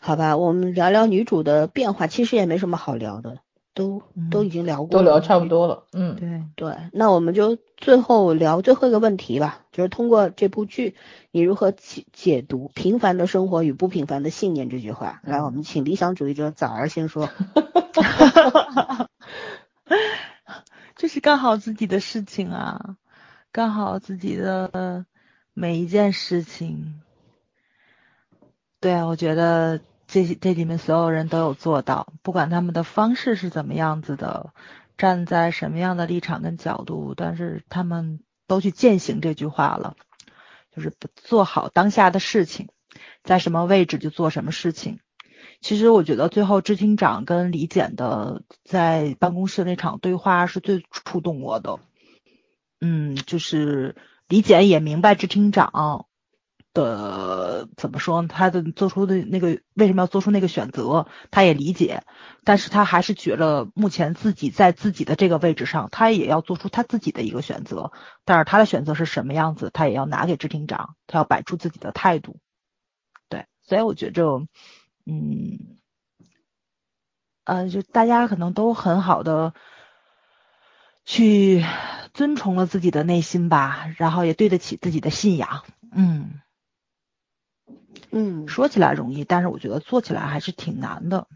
[0.00, 3.38] 好吧，我们聊聊女主的变化，其实也没什么好聊的。
[3.74, 4.00] 都
[4.30, 5.84] 都已经聊过，都聊差不多了。
[5.92, 10.94] 嗯，对对，那我们就最后聊最后一个问题吧，就是通过这部剧，
[11.30, 15.20] 你如何解解读“平凡的生活与不平凡的信念”这句话？
[15.24, 17.28] 来，我们请理想主义者早儿先说。
[20.96, 22.96] 这是干好自己的事情啊，
[23.52, 25.04] 干好自己的
[25.58, 27.00] 每一件事情，
[28.78, 34.52] 对啊，我觉得这这里面所有人都有做到，不管他们的方式是怎么样子的，
[34.98, 39.96] 站在什么样的立场跟角度，但是他们都去践行这句话了，
[40.74, 42.68] 就是做好当下的事情，
[43.24, 45.00] 在什么位置就做什么事情。
[45.62, 51.78] 其实我觉得最后知厅长跟李简的在办公室那场对话是最触动我的。
[52.78, 53.96] 嗯，就是
[54.28, 56.06] 李简也明白支厅长
[56.74, 62.02] 的怎么说，他的做出的那个为什么要做出那个选择，他也理解，
[62.44, 67.92] 但是他还是觉得目前自己在自己的这个位置上，他也要做出他自己的一个选择，
[68.26, 72.36] 但是他的选择是什么样子，他也要拿给支厅长，他要摆出自己的态度。
[73.30, 74.46] 对，所以我觉着，
[75.06, 75.78] 嗯，
[77.44, 79.54] 呃，就大家可能都很好的。
[81.06, 81.64] 去
[82.12, 85.62] 遵从了自己的内心吧，然后也对得起自己的信仰。
[85.92, 86.40] 嗯
[88.10, 91.28] 嗯，说起来容易，但是我觉得做起来还是挺难的。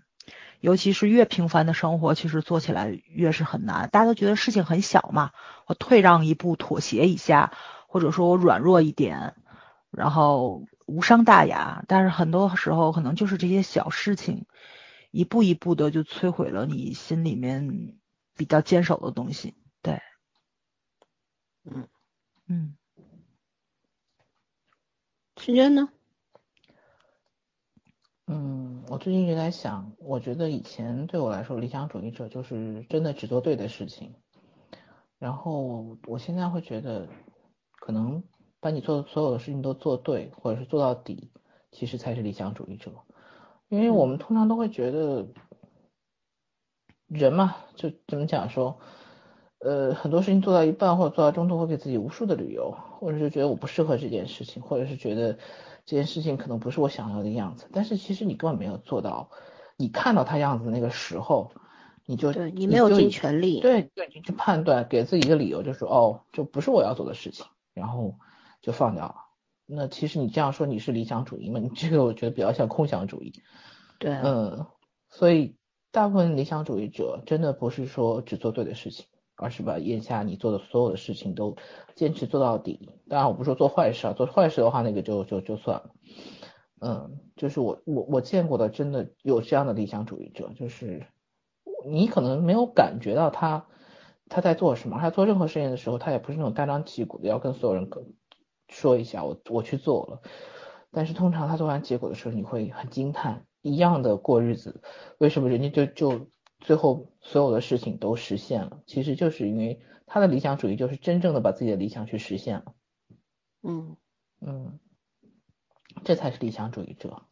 [0.60, 3.88] 尤其是越平凡的生活，其实做起来越是很难。
[3.90, 5.30] 大家都觉得事情很小嘛，
[5.66, 7.52] 我退让一步，妥协一下，
[7.86, 9.34] 或者说我软弱一点，
[9.90, 11.84] 然后无伤大雅。
[11.86, 14.46] 但是很多时候，可能就是这些小事情，
[15.12, 17.94] 一步一步的就摧毁了你心里面
[18.36, 19.54] 比较坚守的东西。
[21.64, 21.88] 对，嗯
[22.46, 22.76] 嗯，
[25.36, 25.88] 时间呢？
[28.26, 34.14] 嗯，我最近一直在想，我觉得以前对我来说，理想主义者就是真的只做对的事情。
[35.18, 37.08] 然后我现在会觉得，
[37.72, 38.22] 可能
[38.60, 41.32] 把你做的所有的事情都做对，或者是做到底，
[41.72, 42.92] 其实才是理想主义者。
[43.68, 45.26] 因为我们通常都会觉得，
[47.06, 48.80] 人嘛，就怎么讲说。
[49.60, 55.34] 呃，很多事情做到一半或者做到中途，会给自己无数的理由，或者是觉得我不适合这件事情，或者是觉得
[55.84, 57.66] 这件事情可能不是我想要的样子。
[57.70, 59.30] 但是其实你根本没有做到，
[59.76, 61.52] 你看到他样子那个时候，
[62.06, 68.14] 你就对你没有尽全力，对对，你去判断，给自己一个理由，就说哦，这不是我要做的事情，然后
[68.62, 69.14] 就放掉了。
[69.66, 71.60] 那其实你这样说你是理想主义吗？
[71.60, 73.34] 你这个我觉得比较像空想主义。
[73.98, 74.66] 对，嗯，
[75.10, 75.54] 所以
[75.92, 79.04] 大部分理想主义者真的不是说只做对的事情。
[79.40, 81.56] 而是把眼下你做的所有的事情都
[81.94, 82.90] 坚持做到底。
[83.08, 85.90] 当然，我不说做坏事啊，做坏事的话，那个就就就算了。
[86.80, 91.06] 嗯，就是我我我见过的，真的有这样的理想主义者，就是
[91.86, 93.66] 你可能没有感觉到他
[94.28, 97.90] 他在做什么，他做任何事情的时候，他也不是那种大张旗鼓的要跟所有人
[98.68, 100.22] 说一下我我去做了。
[100.92, 104.82] 但是通常他做完结果的时候，你会很惊叹，一样的过日子，
[105.18, 106.28] 为什么人家就就。
[106.60, 112.74] 最后所有的事情都实现了，其实就是因为他的理想主义就是真正的把自己的理想去实现了。
[113.62, 113.96] 嗯
[114.40, 114.78] 嗯，
[116.04, 117.22] 这才是理想主义者。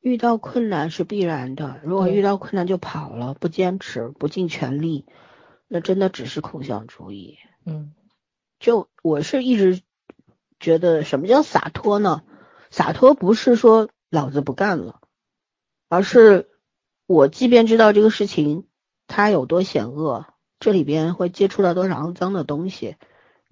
[0.00, 5.06] 遇到困难是必然的，如果遇到困难就跑了，不坚持，不尽全力，
[5.68, 7.38] 那真的只是空想主义。
[7.66, 7.94] 嗯，
[8.58, 9.82] 就我是一直
[10.58, 12.22] 觉得什么叫洒脱呢？
[12.70, 15.00] 洒脱不是说老子不干了，
[15.88, 16.49] 而是。
[17.10, 18.68] 我即便知道这个事情
[19.08, 20.26] 它有多险恶，
[20.60, 22.94] 这里边会接触到多少肮脏的东西，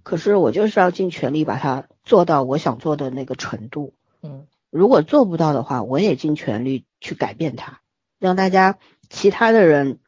[0.04, 3.94] 可是我就是要尽全力把它做到我想做的那个程度。
[4.22, 7.80] 嗯，如果做不到的话，我也尽全力去改变它，
[8.20, 8.78] 让大家
[9.10, 9.98] 其他的人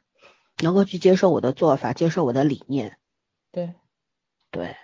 [0.63, 2.99] 能够去接受我的做法，接受我的理念。
[3.51, 3.75] 对，
[4.53, 4.77] 对，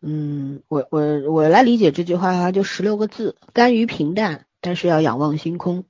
[0.00, 5.84] 嗯，我我我来理解这句话，就十六个字：甘于平淡，但是要仰望星空。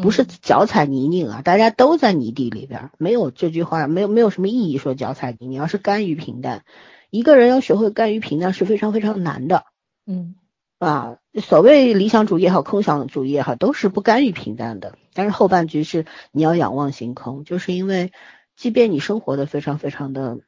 [0.00, 4.78] 不是脚踩泥泞啊，大家都在泥地里边，没有这句话，没有没有什么意义。
[4.78, 6.64] 说脚踩泥泞，而是甘于平淡。
[7.10, 9.64] 一个人要学会甘于平淡是非常非常难的。
[10.06, 10.36] 嗯，
[10.78, 14.96] 啊，所谓理想主义也好，空想主义也好，都是不甘于平淡的。
[15.12, 18.12] 但是后半句是你要仰望星空，就是因为
[18.56, 20.38] 即便你生活的非常非常的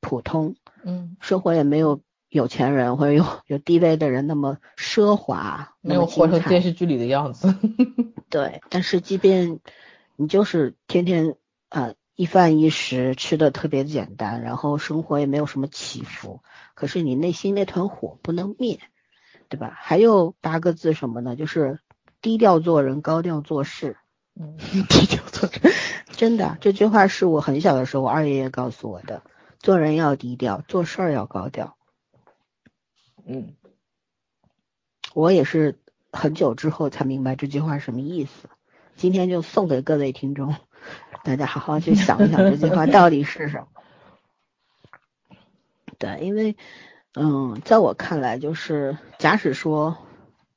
[0.00, 2.00] 普通，嗯，生活也没有。
[2.32, 7.54] 有钱人或者有有地位的人那么奢华，没有活成电视剧里的样子。
[8.30, 9.60] 对，但是即便
[10.16, 11.36] 你就是天天
[11.68, 16.40] 啊一饭一食吃的特别简单，然后生活也没有什么起伏，
[16.72, 18.80] 可是你内心那团火不能灭，
[19.50, 19.76] 对吧？
[19.76, 21.36] 还有八个字什么呢？
[21.36, 21.80] 就是
[22.22, 23.98] 低调做人，高调做事。
[24.40, 24.56] 嗯，
[24.88, 25.74] 低调做人，
[26.12, 29.22] 真的这句话是我很小的时候我二爷爷告诉我的，
[29.58, 31.76] 做人要低调，做事儿要高调。
[33.24, 33.54] 嗯，
[35.14, 35.78] 我也是
[36.12, 38.48] 很久之后才明白这句话什么意思。
[38.96, 40.54] 今天就送给各位听众，
[41.24, 43.68] 大家好好去想一想这句话到底是什么。
[45.98, 46.56] 对，因为
[47.14, 49.98] 嗯，在我看来，就是假使说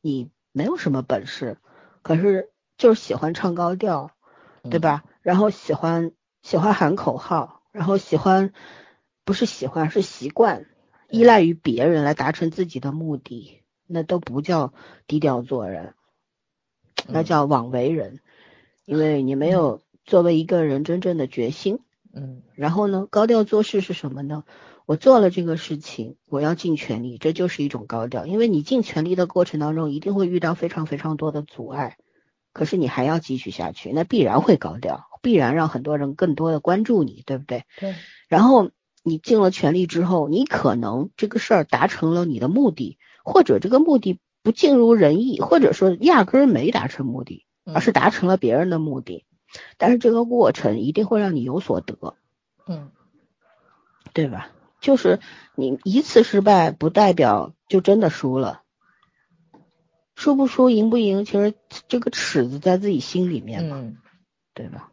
[0.01, 1.57] 你没有什么本事，
[2.01, 4.11] 可是就是喜欢唱高调，
[4.69, 5.03] 对吧？
[5.21, 6.11] 然后喜欢
[6.41, 8.53] 喜欢喊口号，然后喜欢
[9.23, 10.65] 不是喜欢是习惯，
[11.15, 14.73] 依赖于别人来达成自己的目的，那都不叫
[15.07, 15.93] 低调做人，
[17.07, 18.19] 那叫枉为人，
[18.85, 21.79] 因为你没有作为一个人真正的决心。
[22.13, 24.43] 嗯，然后呢，高调做事是什么呢？
[24.85, 28.25] 我做了这个事情，我要尽全力，这就是一种高调。
[28.25, 31.97] 因为你尽全力的过程当中，一定会遇到非常非常多的阻碍，
[32.53, 37.65] 可是你还要继续下去，那必然会高调，必然让很多人更多的关注你，对不对？
[37.79, 37.95] 对。
[38.27, 38.69] 然后
[39.05, 49.23] 你尽了全力之后，你可能这个事儿达成了你的目的，或者这个目的不尽如人意，或者说压根儿没达成目的，而是达成了别人的目的。
[49.77, 52.15] 但是这个过程一定会让你有所得，
[52.65, 52.89] 嗯，
[54.11, 54.49] 对吧？
[54.81, 55.19] 就是
[55.55, 58.63] 你一次失败，不代表就真的输了。
[60.15, 61.53] 输不输，赢不赢，其实
[61.87, 63.97] 这个尺子在自己心里面嘛，嗯，
[64.53, 64.91] 对吧？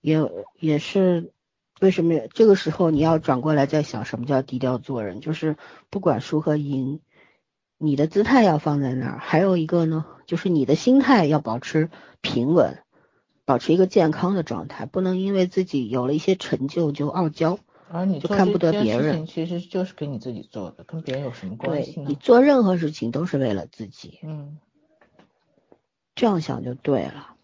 [0.00, 0.20] 也
[0.60, 1.32] 也是
[1.80, 5.56] 为什么这个时候你要转过来再想什么叫低调做人，就是
[5.90, 7.00] 不管输和赢，
[7.78, 9.18] 你的姿态要放在那儿。
[9.18, 11.90] 还有一个呢，就是你的心态要保持
[12.20, 12.78] 平稳。
[13.44, 17.58] 保持一个健康的状态，不能因为自己有了一些成就就傲娇，
[17.90, 19.24] 而你就看不得别人。
[19.24, 22.08] 其实就是给你自己做的，跟别人有什么关系呢？
[22.10, 24.58] 你做任何事情都是为了自己，嗯，
[26.14, 27.36] 这样想就对了。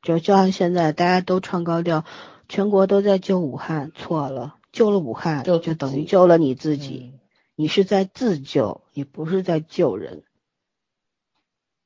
[0.00, 2.06] 就就像现在大家都唱高调，
[2.48, 7.12] 全国都在救武汉，错了，救了武汉就就等于救了你自己，
[7.54, 10.22] 你是在自救，你不是在救人。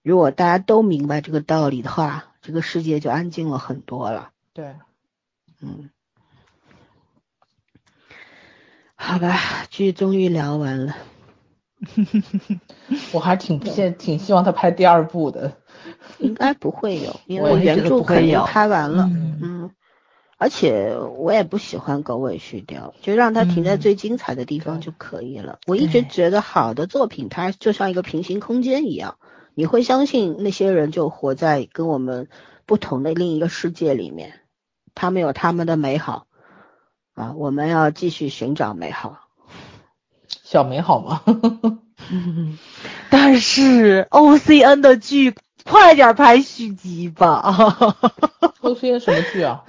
[0.03, 2.25] 如果大家都明白这个道理的话。
[2.41, 4.31] 这个世界就安静了很多了。
[4.55, 4.77] 对，
[5.61, 5.91] 嗯，
[8.95, 10.97] 好吧，剧终于聊完了。
[13.13, 15.59] 我还挺现挺希望他拍第二部的。
[16.21, 19.11] 应该不会有， 因为原著肯定拍完了。
[19.13, 19.71] 嗯，
[20.41, 25.59] 而且我也不喜欢狗尾续貂，就让它停在最精彩的地方就可以了。
[25.67, 29.17] 我一直觉得好的作品，它就像一个平行空间一样。
[29.55, 32.29] 你会相信那些人就活在跟我们
[32.65, 34.41] 不同的另一个世界里面，
[34.95, 36.29] 他们有他们的美好
[37.15, 39.29] 啊，我们要继续寻找美好，
[40.45, 41.23] 小美好吗？
[43.11, 45.35] 但是 O C N 的剧
[45.65, 47.43] 快点拍续集吧！
[48.63, 49.65] O C N 什么剧啊？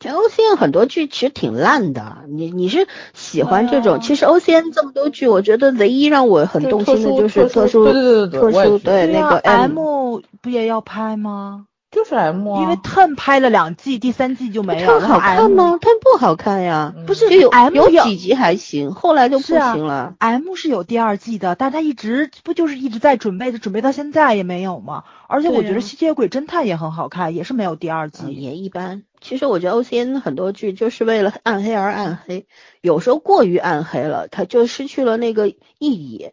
[0.00, 4.00] 这 O C N 很多剧其实挺烂的，你你是喜欢这种？
[4.00, 11.66] 其实 O C N 这么多剧，我觉得唯一让我很动心的就是特殊，对对对特殊对那个 M 不也要拍吗？
[11.90, 15.08] 就是 M 啊，因为 Ten 拍了两季，第三季就没有了。
[15.08, 20.14] 好看吗？Ten 不好看呀，不是有 M 有几集还行，后来就不行了。
[20.18, 25.02] M 是有第二季的，但他一直不就是一直在准备着，准备到现在也没有吗？
[25.26, 29.02] 而且我觉得《吸血鬼侦探》也很好看，也是没有第二季，也一般。
[29.20, 32.46] 其实我觉得 O C N 很多剧就是为了暗黑而暗黑，
[32.80, 36.30] 有时候过于暗黑了，它就失去了那个意义，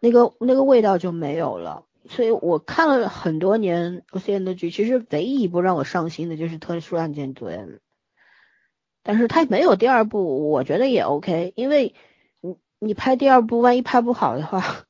[0.00, 1.82] 那个那个味道就没有了。
[2.08, 7.48] 所以我看了很多年 O C N 的剧，其实唯一一部让我上心的就是《特殊案件组》，
[9.02, 11.94] 但是他没有第二部，我觉得也 O K，因为
[12.40, 14.84] 你你拍第二部，万一拍不好的话，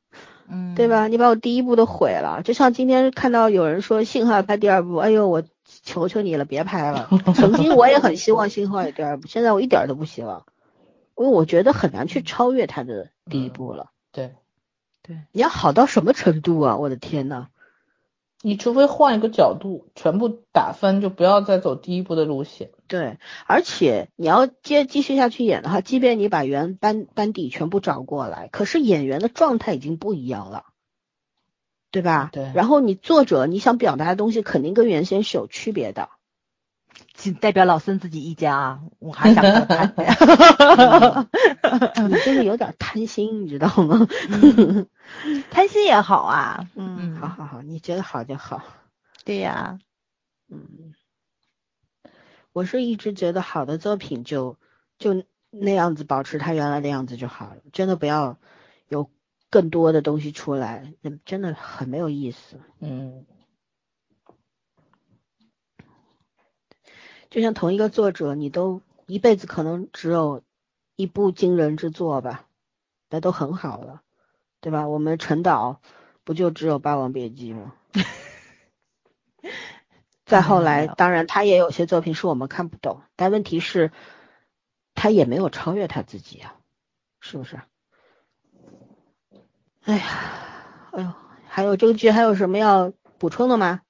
[0.48, 1.08] 嗯， 对吧？
[1.08, 5.42] 你把我第一部都毁了，就像今天看到有人说《信号》拍第二部，哎呦，我
[5.82, 7.08] 求求你了，别拍了。
[7.34, 10.46] 曾经我也很希望《信号》有第二部，现在我一点都不希望，
[11.16, 13.90] 因为我觉得很难去超越它的第一部了。
[14.12, 14.34] 对。
[15.06, 16.76] 对，你要好到什么程度啊！
[16.76, 17.48] 我的天呐，
[18.42, 22.70] 你除非换一个角度，全部打分，就不要再走第一步的路线。
[22.88, 30.64] 对，而且你要接继续下去演的话，即便你把原班班底全部找过来，可是演员的状态已经不一样了，
[31.90, 32.30] 对吧？
[32.32, 32.50] 对。
[32.54, 36.08] 然后你作者你想表达的东西，肯定跟原先是有区别的。
[37.14, 39.94] 仅代表老孙自己一家啊，我还想看。
[42.08, 44.06] 你这个有点贪心，你知道吗？
[45.50, 46.68] 贪心也好啊。
[46.74, 48.62] 嗯，好好好，你觉得好就好。
[49.24, 49.78] 对呀。
[50.48, 50.94] 嗯，
[52.52, 54.56] 我是一直觉得好的作品就
[54.98, 58.38] 就那样子保持它原来的样子就好了，真的不要
[58.88, 59.10] 有
[59.50, 62.60] 更多的东西出来，那真的很没有意思。
[62.80, 63.24] 嗯。
[67.36, 70.42] 就像同一个作者，你都一辈子可能只有
[70.96, 72.46] 一部惊人之作吧，
[73.10, 74.00] 那都很好了，
[74.62, 74.88] 对吧？
[74.88, 75.82] 我们陈导
[76.24, 77.74] 不就只有《霸王别姬》吗？
[80.24, 83.92] 再后来，当然他也有些作品是我们看不懂，但问题是，
[84.94, 86.56] 他也没有超越他自己啊，
[87.20, 87.60] 是不是？
[89.82, 90.06] 哎呀，
[90.92, 91.12] 哎呦，
[91.46, 93.82] 还有这个剧还有什么要补充的吗？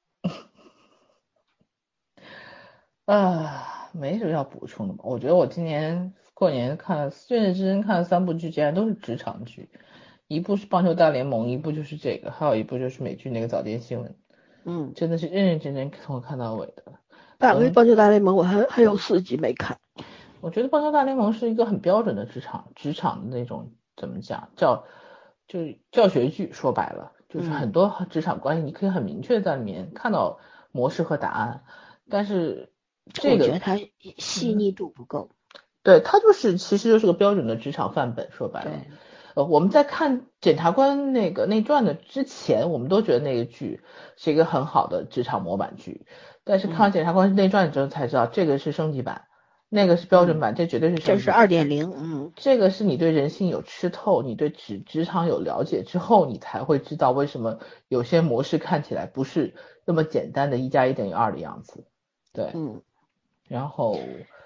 [3.06, 5.04] 啊，没什么要补充的吧？
[5.04, 9.70] 我觉得我今年过年看了认认真真看了三部剧，竟然都是职场剧，
[10.26, 14.10] 一部是《棒球大联盟》，一部就是这个，还有一部就是美剧那个《早间新闻》。
[14.64, 16.82] 嗯，真的是认认真真从看到尾的。
[17.38, 19.78] 大卫棒球大联盟我还还有四集没看。
[20.40, 24.84] 我觉得棒球大联盟是一个很标准的职场职场的那种怎么讲叫
[25.46, 30.40] 就是教学剧，说白了就是很多职场关系，你可以很明确在里面看到
[30.72, 31.62] 模式和答案，
[32.10, 32.72] 但是。
[33.12, 33.78] 这个它
[34.18, 35.30] 细腻度不够，
[35.82, 38.30] 对，它就是其实就是个标准的职场范本。
[38.32, 38.70] 说白了，
[39.34, 43.80] 呃，我们在看《检察官》那个内传的之前，我们都觉得那个剧
[44.16, 46.06] 是一个很好的职场模板剧，
[46.42, 49.26] 但是看完《检察官内传》之后才知道，这个是升级版，
[49.68, 51.92] 那个是标准版，这绝对是这是二点零。
[51.96, 59.54] 嗯，这个是你对人性有吃透，你对职职场有了解之后，你才会知道为什么有些模式看起来不是
[59.84, 61.86] 那么简单的一加一等于二的样子。
[62.32, 62.82] 对，嗯。
[63.48, 63.98] 然后，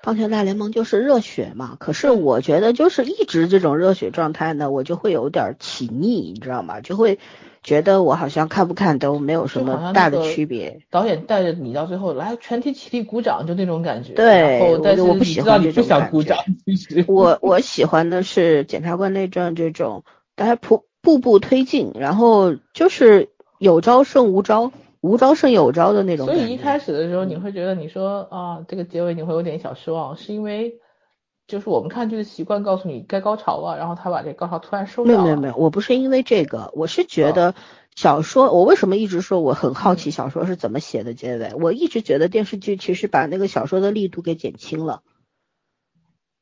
[0.02, 1.76] 棒球大联盟就是热血嘛。
[1.78, 6.80] 可是我觉得就是一直这种热血状态呢，我就会有点起腻，你知道吗？
[6.80, 7.18] 就会
[7.62, 10.80] 觉得我好像看不看都没有什么大的区别。
[10.90, 14.12] 导演带着你到最后来全体起立鼓掌，就那种感觉。
[14.14, 17.04] 对，但是我不喜欢这种感觉。
[17.06, 20.04] 我我喜欢的是《检察官内传》这种，
[20.34, 23.28] 大家步步步推进，然后就是
[23.58, 24.72] 有招胜无招。
[25.00, 30.78] 无招胜有招的那种，所以一开始的时候你会觉得，你说啊，这个结尾你会有点小失望，是因为
[31.46, 35.22] 就是我们看剧的习惯告诉你该高潮了，然后他把这高潮突然收掉了。
[35.22, 37.54] 没有没有没有，我不是因为这个，我是觉得
[37.96, 41.54] 小说，我为什么一直说我很好奇小说是怎么写的结尾？
[41.54, 45.02] 我一直觉得电视剧其实把那个小说的力度给减轻了。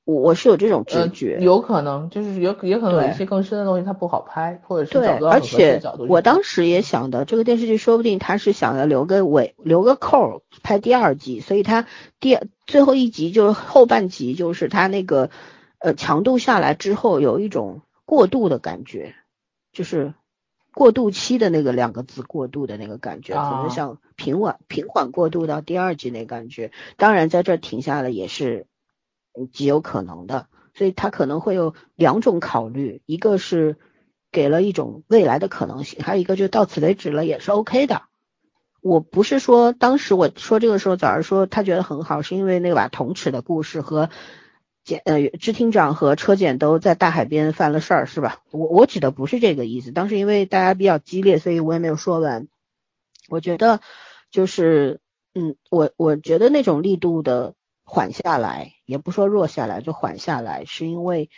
[0.09, 11.87] 我我是有这种直觉，有可能就是有也可能有一些更深的东西它不好拍，或者是找不到而且我当时也想的，这个电视剧说不定他是想要留个尾，留个扣拍第二季，所以他
[12.21, 15.29] 第最后一集就是后半集，就是他那个
[15.79, 19.15] 呃强度下来之后有一种过渡的感觉，
[19.75, 20.15] 就是
[20.73, 26.71] 过渡期的那个两个字过渡的那个感觉，可能想平缓平缓过渡到第二季那感觉。
[26.97, 28.65] 当然在这停下来也是。
[29.47, 33.77] 极有可能的，所以他可能会有两种考虑，一个是
[34.31, 38.03] 给了一种未来的可能性，还有一个就到此为止了也是 OK 的。
[38.81, 44.09] 我不是说当时我说这个时候早上说他觉得很好，是因为那把铜尺的故事和
[44.85, 48.43] 检呃支厅长和车检都在大海边犯了事儿是吧？
[48.53, 52.47] 我我指的不是这个意思，当时因为大家比较激烈，所以我也没有说完。
[53.29, 53.81] 我觉得
[54.31, 55.01] 就是
[55.35, 57.55] 嗯，我我觉得那种力度的。
[57.91, 61.31] 缓下来，也不说弱下来，就缓下来，是因为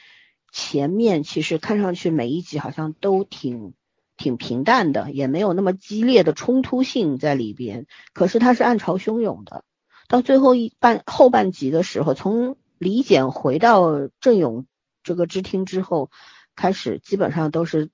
[0.50, 3.74] 前面其实看上去每一集好像都挺
[4.16, 7.86] 挺平淡的，也没有那么激烈的冲突性在里边。
[8.12, 9.62] 可是它是暗潮汹涌的，
[10.08, 14.66] 到最后一半后半集的时候，从李简回到郑勇
[15.04, 16.10] 这个知厅之后，
[16.56, 17.90] 开始基本上都是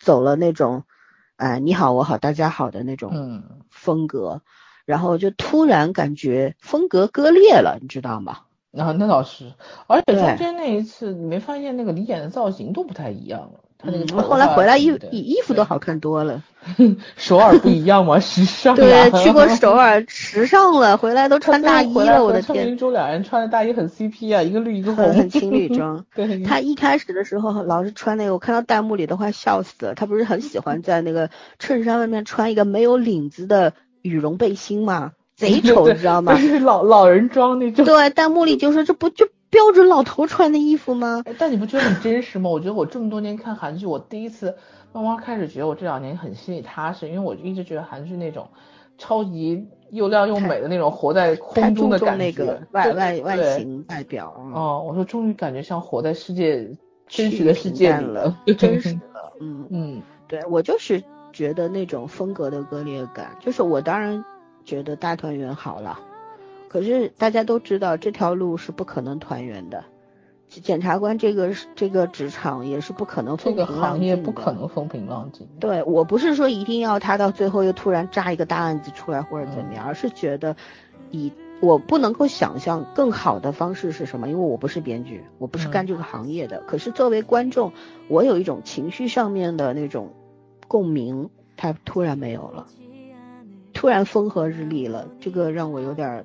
[0.00, 0.82] 走了那种，
[1.36, 3.12] 哎，你好我好大家好的那种
[3.70, 4.42] 风格。
[4.90, 8.38] 然后就突然感觉风格割裂了，你知道吗？
[8.76, 9.52] 啊，那倒是，
[9.86, 13.60] 而且中间那一次，你没发现那个李演的造型都不太一样了？
[13.82, 16.42] 他那个后来回来衣衣服都好看多了。
[17.16, 18.20] 首尔不一样吗？
[18.20, 18.76] 时尚。
[18.76, 22.22] 对，去过 首尔，时尚了，回来都穿大衣了。
[22.22, 22.66] 我的天！
[22.66, 26.04] 明珠两人穿的大衣很 CP 啊，一个绿一个红，很情侣装。
[26.14, 26.44] 对。
[26.44, 29.94] 他一开始的时候老是穿那个，我看到弹幕里都快笑死了。
[29.94, 33.72] 他不是很喜欢在那个衬衫外面穿一个没有领子的。
[34.02, 36.34] 羽绒背心嘛，贼 丑，你知道吗？
[36.34, 37.84] 就是老老人装那种。
[37.84, 41.24] 对，弹幕里就说这不就标准老头穿的衣服吗？
[41.38, 42.50] 但你不觉得很真实吗？
[42.50, 44.56] 我觉得我这么多年看韩剧，我第一次
[44.92, 48.48] 慢慢开始觉得我这两年很心里踏实，因为我一直觉得韩剧那种
[48.98, 54.34] 超级又亮又美的那种活在空中的感觉，那个外外外形外表。
[54.54, 56.68] 哦，我说终于感觉像活在世界
[57.08, 59.32] 真实的世界里了，真实了。
[59.40, 61.02] 嗯 嗯，对我就是。
[61.32, 64.24] 觉得那种风格的割裂感，就是我当然
[64.64, 65.98] 觉得大团圆好了，
[66.68, 69.84] 可是大家都知道这条路是不可能团圆的。
[70.48, 73.76] 检察官这个这个职场也是不可能风平浪静的。
[73.76, 75.46] 这个行业不可能风平浪静。
[75.60, 80.56] 对我不是说一定要他到最后又突然扎一个大案子出来或者怎么样，而是觉得
[81.12, 86.60] 以我不能够想象更好的方式是什么，因为我不是编剧，我不是干这个行业的。
[86.66, 87.72] 可是作为观众，
[88.08, 90.10] 我有一种情绪上面的那种。
[90.70, 92.68] 共鸣，它突然没有了，
[93.72, 96.24] 突然风和日丽了，这个让我有点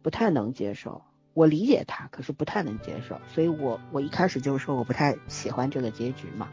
[0.00, 1.02] 不太能接受。
[1.34, 6.48] 我理解他，可是不太能接受，所以我我一开始就是说我不太喜欢这个结局嘛。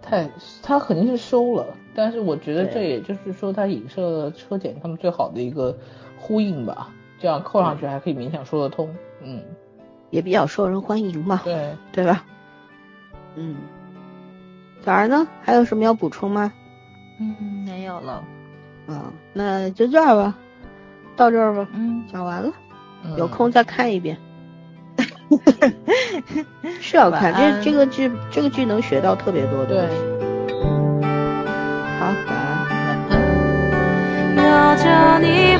[0.00, 0.30] 太
[0.62, 1.66] 他肯定是收了，
[1.96, 5.76] 但是我觉得这也就是说他影射了车检他们最好的一个
[6.16, 9.42] 呼应吧，这样扣上去还可以勉强说得通，嗯，
[10.10, 12.24] 也比较受人欢迎嘛，对对吧？
[13.34, 13.56] 嗯，
[14.84, 15.26] 小儿呢？
[15.42, 16.52] 还有什么要补充吗？
[17.20, 18.12] 嗯，没有了。
[18.12, 18.24] 啊、
[18.88, 20.34] 嗯，那就这儿吧，
[21.16, 21.68] 到这儿吧。
[21.72, 22.52] 嗯，讲完了，
[23.16, 24.18] 有空再看一遍。
[26.80, 29.96] 是要看，这这个剧，这个剧能学到特别多的东西。
[31.98, 32.52] 好，晚安。
[34.76, 35.56] 叫你